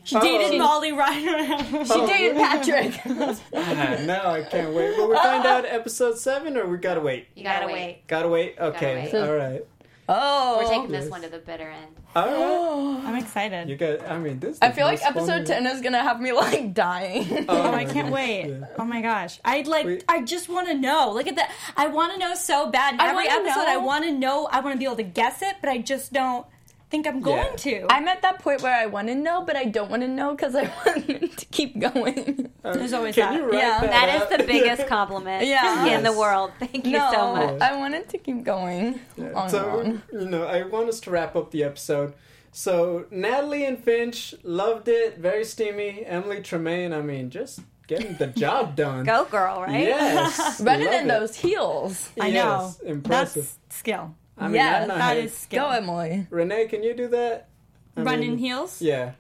She 0.07 0.15
Oh. 0.17 0.21
dated 0.21 0.59
Molly 0.59 0.93
Ryan. 0.93 1.85
She 1.85 2.07
dated 2.07 2.37
Patrick. 2.45 3.01
Ah, 3.55 3.97
now 4.05 4.31
I 4.31 4.43
can't 4.43 4.73
wait. 4.73 4.97
Will 4.97 5.09
we 5.11 5.17
find 5.17 5.45
out 5.45 5.65
episode 5.67 6.17
seven, 6.19 6.57
or 6.57 6.67
we 6.67 6.79
gotta 6.79 7.01
wait? 7.01 7.27
You 7.35 7.41
You 7.41 7.45
gotta, 7.45 7.61
gotta 7.63 7.73
wait. 7.73 7.83
wait. 7.87 8.07
Gotta 8.07 8.29
wait. 8.29 8.55
Okay. 8.59 9.11
wait. 9.13 9.15
All 9.15 9.35
right. 9.35 9.63
oh. 10.09 10.59
We're 10.63 10.69
taking 10.71 10.93
this 10.93 11.05
Yes. 11.05 11.11
one 11.11 11.23
to 11.23 11.29
the 11.29 11.39
bitter 11.41 11.69
end. 11.69 11.97
All 12.15 12.25
right. 12.25 13.05
I'm 13.09 13.17
excited. 13.17 13.69
You 13.69 13.77
got. 13.77 14.09
I 14.09 14.19
mean, 14.19 14.39
this. 14.39 14.59
I 14.63 14.71
feel 14.71 14.87
like 14.87 15.05
episode 15.05 15.45
10 15.45 15.67
is 15.67 15.81
gonna 15.83 16.03
have 16.03 16.21
me 16.21 16.31
like 16.33 16.73
dying. 16.73 17.45
Oh, 17.49 17.73
I 17.75 17.85
can't 17.85 18.13
wait. 18.13 18.47
Yeah. 18.47 18.67
Oh 18.79 18.85
my 18.85 19.03
gosh. 19.03 19.41
I 19.45 19.63
like 19.63 19.87
Wait. 19.87 20.05
I 20.09 20.23
just 20.23 20.49
want 20.49 20.69
to 20.69 20.75
know. 20.75 21.11
Look 21.13 21.27
at 21.27 21.35
that. 21.37 21.51
I 21.77 21.89
want 21.89 22.13
to 22.13 22.19
know 22.21 22.35
so 22.35 22.71
bad. 22.71 22.95
In 22.95 23.01
every 23.01 23.27
wanna 23.27 23.41
episode 23.49 23.67
I 23.69 23.77
want 23.79 24.05
to 24.05 24.13
know. 24.13 24.47
I 24.53 24.61
want 24.61 24.75
to 24.75 24.79
be 24.79 24.85
able 24.85 24.97
to 24.97 25.03
guess 25.03 25.43
it, 25.43 25.57
but 25.61 25.69
I 25.69 25.79
just 25.79 26.13
don't 26.13 26.47
think 26.91 27.07
I'm 27.07 27.21
going 27.21 27.39
Yeah. 27.39 27.57
to. 27.57 27.87
I'm 27.91 28.07
at 28.09 28.23
that 28.23 28.39
point 28.41 28.63
where 28.63 28.75
I 28.75 28.87
want 28.87 29.09
to 29.09 29.15
know, 29.15 29.43
but 29.45 29.57
I 29.57 29.65
don't 29.65 29.91
want 29.95 30.03
to 30.03 30.09
know 30.09 30.31
because 30.35 30.55
I 30.55 30.71
want 30.85 31.07
to 31.37 31.47
keep 31.47 31.79
going. 31.79 32.51
There's 32.63 32.93
always 32.93 33.15
Can 33.15 33.33
that. 33.33 33.39
you 33.41 33.45
write 33.47 33.55
Yeah. 33.63 33.81
that 33.81 33.91
That 33.91 34.09
up? 34.23 34.31
is 34.33 34.39
the 34.39 34.45
biggest 34.45 34.87
compliment 34.97 35.47
Yeah. 35.47 35.87
in 35.87 36.03
the 36.03 36.13
world. 36.13 36.53
Thank 36.59 36.87
you 36.87 36.99
no, 36.99 37.11
so 37.13 37.33
much. 37.35 37.61
I 37.61 37.77
wanted 37.77 38.09
to 38.11 38.19
keep 38.19 38.45
going. 38.45 39.01
on 39.35 39.49
so 39.49 39.81
on. 39.81 40.03
you 40.13 40.27
know 40.29 40.45
i 40.47 40.63
want 40.63 40.89
us 40.89 41.01
to 41.01 41.11
wrap 41.11 41.35
up 41.37 41.51
the 41.51 41.63
episode 41.65 42.15
so 42.53 43.07
natalie 43.11 43.65
and 43.65 43.79
finch 43.83 44.35
loved 44.43 44.89
it 44.89 45.19
very 45.19 45.45
steamy 45.45 46.05
emily 46.07 46.41
tremaine 46.41 46.93
i 46.93 47.01
mean 47.01 47.29
just 47.31 47.61
getting 47.87 48.15
the 48.17 48.27
job 48.29 48.75
done 48.77 49.05
Go 49.05 49.25
girl, 49.27 49.63
right? 49.63 49.85
yes 49.85 50.61
Running 50.61 50.87
love 50.87 50.95
in 50.95 51.05
it. 51.07 51.09
those 51.09 51.37
heels. 51.37 52.11
I 52.21 52.31
know. 52.31 52.75
impressive 52.85 53.45
That's 53.69 53.77
skill. 53.79 54.15
I 54.39 54.47
mean, 54.47 54.57
Yeah, 54.57 54.83
I'm 54.83 54.89
not 54.89 54.99
That 54.99 55.17
hate- 55.17 55.25
is 55.25 55.35
skill. 55.37 55.65
Go, 55.65 55.71
Emily. 55.71 56.27
renee 56.31 56.67
can 56.67 56.83
you 56.83 56.95
do 56.95 57.09
that 57.09 57.49
I 57.97 58.03
Running 58.03 58.31
mean, 58.31 58.39
heels? 58.39 58.83
yeah 58.83 59.13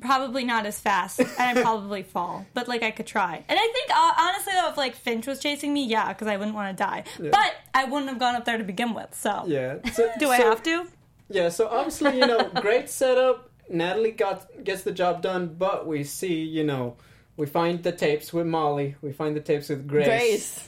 Probably 0.00 0.44
not 0.44 0.64
as 0.64 0.78
fast, 0.78 1.18
and 1.18 1.58
I 1.58 1.60
probably 1.60 2.02
fall. 2.14 2.46
But 2.54 2.68
like 2.68 2.84
I 2.84 2.92
could 2.92 3.06
try. 3.06 3.42
And 3.48 3.58
I 3.58 3.66
think 3.72 3.90
uh, 3.90 4.12
honestly 4.16 4.52
though, 4.54 4.68
if 4.70 4.76
like 4.76 4.94
Finch 4.94 5.26
was 5.26 5.40
chasing 5.40 5.74
me, 5.74 5.86
yeah, 5.86 6.12
because 6.12 6.28
I 6.28 6.36
wouldn't 6.36 6.54
want 6.54 6.76
to 6.76 6.84
die. 6.84 7.02
But 7.18 7.56
I 7.74 7.84
wouldn't 7.84 8.08
have 8.08 8.20
gone 8.20 8.36
up 8.36 8.44
there 8.44 8.58
to 8.58 8.62
begin 8.64 8.94
with. 8.94 9.12
So 9.12 9.42
yeah 9.48 9.78
so, 9.90 10.08
do 10.20 10.30
I 10.30 10.36
have 10.36 10.62
to? 10.64 10.86
yeah 11.30 11.48
so 11.50 11.66
obviously 11.68 12.16
you 12.20 12.26
know 12.26 12.48
great 12.62 12.88
setup 12.88 13.50
natalie 13.68 14.12
got 14.12 14.46
gets 14.64 14.82
the 14.82 14.92
job 14.92 15.20
done 15.20 15.54
but 15.58 15.86
we 15.86 16.02
see 16.02 16.42
you 16.42 16.64
know 16.64 16.96
we 17.36 17.44
find 17.44 17.82
the 17.82 17.92
tapes 17.92 18.32
with 18.32 18.46
molly 18.46 18.94
we 19.02 19.12
find 19.12 19.36
the 19.36 19.40
tapes 19.40 19.68
with 19.68 19.86
Grace. 19.86 20.66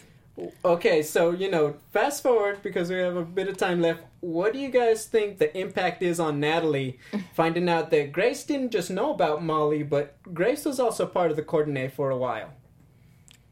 Okay, 0.65 1.03
so 1.03 1.31
you 1.33 1.51
know, 1.51 1.75
fast 1.93 2.23
forward 2.23 2.63
because 2.63 2.91
we 2.91 2.97
have 2.97 3.17
a 3.17 3.25
bit 3.25 3.49
of 3.49 3.57
time 3.57 3.81
left. 3.81 4.03
What 4.21 4.53
do 4.53 4.59
you 4.59 4.69
guys 4.69 5.07
think 5.07 5.39
the 5.39 5.57
impact 5.59 6.03
is 6.03 6.21
on 6.21 6.41
Natalie 6.41 6.99
finding 7.35 7.69
out 7.69 7.91
that 7.91 8.13
Grace 8.13 8.45
didn't 8.45 8.71
just 8.71 8.91
know 8.91 9.13
about 9.13 9.43
Molly, 9.43 9.83
but 9.83 10.17
Grace 10.35 10.65
was 10.65 10.79
also 10.81 11.07
part 11.07 11.31
of 11.31 11.37
the 11.37 11.43
coordinate 11.43 11.93
for 11.93 12.11
a 12.11 12.17
while? 12.17 12.51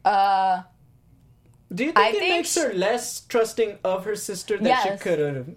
Uh, 0.05 0.61
Do 1.73 1.83
you 1.85 1.91
think 1.91 1.99
I 1.99 2.09
it 2.09 2.19
think 2.19 2.29
makes 2.29 2.51
sh- 2.53 2.57
her 2.63 2.73
less 2.73 3.21
trusting 3.21 3.79
of 3.83 4.05
her 4.05 4.15
sister 4.15 4.57
than 4.57 4.75
she 4.83 4.97
could 4.97 5.19
have? 5.19 5.47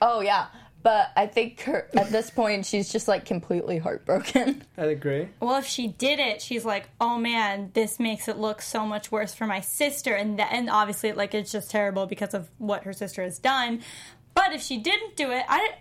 oh 0.00 0.20
yeah, 0.20 0.46
but 0.82 1.10
I 1.16 1.26
think 1.26 1.60
her 1.62 1.88
at 1.96 2.10
this 2.10 2.30
point 2.30 2.66
she's 2.66 2.90
just 2.90 3.08
like 3.08 3.24
completely 3.24 3.78
heartbroken. 3.78 4.62
I 4.76 4.86
agree. 4.86 5.28
Well, 5.40 5.56
if 5.56 5.66
she 5.66 5.88
did 5.88 6.18
it, 6.18 6.42
she's 6.42 6.64
like, 6.64 6.88
"Oh 7.00 7.18
man, 7.18 7.70
this 7.74 8.00
makes 8.00 8.28
it 8.28 8.36
look 8.38 8.62
so 8.62 8.86
much 8.86 9.12
worse 9.12 9.34
for 9.34 9.46
my 9.46 9.60
sister," 9.60 10.14
and 10.14 10.38
that, 10.38 10.52
and 10.52 10.68
obviously, 10.68 11.12
like, 11.12 11.34
it's 11.34 11.52
just 11.52 11.70
terrible 11.70 12.06
because 12.06 12.34
of 12.34 12.48
what 12.58 12.84
her 12.84 12.92
sister 12.92 13.22
has 13.22 13.38
done. 13.38 13.82
But 14.34 14.52
if 14.52 14.62
she 14.62 14.78
didn't 14.78 15.16
do 15.16 15.30
it, 15.30 15.44
I, 15.48 15.74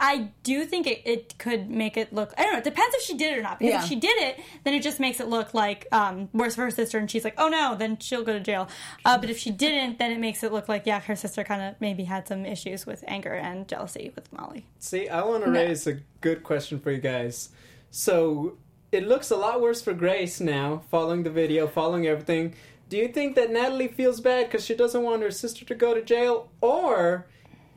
I 0.00 0.30
do 0.44 0.64
think 0.64 0.86
it, 0.86 1.02
it 1.04 1.36
could 1.38 1.68
make 1.68 1.96
it 1.96 2.12
look. 2.12 2.32
I 2.38 2.44
don't 2.44 2.52
know. 2.52 2.58
It 2.58 2.64
depends 2.64 2.94
if 2.94 3.02
she 3.02 3.16
did 3.16 3.32
it 3.32 3.38
or 3.40 3.42
not. 3.42 3.58
Because 3.58 3.72
Yeah. 3.74 3.82
if 3.82 3.88
she 3.88 3.96
did 3.96 4.16
it, 4.22 4.38
then 4.62 4.74
it 4.74 4.82
just 4.82 5.00
makes 5.00 5.18
it 5.18 5.26
look 5.26 5.54
like 5.54 5.88
um, 5.90 6.28
worse 6.32 6.54
for 6.54 6.62
her 6.62 6.70
sister, 6.70 6.98
and 6.98 7.10
she's 7.10 7.24
like, 7.24 7.34
"Oh 7.36 7.48
no," 7.48 7.74
then 7.76 7.98
she'll 7.98 8.22
go 8.22 8.32
to 8.32 8.40
jail. 8.40 8.68
Uh, 9.04 9.18
but 9.18 9.28
if 9.28 9.38
she 9.38 9.50
didn't, 9.50 9.98
then 9.98 10.12
it 10.12 10.20
makes 10.20 10.42
it 10.44 10.52
look 10.52 10.68
like 10.68 10.86
yeah, 10.86 11.00
her 11.00 11.16
sister 11.16 11.42
kind 11.42 11.62
of 11.62 11.80
maybe 11.80 12.04
had 12.04 12.28
some 12.28 12.46
issues 12.46 12.86
with 12.86 13.02
anger 13.08 13.32
and 13.34 13.66
jealousy 13.66 14.12
with 14.14 14.32
Molly. 14.32 14.66
See, 14.78 15.08
I 15.08 15.22
want 15.24 15.44
to 15.44 15.50
raise 15.50 15.86
a 15.86 15.98
good 16.20 16.44
question 16.44 16.78
for 16.78 16.92
you 16.92 16.98
guys. 16.98 17.48
So, 17.90 18.56
it 18.92 19.06
looks 19.08 19.30
a 19.30 19.36
lot 19.36 19.60
worse 19.60 19.82
for 19.82 19.94
Grace 19.94 20.40
now, 20.40 20.82
following 20.90 21.24
the 21.24 21.30
video, 21.30 21.66
following 21.66 22.06
everything. 22.06 22.54
Do 22.88 22.96
you 22.96 23.08
think 23.08 23.34
that 23.34 23.50
Natalie 23.50 23.88
feels 23.88 24.20
bad 24.20 24.46
because 24.46 24.64
she 24.64 24.74
doesn't 24.74 25.02
want 25.02 25.22
her 25.22 25.30
sister 25.30 25.64
to 25.64 25.74
go 25.74 25.92
to 25.92 26.02
jail, 26.02 26.48
or 26.60 27.26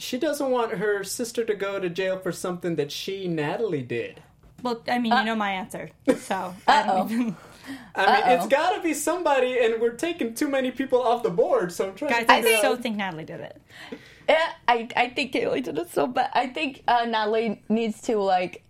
she 0.01 0.17
doesn't 0.17 0.49
want 0.49 0.73
her 0.73 1.03
sister 1.03 1.43
to 1.45 1.53
go 1.55 1.79
to 1.79 1.89
jail 1.89 2.17
for 2.19 2.31
something 2.31 2.75
that 2.75 2.91
she, 2.91 3.27
Natalie, 3.27 3.83
did? 3.83 4.21
Well, 4.63 4.81
I 4.87 4.99
mean, 4.99 5.11
you 5.13 5.23
know 5.23 5.35
my 5.35 5.51
answer. 5.51 5.89
So 6.17 6.53
I 6.67 6.81
Uh-oh. 6.81 7.05
even. 7.05 7.19
I 7.19 7.19
mean, 7.25 7.35
Uh-oh. 7.95 8.33
it's 8.35 8.47
got 8.47 8.75
to 8.75 8.81
be 8.81 8.93
somebody, 8.93 9.57
and 9.59 9.79
we're 9.81 9.91
taking 9.95 10.33
too 10.33 10.47
many 10.49 10.71
people 10.71 11.01
off 11.01 11.23
the 11.23 11.29
board. 11.29 11.71
So 11.71 11.89
I'm 11.89 11.95
trying 11.95 12.11
Guys, 12.11 12.25
to 12.27 12.33
I 12.33 12.41
figure 12.41 12.57
so 12.61 12.75
think 12.75 12.97
Natalie 12.97 13.25
did 13.25 13.39
it. 13.41 13.61
Yeah, 14.29 14.51
I, 14.67 14.87
I 14.95 15.09
think 15.09 15.33
Kaylee 15.33 15.63
did 15.63 15.77
it 15.77 15.91
so 15.91 16.07
bad. 16.07 16.29
I 16.33 16.47
think 16.47 16.83
uh, 16.87 17.05
Natalie 17.05 17.61
needs 17.69 18.01
to 18.03 18.17
like 18.17 18.63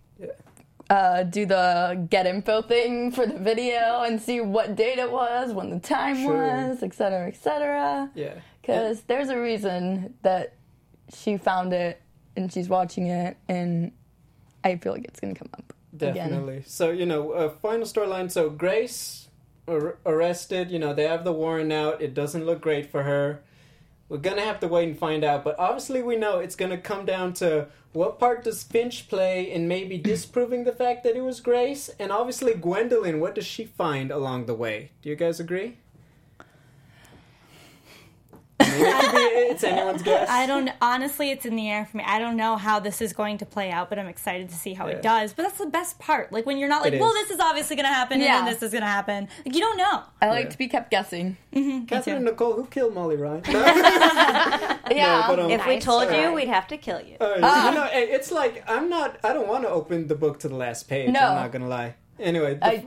uh, 0.90 1.22
do 1.24 1.46
the 1.46 2.06
get 2.10 2.26
info 2.26 2.62
thing 2.62 3.12
for 3.12 3.26
the 3.26 3.38
video 3.38 4.02
and 4.02 4.20
see 4.20 4.40
what 4.40 4.76
date 4.76 4.98
it 4.98 5.10
was, 5.10 5.52
when 5.52 5.70
the 5.70 5.78
time 5.78 6.16
Sure. 6.22 6.68
was, 6.68 6.82
et 6.82 6.94
cetera, 6.94 7.28
et 7.28 7.36
cetera. 7.36 8.10
Yeah. 8.14 8.34
Because 8.60 9.02
there's 9.02 9.28
a 9.28 9.38
reason 9.40 10.14
that 10.22 10.54
she 11.14 11.36
found 11.36 11.72
it 11.72 12.00
and 12.36 12.52
she's 12.52 12.68
watching 12.68 13.06
it, 13.08 13.36
and 13.48 13.92
I 14.64 14.76
feel 14.76 14.92
like 14.92 15.04
it's 15.04 15.20
gonna 15.20 15.34
come 15.34 15.50
up. 15.54 15.72
again. 15.94 16.14
Definitely. 16.14 16.62
So, 16.66 16.90
you 16.90 17.04
know, 17.06 17.32
uh, 17.32 17.48
final 17.50 17.86
storyline. 17.86 18.30
So, 18.30 18.48
Grace 18.48 19.28
ar- 19.68 19.98
arrested. 20.06 20.70
You 20.70 20.78
know, 20.78 20.94
they 20.94 21.04
have 21.06 21.24
the 21.24 21.32
warrant 21.32 21.72
out. 21.72 22.00
It 22.00 22.14
doesn't 22.14 22.44
look 22.46 22.60
great 22.60 22.90
for 22.90 23.02
her. 23.02 23.42
We're 24.08 24.18
going 24.18 24.36
to 24.36 24.42
have 24.42 24.60
to 24.60 24.68
wait 24.68 24.88
and 24.88 24.98
find 24.98 25.24
out. 25.24 25.42
But 25.44 25.58
obviously, 25.58 26.02
we 26.02 26.16
know 26.16 26.38
it's 26.38 26.56
going 26.56 26.70
to 26.70 26.76
come 26.78 27.04
down 27.06 27.32
to 27.34 27.68
what 27.92 28.18
part 28.18 28.44
does 28.44 28.62
Finch 28.62 29.08
play 29.08 29.50
in 29.50 29.68
maybe 29.68 29.98
disproving 30.12 30.64
the 30.64 30.72
fact 30.72 31.02
that 31.04 31.16
it 31.16 31.22
was 31.22 31.40
Grace? 31.40 31.90
And 31.98 32.10
obviously, 32.12 32.54
Gwendolyn, 32.54 33.20
what 33.20 33.34
does 33.34 33.46
she 33.46 33.64
find 33.64 34.10
along 34.10 34.46
the 34.46 34.54
way? 34.54 34.90
Do 35.02 35.08
you 35.08 35.16
guys 35.16 35.40
agree? 35.40 35.76
I 36.40 36.44
mean, 36.44 36.48
it 36.48 38.40
could 38.40 38.48
be, 38.48 38.51
it's 38.66 39.64
anyone's 39.72 40.02
guess. 40.02 40.28
I 40.28 40.46
don't. 40.46 40.70
Honestly, 40.80 41.30
it's 41.30 41.44
in 41.46 41.56
the 41.56 41.68
air 41.70 41.84
for 41.86 41.96
me. 41.98 42.04
I 42.06 42.18
don't 42.18 42.36
know 42.36 42.56
how 42.56 42.80
this 42.80 43.00
is 43.00 43.12
going 43.12 43.38
to 43.38 43.46
play 43.46 43.70
out, 43.70 43.88
but 43.88 43.98
I'm 43.98 44.06
excited 44.06 44.48
to 44.50 44.54
see 44.54 44.74
how 44.74 44.86
Yeah. 44.88 44.94
it 44.94 45.02
does. 45.02 45.32
But 45.32 45.44
that's 45.44 45.58
the 45.58 45.66
best 45.66 45.98
part. 45.98 46.32
Like 46.32 46.46
when 46.46 46.58
you're 46.58 46.68
not 46.68 46.82
like, 46.82 46.98
well, 47.00 47.12
this 47.12 47.30
is 47.30 47.40
obviously 47.40 47.76
going 47.76 47.86
to 47.86 47.92
happen, 47.94 48.20
Yeah. 48.20 48.38
and 48.38 48.46
then 48.46 48.54
this 48.54 48.62
is 48.62 48.72
going 48.72 48.82
to 48.82 48.88
happen. 48.88 49.28
Like 49.44 49.54
you 49.54 49.60
don't 49.60 49.76
know. 49.76 50.02
I 50.20 50.28
like 50.28 50.44
Yeah. 50.46 50.50
to 50.50 50.58
be 50.58 50.68
kept 50.68 50.90
guessing. 50.90 51.36
Kathryn 51.54 52.16
and 52.16 52.26
Nichole, 52.28 52.54
who 52.56 52.66
killed 52.66 52.94
Molly 52.94 53.16
Ryan? 53.16 53.42
No? 53.52 53.60
Yeah. 54.90 55.24
but, 55.28 55.38
um, 55.38 55.50
If 55.50 55.66
we 55.66 55.74
Nice 55.74 55.84
told 55.84 56.08
try. 56.08 56.22
you, 56.22 56.32
we'd 56.32 56.48
have 56.48 56.66
to 56.68 56.76
kill 56.76 57.00
you. 57.00 57.16
Uh, 57.20 57.34
you 57.36 57.40
know, 57.74 57.88
it's 57.92 58.30
like 58.30 58.62
I'm 58.68 58.88
not. 58.88 59.18
I 59.24 59.32
don't 59.32 59.48
want 59.48 59.64
to 59.64 59.70
open 59.70 60.06
the 60.08 60.14
book 60.14 60.38
to 60.40 60.48
the 60.48 60.56
last 60.56 60.88
page. 60.88 61.10
No. 61.10 61.20
I'm 61.20 61.34
not 61.36 61.52
gonna 61.52 61.68
lie. 61.68 61.94
Anyway, 62.18 62.54
the, 62.54 62.66
I- 62.66 62.86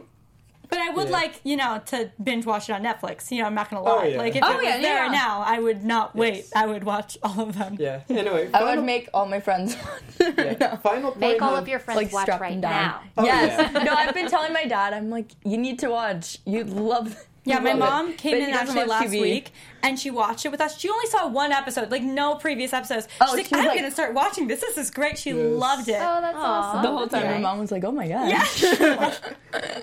But 0.69 0.79
I 0.79 0.89
would 0.89 1.07
Yeah. 1.07 1.13
like, 1.13 1.39
you 1.43 1.55
know, 1.57 1.81
to 1.87 2.11
binge 2.23 2.45
watch 2.45 2.69
it 2.69 2.73
on 2.73 2.83
Netflix. 2.83 3.31
You 3.31 3.39
know, 3.41 3.45
I'm 3.45 3.53
not 3.55 3.69
going 3.69 3.83
to 3.83 3.89
oh, 3.89 3.95
lie. 3.95 4.03
Oh, 4.05 4.07
yeah. 4.09 4.17
Like 4.17 4.35
if 4.35 4.43
Oh, 4.43 4.51
it 4.51 4.55
was 4.57 4.63
yeah, 4.65 4.81
there 4.81 5.05
yeah. 5.05 5.11
now, 5.11 5.43
I 5.45 5.59
would 5.59 5.83
not 5.83 6.15
wait. 6.15 6.35
Yes. 6.35 6.51
I 6.55 6.65
would 6.65 6.83
watch 6.83 7.17
all 7.23 7.39
of 7.41 7.57
them. 7.57 7.77
yeah. 7.79 8.01
Anyway, 8.09 8.49
I 8.53 8.63
would 8.75 8.83
make 8.83 9.09
all 9.13 9.25
my 9.25 9.39
friends. 9.39 9.75
yeah, 10.19 10.75
final 10.89 11.11
point. 11.11 11.19
Make 11.21 11.41
all 11.41 11.53
on- 11.55 11.59
of 11.63 11.67
your 11.67 11.79
friends 11.79 11.97
like 12.01 12.13
watch 12.13 12.27
right 12.39 12.59
down. 12.59 12.71
now. 12.71 13.01
Oh, 13.17 13.25
yes. 13.25 13.71
yeah. 13.73 13.83
no, 13.83 13.93
I've 13.93 14.13
been 14.13 14.29
telling 14.29 14.53
my 14.53 14.65
dad. 14.65 14.93
I'm 14.93 15.09
like, 15.09 15.31
you 15.43 15.57
need 15.57 15.79
to 15.79 15.89
watch. 15.89 16.39
You'd 16.45 16.69
love. 16.69 17.15
Yeah, 17.47 17.59
my 17.59 17.73
love 17.73 17.77
it." 17.77 17.79
mom 18.07 18.13
came 18.13 18.39
But 18.39 18.49
in 18.49 18.55
actually 18.55 18.85
last 18.85 19.05
TV. 19.09 19.21
week 19.21 19.53
and 19.85 19.99
she 19.99 20.09
watched 20.09 20.45
it 20.45 20.49
with 20.49 20.61
us. 20.61 20.77
She 20.79 20.89
only 20.89 21.05
saw 21.07 21.27
one 21.27 21.51
episode, 21.51 21.91
like 21.91 22.03
no 22.03 22.35
previous 22.35 22.73
episodes. 22.73 23.07
Oh, 23.21 23.27
She's 23.27 23.35
like, 23.37 23.45
she 23.47 23.55
I'm 23.55 23.65
like- 23.65 23.77
going 23.77 23.89
to 23.89 23.91
start 23.91 24.13
watching 24.13 24.47
this. 24.47 24.61
This 24.61 24.77
is 24.77 24.89
great. 24.91 25.17
She 25.17 25.31
Yes. 25.31 25.37
loved 25.59 25.87
it. 25.89 25.97
Oh, 25.99 26.21
that's 26.21 26.37
awesome. 26.37 26.81
The 26.81 26.87
whole 26.89 27.07
time, 27.07 27.21
That's 27.21 27.33
my 27.35 27.39
mom 27.39 27.59
was 27.59 27.71
like, 27.71 27.83
"Oh 27.83 27.91
my 27.91 28.07
god." 28.07 28.31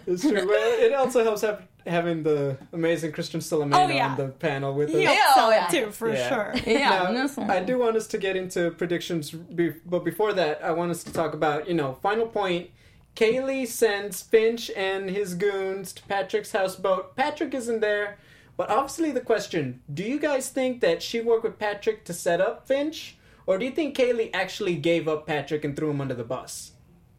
It's 0.07 0.22
true. 0.22 0.46
Well, 0.46 0.80
it 0.80 0.92
also 0.92 1.22
helps 1.24 1.40
have, 1.42 1.62
having 1.86 2.22
the 2.22 2.57
amazing 2.72 3.12
Christian 3.12 3.40
Solomon 3.40 3.72
Oh, 3.74 3.88
yeah. 3.88 4.09
on 4.11 4.16
the 4.16 4.28
panel 4.28 4.74
with 4.74 4.90
us. 4.90 4.96
Yeah, 4.96 5.11
helped 5.12 5.38
oh, 5.38 5.50
yeah. 5.50 5.66
too, 5.68 5.90
for 5.92 6.12
Yeah. 6.12 6.28
sure. 6.28 6.55
Yeah, 6.66 7.11
Now, 7.12 7.26
one. 7.28 7.50
I 7.50 7.61
do 7.62 7.78
want 7.78 7.96
us 7.96 8.07
to 8.09 8.18
get 8.18 8.36
into 8.36 8.70
predictions, 8.72 9.30
be- 9.30 9.74
but 9.86 10.05
before 10.05 10.32
that, 10.34 10.62
I 10.62 10.72
want 10.72 10.90
us 10.90 11.03
to 11.05 11.12
talk 11.12 11.32
about, 11.34 11.68
you 11.68 11.74
know, 11.74 11.94
final 12.03 12.26
point. 12.26 12.70
Kaylee 13.16 13.66
sends 13.66 14.22
Finch 14.22 14.70
and 14.70 15.11
his 15.11 15.34
goons 15.34 15.92
to 15.94 16.03
Patrick's 16.05 16.53
houseboat. 16.53 17.14
Patrick 17.16 17.55
isn't 17.55 17.80
there, 17.80 18.18
but 18.57 18.70
obviously 18.70 19.11
the 19.11 19.20
question: 19.20 19.80
Do 19.92 20.03
you 20.03 20.18
guys 20.18 20.48
think 20.50 20.80
that 20.80 21.03
she 21.03 21.20
worked 21.20 21.44
with 21.44 21.59
Patrick 21.59 22.05
to 22.07 22.12
set 22.12 22.40
up 22.40 22.66
Finch, 22.68 23.16
or 23.46 23.59
do 23.59 23.64
you 23.64 23.70
think 23.70 23.96
Kaylee 23.96 24.30
actually 24.34 24.76
gave 24.76 25.09
up 25.09 25.26
Patrick 25.26 25.64
and 25.64 25.76
threw 25.76 25.90
him 25.90 26.00
under 26.00 26.14
the 26.14 26.24
bus? 26.24 26.72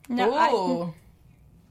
No, 0.09 0.33
I, 0.35 0.91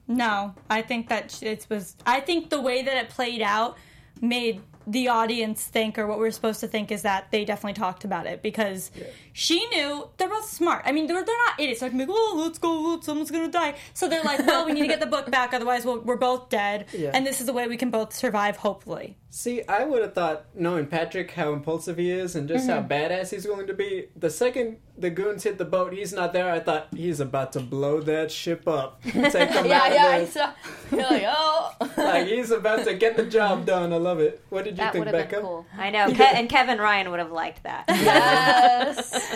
no, 0.07 0.55
I 0.69 0.81
think 0.81 1.09
that 1.09 1.41
it 1.41 1.65
was. 1.69 1.95
I 2.05 2.19
think 2.19 2.49
the 2.49 2.61
way 2.61 2.81
that 2.81 2.97
it 2.97 3.09
played 3.09 3.41
out 3.41 3.77
made 4.21 4.61
the 4.85 5.07
audience 5.07 5.63
think, 5.63 5.97
or 5.97 6.07
what 6.07 6.19
we're 6.19 6.29
supposed 6.31 6.59
to 6.59 6.67
think, 6.67 6.91
is 6.91 7.03
that 7.03 7.31
they 7.31 7.45
definitely 7.45 7.73
talked 7.79 8.03
about 8.03 8.25
it 8.25 8.41
because 8.41 8.91
she 9.31 9.65
knew 9.67 10.09
they're 10.17 10.27
both 10.27 10.49
smart. 10.49 10.83
I 10.85 10.91
mean, 10.91 11.07
they're, 11.07 11.23
they're 11.23 11.37
not 11.47 11.57
idiots. 11.59 11.79
They're 11.79 11.89
like, 11.89 12.07
oh, 12.11 12.41
let's 12.43 12.57
go, 12.57 12.99
someone's 12.99 13.31
gonna 13.31 13.47
die. 13.49 13.75
So 13.93 14.09
they're 14.09 14.23
like, 14.23 14.39
well, 14.45 14.65
we 14.65 14.73
need 14.73 14.81
to 14.81 14.87
get 14.87 14.99
the 14.99 15.05
book 15.05 15.31
back, 15.31 15.53
otherwise 15.53 15.85
we'll, 15.85 16.01
we're 16.01 16.17
both 16.17 16.49
dead, 16.49 16.87
Yeah. 16.91 17.11
and 17.13 17.25
this 17.25 17.39
is 17.39 17.45
the 17.45 17.53
way 17.53 17.67
we 17.67 17.77
can 17.77 17.91
both 17.91 18.13
survive, 18.13 18.57
hopefully. 18.57 19.15
See, 19.35 19.63
I 19.67 19.83
would 19.83 20.03
have 20.03 20.13
thought, 20.13 20.45
knowing 20.53 20.85
Patrick, 20.85 21.31
how 21.31 21.53
impulsive 21.53 21.97
he 21.97 22.11
is 22.11 22.35
and 22.35 22.47
just 22.47 22.69
how 22.69 22.83
badass 22.83 23.31
he's 23.31 23.47
willing 23.47 23.65
to 23.65 23.73
be, 23.73 24.09
the 24.15 24.29
second 24.29 24.77
the 24.95 25.09
goons 25.09 25.41
hit 25.41 25.57
the 25.57 25.65
boat, 25.65 25.91
he's 25.91 26.13
not 26.13 26.33
there. 26.33 26.51
I 26.51 26.59
thought 26.59 26.89
he's 26.95 27.19
about 27.19 27.51
to 27.53 27.59
blow 27.59 27.99
that 28.01 28.31
ship 28.31 28.67
up. 28.67 29.01
Take 29.03 29.15
him 29.49 29.65
Yeah, 29.65 29.81
out 29.81 29.91
yeah. 29.91 30.05
I 30.05 30.17
there. 30.19 30.27
saw. 30.27 30.53
Like, 30.91 31.23
oh. 31.25 31.71
Like 31.97 32.27
he's 32.27 32.51
about 32.51 32.85
to 32.85 32.93
get 32.93 33.17
the 33.17 33.25
job 33.25 33.65
done. 33.73 33.91
I 33.91 33.97
love 33.97 34.19
it. 34.19 34.39
What 34.49 34.65
did 34.65 34.73
you 34.73 34.77
That 34.83 34.91
think, 34.93 35.05
would 35.05 35.15
have 35.15 35.23
Becca? 35.29 35.37
been 35.37 35.45
cool. 35.45 35.65
I 35.79 35.89
know, 35.89 36.13
Ke- 36.13 36.19
and 36.35 36.47
Kevin 36.47 36.77
Ryan 36.77 37.09
would 37.09 37.19
have 37.19 37.31
liked 37.31 37.63
that. 37.63 37.85
yes. 37.89 39.35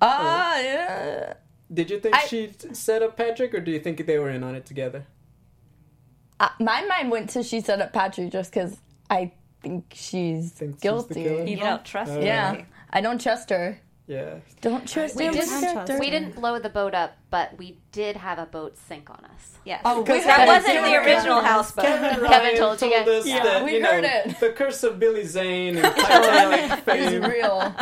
Ah, 0.00 0.58
yeah. 0.60 1.34
Did 1.70 1.90
you 1.90 2.00
think 2.00 2.16
I- 2.16 2.24
she 2.26 2.52
set 2.72 3.02
up 3.02 3.18
Patrick, 3.18 3.52
or 3.52 3.60
do 3.60 3.70
you 3.70 3.80
think 3.80 4.06
they 4.06 4.18
were 4.18 4.30
in 4.30 4.42
on 4.42 4.54
it 4.54 4.64
together? 4.64 5.04
Uh, 6.40 6.48
my 6.58 6.86
mind 6.86 7.10
went 7.10 7.28
to 7.30 7.42
she 7.42 7.60
set 7.60 7.82
up 7.82 7.92
Patrick 7.92 8.32
just 8.32 8.50
because 8.50 8.78
I 9.10 9.32
think 9.62 9.92
she's 9.94 10.50
Think 10.52 10.74
she's 10.74 10.80
the 10.80 10.82
guilty. 10.82 11.22
killer? 11.24 11.44
You 11.44 11.56
don't 11.58 11.84
trust 11.84 12.12
Uh, 12.12 12.16
me. 12.18 12.26
yeah, 12.26 12.62
I 12.90 13.00
don't 13.00 13.20
trust 13.20 13.50
her. 13.50 13.80
Yeah. 14.08 14.36
Don't 14.60 14.86
trust 14.88 15.16
We 15.16 15.26
her. 15.26 15.32
didn't- 15.32 15.48
character. 15.60 15.98
We 15.98 16.10
didn't 16.10 16.36
blow 16.36 16.60
the 16.60 16.68
boat 16.68 16.94
up, 16.94 17.16
but 17.28 17.58
we 17.58 17.76
did 17.90 18.16
have 18.16 18.38
a 18.38 18.46
boat 18.46 18.76
sink 18.78 19.10
on 19.10 19.16
us. 19.24 19.58
Yes. 19.64 19.80
Oh, 19.84 20.04
Because 20.04 20.22
that 20.24 20.36
Kevin- 20.36 20.46
wasn't 20.46 20.74
the 20.84 20.90
Kevin- 20.90 21.12
original 21.12 21.40
houseboat. 21.40 21.84
Kevin 21.86 22.20
Ryan 22.22 22.30
Kevin 22.42 22.56
told 22.56 22.82
you 22.82 22.90
guys. 22.90 23.08
us 23.08 23.26
Yeah, 23.26 23.42
that 23.42 23.64
we 23.64 23.74
you 23.74 23.80
know 23.80 23.90
heard 23.90 24.04
it. 24.04 24.38
the 24.38 24.50
curse 24.50 24.84
of 24.84 25.00
Billy 25.00 25.24
Zane 25.24 25.78
and 25.78 25.84
Titanic 25.96 26.70
It's 26.70 26.82
fame. 26.82 27.22
real. 27.28 27.74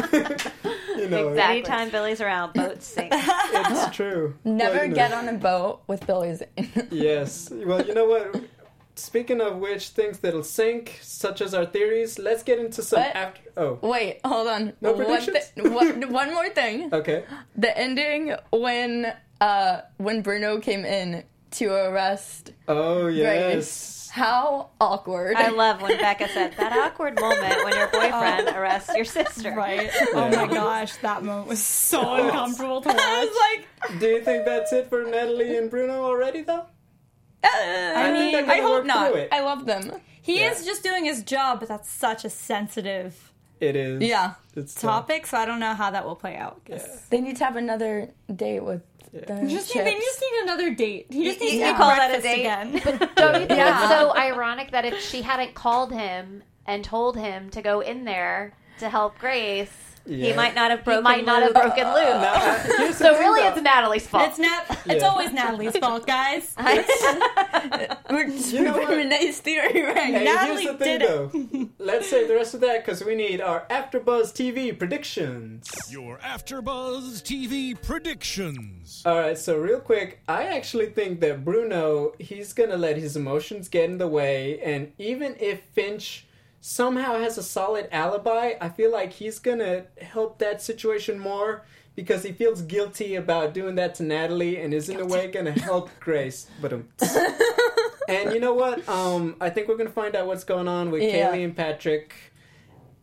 You 0.96 1.08
know, 1.10 1.28
Exactly. 1.28 1.40
Anytime 1.58 1.90
Billy's 1.90 2.22
around, 2.22 2.54
boats 2.54 2.86
sink. 2.86 3.12
it's 3.14 3.94
true. 3.94 4.34
Never 4.44 4.76
Well, 4.76 4.82
you 4.84 4.88
know. 4.90 4.94
get 4.94 5.12
on 5.12 5.28
a 5.28 5.34
boat 5.34 5.82
with 5.88 6.06
Billy 6.06 6.34
Zane. 6.36 6.88
Yes. 6.90 7.50
Well, 7.52 7.84
you 7.84 7.92
know 7.92 8.06
what? 8.06 8.34
Speaking 8.96 9.40
of 9.40 9.56
which, 9.56 9.88
things 9.88 10.20
that'll 10.20 10.44
sink, 10.44 10.98
such 11.02 11.40
as 11.40 11.52
our 11.52 11.66
theories, 11.66 12.18
let's 12.18 12.42
get 12.44 12.58
into 12.60 12.80
some 12.82 13.00
What? 13.00 13.16
after. 13.16 13.40
Oh, 13.56 13.78
Wait, 13.82 14.20
hold 14.24 14.46
on. 14.48 14.72
No 14.80 14.92
one, 14.92 15.04
predictions? 15.04 15.38
thi- 15.56 15.62
one, 15.68 16.12
one 16.12 16.32
more 16.32 16.48
thing. 16.50 16.92
okay. 16.94 17.24
The 17.56 17.76
ending 17.76 18.34
when 18.50 19.12
uh 19.40 19.80
when 19.96 20.22
Bruno 20.22 20.60
came 20.60 20.84
in 20.84 21.24
to 21.52 21.72
arrest 21.72 22.52
Oh 22.68 23.02
Grace. 23.04 23.16
yes. 23.16 23.90
How 24.12 24.70
awkward. 24.80 25.34
I 25.36 25.48
love 25.48 25.82
when 25.82 25.98
Becca 25.98 26.28
said 26.28 26.54
that 26.56 26.72
awkward 26.72 27.18
moment 27.20 27.64
when 27.64 27.74
your 27.74 27.88
boyfriend 27.88 28.46
arrests 28.56 28.94
your 28.94 29.04
sister. 29.04 29.50
Right? 29.50 29.90
Oh 30.14 30.28
my 30.30 30.46
gosh, 30.46 30.94
that 30.98 31.24
moment 31.24 31.48
was 31.48 31.60
so 31.60 32.14
uncomfortable 32.14 32.80
to 32.82 32.88
watch. 32.90 32.98
I 33.00 33.24
was 33.24 33.36
like, 33.90 33.98
Do 34.00 34.06
you 34.06 34.22
think 34.22 34.44
that's 34.44 34.72
it 34.72 34.88
for 34.88 35.02
Natalie 35.02 35.56
and 35.56 35.68
Bruno 35.68 36.04
already, 36.04 36.42
though? 36.42 36.64
Uh, 37.44 37.48
I 37.96 38.44
I, 38.48 38.52
I 38.54 38.60
hope 38.60 38.84
not. 38.84 39.12
I 39.32 39.40
love 39.40 39.66
them. 39.66 39.92
He 40.22 40.40
Yeah. 40.40 40.52
is 40.52 40.64
just 40.64 40.82
doing 40.82 41.04
his 41.04 41.22
job, 41.22 41.60
but 41.60 41.68
that's 41.68 41.88
such 41.90 42.24
a 42.24 42.30
sensitive 42.30 43.32
It 43.60 43.76
is. 43.76 44.02
Yeah. 44.02 44.34
It's 44.56 44.74
tough. 44.74 44.82
topic, 45.06 45.26
so 45.26 45.36
I 45.38 45.44
don't 45.44 45.60
know 45.60 45.74
how 45.74 45.90
that 45.90 46.04
will 46.06 46.16
play 46.16 46.36
out. 46.36 46.60
Yeah. 46.66 46.84
They 47.10 47.20
need 47.20 47.36
to 47.38 47.44
have 47.44 47.56
another 47.56 48.10
date 48.34 48.60
with 48.64 48.82
the 49.12 49.20
Just 49.46 49.74
need, 49.74 49.84
they 49.84 49.94
just 49.94 50.20
need 50.20 50.42
another 50.44 50.74
date. 50.74 51.06
He 51.10 51.24
just 51.24 51.40
needs 51.40 51.54
Yeah. 51.54 51.72
to 51.72 51.76
Call 51.76 51.90
call 51.90 51.96
that 51.96 52.18
a 52.18 52.22
date? 52.22 52.40
again. 52.40 52.72
Don't 53.16 53.40
you 53.40 53.46
think 53.46 53.58
Yeah. 53.60 53.80
it's 53.82 53.90
so 53.90 54.16
ironic 54.28 54.70
that 54.72 54.84
if 54.84 55.00
she 55.00 55.22
hadn't 55.22 55.54
called 55.54 55.92
him 55.92 56.42
and 56.66 56.82
told 56.84 57.16
him 57.16 57.50
to 57.50 57.60
go 57.62 57.80
in 57.80 58.04
there 58.04 58.54
to 58.78 58.88
help 58.88 59.18
Grace, 59.18 59.70
He 60.06 60.32
might 60.34 60.54
not 60.54 60.70
have 60.70 60.80
He 60.80 60.84
broken. 60.84 61.02
might 61.04 61.24
not 61.24 61.42
have 61.42 61.54
Luke. 61.54 61.62
broken 61.62 61.84
Luke. 61.94 61.96
Uh, 61.96 62.58
here's 62.78 62.96
so 62.98 63.18
really, 63.18 63.40
though. 63.42 63.48
it's 63.48 63.62
Natalie's 63.62 64.06
fault. 64.06 64.28
It's 64.28 64.38
Nat. 64.38 64.64
It's 64.86 65.02
Yeah. 65.02 65.08
always 65.08 65.32
Natalie's 65.32 65.76
fault, 65.78 66.06
guys. 66.06 66.54
We're 68.10 68.26
You 68.28 68.62
know 68.64 68.72
what? 68.76 68.88
Renee's 68.90 69.40
theory 69.40 69.82
right 69.82 69.96
Hey, 69.96 70.12
now. 70.24 70.34
Natalie 70.34 70.62
here's 70.64 70.78
the 70.78 70.84
thing, 70.84 70.98
did 70.98 71.08
though. 71.08 71.68
Let's 71.78 72.08
save 72.10 72.28
the 72.28 72.34
rest 72.34 72.54
of 72.54 72.60
that 72.60 72.84
because 72.84 73.04
we 73.04 73.14
need 73.14 73.40
our 73.40 73.66
AfterBuzz 73.70 74.32
TV 74.32 74.78
predictions. 74.78 75.68
Your 75.90 76.18
AfterBuzz 76.18 77.22
TV 77.22 77.74
predictions. 77.80 79.02
All 79.06 79.16
right, 79.18 79.38
so 79.38 79.56
real 79.58 79.80
quick, 79.80 80.20
I 80.28 80.44
actually 80.44 80.86
think 80.86 81.20
that 81.20 81.44
Bruno 81.44 82.12
he's 82.18 82.52
gonna 82.52 82.76
let 82.76 82.96
his 82.96 83.16
emotions 83.16 83.68
get 83.68 83.84
in 83.90 83.98
the 83.98 84.08
way, 84.08 84.60
and 84.60 84.92
even 84.98 85.36
if 85.40 85.60
Finch 85.72 86.23
somehow 86.74 87.18
has 87.18 87.36
a 87.36 87.42
solid 87.42 87.86
alibi, 87.92 88.54
I 88.58 88.70
feel 88.70 88.90
like 88.90 89.12
he's 89.12 89.38
gonna 89.38 89.84
help 90.00 90.38
that 90.38 90.62
situation 90.62 91.18
more 91.18 91.66
because 91.94 92.22
he 92.22 92.32
feels 92.32 92.62
guilty 92.62 93.16
about 93.16 93.52
doing 93.52 93.74
that 93.74 93.94
to 93.96 94.02
Natalie, 94.02 94.56
and 94.56 94.72
is 94.72 94.88
in 94.88 94.98
a 94.98 95.04
way 95.04 95.30
gonna 95.30 95.52
help 95.52 95.90
Grace. 96.00 96.46
But 96.62 96.72
um, 96.72 96.88
and 98.08 98.32
you 98.32 98.40
know 98.40 98.54
what? 98.54 98.88
Um, 98.88 99.36
I 99.42 99.50
think 99.50 99.68
we're 99.68 99.76
gonna 99.76 99.90
find 99.90 100.16
out 100.16 100.26
what's 100.26 100.44
going 100.44 100.66
on 100.66 100.90
with 100.90 101.02
Yeah. 101.02 101.30
Kaylee 101.32 101.44
and 101.44 101.54
Patrick. 101.54 102.14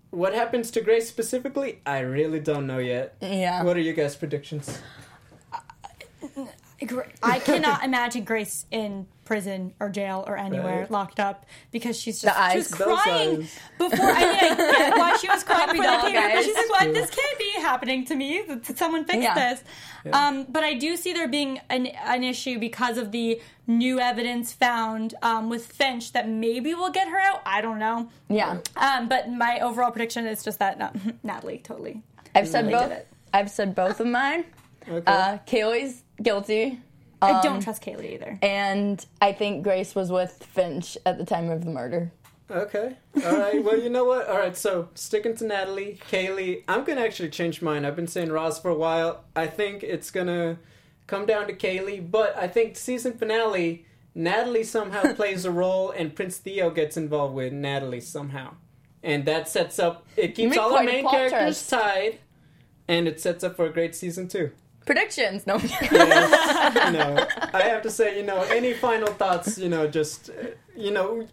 What 0.09 0.33
happens 0.33 0.71
to 0.71 0.81
Grace 0.81 1.07
specifically? 1.07 1.81
I 1.85 1.99
really 1.99 2.39
don't 2.39 2.65
know 2.65 2.79
yet. 2.79 3.15
Yeah. 3.21 3.61
What 3.63 3.77
are 3.77 3.81
you 3.81 3.93
guys' 3.93 4.15
predictions? 4.15 4.81
I 7.21 7.37
cannot 7.39 7.83
imagine 7.89 8.23
Grace 8.23 8.65
in 8.71 9.05
prison 9.31 9.73
or 9.79 9.87
jail 9.87 10.25
or 10.27 10.35
anywhere 10.37 10.81
Right. 10.81 10.91
locked 10.91 11.17
up 11.17 11.45
because 11.71 11.97
she's 11.97 12.21
just 12.21 12.35
The 12.35 12.49
she 12.51 12.57
was 12.57 12.67
crying 12.73 13.41
eyes. 13.43 13.59
before. 13.77 14.09
I 14.11 14.19
mean, 14.25 14.35
I 14.35 14.55
get 14.77 14.97
why 14.97 15.17
she 15.21 15.29
was 15.29 15.43
crying 15.45 15.67
Puppy 15.67 15.77
before 15.79 15.85
dog 15.93 16.01
they 16.03 16.11
came, 16.11 16.21
but 16.21 16.37
eyes. 16.37 16.45
she's 16.45 16.55
like, 16.57 16.69
"What? 16.69 16.93
This 16.93 17.09
can't 17.09 17.39
be 17.39 17.51
happening 17.61 18.03
to 18.07 18.15
me. 18.15 18.43
Th- 18.43 18.77
Someone 18.77 19.05
fix 19.05 19.23
Yeah. 19.23 19.35
this." 19.35 19.63
Um, 20.11 20.45
but 20.49 20.63
I 20.65 20.73
do 20.73 20.97
see 20.97 21.13
there 21.13 21.29
being 21.29 21.61
an, 21.69 21.87
an 21.87 22.25
issue 22.25 22.59
because 22.59 22.97
of 22.97 23.13
the 23.13 23.39
new 23.67 24.01
evidence 24.01 24.51
found 24.51 25.13
um, 25.21 25.49
with 25.49 25.65
Finch 25.65 26.11
that 26.11 26.27
maybe 26.27 26.73
will 26.73 26.89
get 26.91 27.07
her 27.07 27.17
out. 27.19 27.41
I 27.45 27.61
don't 27.61 27.79
know. 27.79 28.09
Yeah. 28.27 28.57
Um, 28.75 29.07
but 29.07 29.29
my 29.31 29.61
overall 29.61 29.91
prediction 29.91 30.25
is 30.27 30.43
just 30.43 30.59
that 30.59 30.81
uh, 30.81 30.89
Natalie 31.23 31.59
totally. 31.59 32.01
I've 32.35 32.49
said 32.49 32.69
both. 32.69 32.89
did 32.89 32.97
it. 32.97 33.07
I've 33.33 33.49
said 33.49 33.75
both 33.75 34.01
of 34.01 34.07
mine. 34.07 34.43
Okay. 34.89 35.03
Uh, 35.05 35.37
Kaylee's 35.45 36.01
guilty. 36.23 36.79
I 37.21 37.31
Um, 37.33 37.41
don't 37.43 37.61
trust 37.61 37.83
Kaylee 37.83 38.13
either. 38.13 38.39
And 38.41 39.05
I 39.21 39.31
think 39.33 39.63
Grace 39.63 39.93
was 39.95 40.11
with 40.11 40.43
Finch 40.43 40.97
at 41.05 41.17
the 41.17 41.25
time 41.25 41.49
of 41.49 41.63
the 41.65 41.71
murder. 41.71 42.11
Okay. 42.49 42.97
All 43.25 43.37
right. 43.37 43.63
Well, 43.63 43.79
you 43.79 43.89
know 43.89 44.03
what? 44.03 44.27
All 44.27 44.37
right. 44.37 44.57
So 44.57 44.89
sticking 44.93 45.35
to 45.37 45.45
Natalie, 45.45 45.99
Kaylee, 46.09 46.63
I'm 46.67 46.83
gonna 46.83 47.01
actually 47.01 47.29
change 47.29 47.61
mine. 47.61 47.85
I've 47.85 47.95
been 47.95 48.07
saying 48.07 48.29
Roz 48.31 48.59
for 48.59 48.69
a 48.69 48.75
while. 48.75 49.23
I 49.35 49.47
think 49.47 49.83
it's 49.83 50.11
gonna 50.11 50.57
come 51.07 51.25
down 51.25 51.47
to 51.47 51.53
Kaylee, 51.53 52.09
but 52.11 52.35
I 52.37 52.47
think 52.47 52.75
season 52.75 53.13
finale, 53.13 53.85
Natalie 54.13 54.63
somehow 54.65 55.13
plays 55.15 55.45
a 55.45 55.51
role, 55.51 55.91
and 55.91 56.13
Prince 56.15 56.37
Theo 56.37 56.69
gets 56.71 56.97
involved 56.97 57.35
with 57.35 57.53
Natalie 57.53 58.01
somehow, 58.01 58.55
and 59.01 59.23
that 59.25 59.47
sets 59.47 59.79
up. 59.79 60.05
It 60.17 60.35
keeps 60.35 60.57
all 60.57 60.77
the 60.77 60.83
main 60.83 61.07
characters 61.07 61.65
tied, 61.67 62.19
and 62.89 63.07
it 63.07 63.21
sets 63.21 63.43
up 63.45 63.55
for 63.55 63.65
a 63.65 63.71
great 63.71 63.95
season 63.95 64.27
two. 64.27 64.51
Predictions. 64.85 65.45
No. 65.45 65.57
Yes, 65.57 66.85
you 66.85 66.91
know, 66.97 67.27
I 67.53 67.63
have 67.63 67.81
to 67.83 67.89
say, 67.89 68.17
you 68.17 68.23
know, 68.25 68.41
any 68.43 68.73
final 68.73 69.13
thoughts, 69.13 69.57
you 69.57 69.69
know, 69.69 69.87
just, 69.87 70.29
uh, 70.29 70.47
you 70.75 70.91
know, 70.91 71.27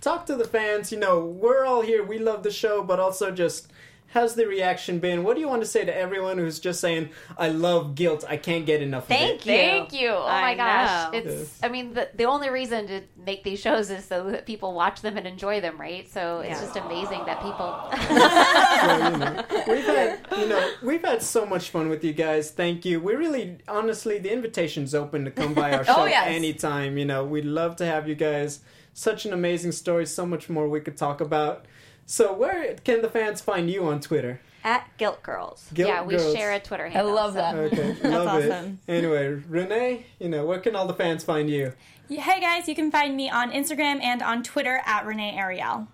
talk 0.00 0.26
to 0.26 0.36
the 0.36 0.44
fans. 0.46 0.90
You 0.92 0.98
know, 0.98 1.24
we're 1.24 1.64
all 1.64 1.82
here. 1.82 2.02
We 2.04 2.18
love 2.18 2.42
the 2.42 2.50
show, 2.50 2.82
but 2.82 2.98
also 2.98 3.30
just, 3.30 3.70
how's 4.16 4.34
the 4.34 4.46
reaction 4.46 4.98
been? 4.98 5.24
What 5.24 5.34
do 5.34 5.40
you 5.40 5.48
want 5.48 5.60
to 5.60 5.66
say 5.68 5.84
to 5.84 5.94
everyone 5.94 6.38
who's 6.38 6.58
just 6.58 6.80
saying, 6.80 7.10
I 7.36 7.48
love 7.50 7.94
guilt. 7.94 8.24
I 8.26 8.38
can't 8.38 8.64
get 8.64 8.80
enough 8.80 9.02
of 9.04 9.08
Thank 9.08 9.44
you. 9.44 9.52
Thank 9.52 9.92
you. 9.92 10.08
Oh 10.08 10.26
I 10.26 10.40
my 10.40 10.54
gosh. 10.54 11.12
know. 11.12 11.18
It's 11.18 11.26
Yes. 11.40 11.58
I 11.62 11.68
mean 11.68 11.92
the 11.92 12.08
the 12.14 12.24
only 12.24 12.48
reason 12.48 12.86
to 12.86 13.02
make 13.24 13.44
these 13.44 13.60
shows 13.60 13.90
is 13.90 14.04
so 14.06 14.30
that 14.30 14.46
people 14.46 14.72
watch 14.72 15.02
them 15.02 15.18
and 15.18 15.26
enjoy 15.26 15.60
them, 15.60 15.78
right? 15.78 16.08
So 16.10 16.40
it's 16.40 16.58
Yeah. 16.58 16.64
just 16.64 16.76
amazing 16.76 17.22
that 17.26 17.42
people 17.42 17.70
So, 17.92 18.96
you 19.10 19.18
know, 19.18 19.44
we've 19.68 19.84
had, 19.84 20.26
you 20.38 20.48
know, 20.48 20.70
we've 20.82 21.04
had 21.04 21.20
so 21.22 21.44
much 21.44 21.68
fun 21.70 21.88
with 21.90 22.02
you 22.02 22.14
guys. 22.14 22.50
Thank 22.50 22.84
you. 22.86 23.00
We 23.00 23.14
really, 23.16 23.58
honestly, 23.68 24.18
the 24.18 24.32
invitation's 24.32 24.94
open 24.94 25.24
to 25.26 25.30
come 25.30 25.52
by 25.52 25.72
our 25.72 25.80
oh, 25.88 25.94
show 25.94 25.94
Oh, 25.98 26.04
yes. 26.06 26.26
anytime. 26.28 26.96
You 26.96 27.04
know, 27.04 27.22
we'd 27.24 27.44
love 27.44 27.76
to 27.76 27.86
have 27.86 28.08
you 28.08 28.14
guys. 28.14 28.60
Such 28.94 29.26
an 29.26 29.32
amazing 29.34 29.72
story. 29.72 30.06
So 30.06 30.24
much 30.24 30.48
more 30.48 30.68
we 30.68 30.80
could 30.80 30.96
talk 30.96 31.20
about. 31.20 31.66
So, 32.06 32.32
where 32.32 32.74
can 32.84 33.02
the 33.02 33.08
fans 33.08 33.40
find 33.40 33.68
you 33.68 33.84
on 33.86 34.00
Twitter? 34.00 34.40
At 34.62 34.88
Guilt 34.96 35.22
Girls. 35.22 35.68
Guilt 35.74 35.88
Yeah, 35.88 36.02
we 36.02 36.16
Girls. 36.16 36.34
share 36.34 36.52
a 36.52 36.60
Twitter 36.60 36.88
handle. 36.88 37.12
I 37.12 37.22
love 37.22 37.32
so- 37.34 37.38
that. 37.38 37.54
Okay, 37.56 38.08
love 38.08 38.26
awesome. 38.28 38.78
it. 38.88 38.92
Anyway, 38.92 39.28
Renee, 39.48 40.06
you 40.18 40.28
know, 40.28 40.44
where 40.44 40.58
can 40.60 40.74
all 40.76 40.86
the 40.86 40.94
fans 40.94 41.22
find 41.24 41.48
you? 41.50 41.72
Hey 42.08 42.40
guys, 42.40 42.68
you 42.68 42.74
can 42.76 42.90
find 42.92 43.16
me 43.16 43.28
on 43.28 43.50
Instagram 43.50 44.00
and 44.02 44.22
on 44.22 44.42
Twitter 44.44 44.80
at 44.86 45.04
Renee 45.06 45.36
Ariel. 45.36 45.88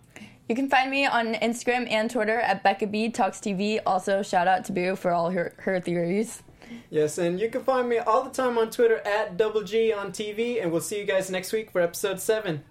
You 0.49 0.55
can 0.55 0.69
find 0.69 0.91
me 0.91 1.07
on 1.07 1.35
Instagram 1.35 1.91
and 1.91 2.11
Twitter 2.11 2.39
at 2.41 2.63
Becca 2.63 2.87
B 2.89 3.09
Talks 3.09 3.39
TV. 3.39 3.81
Also, 3.87 4.23
shout 4.23 4.47
out 4.47 4.65
to 4.67 4.73
Boo 4.73 4.97
for 4.97 5.11
all 5.13 5.31
her, 5.31 5.55
her 5.61 5.81
theories. 5.81 6.43
Yes, 6.91 7.17
and 7.19 7.41
you 7.41 7.49
can 7.51 7.63
find 7.65 7.89
me 7.89 7.99
all 7.99 8.23
the 8.25 8.31
time 8.31 8.59
on 8.59 8.71
Twitter 8.71 8.99
at 9.07 9.37
Double 9.39 9.63
G 9.63 9.93
on 9.93 10.13
TV, 10.13 10.61
and 10.63 10.71
we'll 10.73 10.81
see 10.83 10.99
you 10.99 11.05
guys 11.07 11.31
next 11.31 11.53
week 11.53 11.71
for 11.71 11.81
episode 11.81 12.21
seven. 12.21 12.65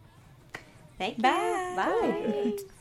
Thank 0.99 1.17
you. 1.17 1.23
Bye. 1.23 1.73
Bye. 1.75 2.57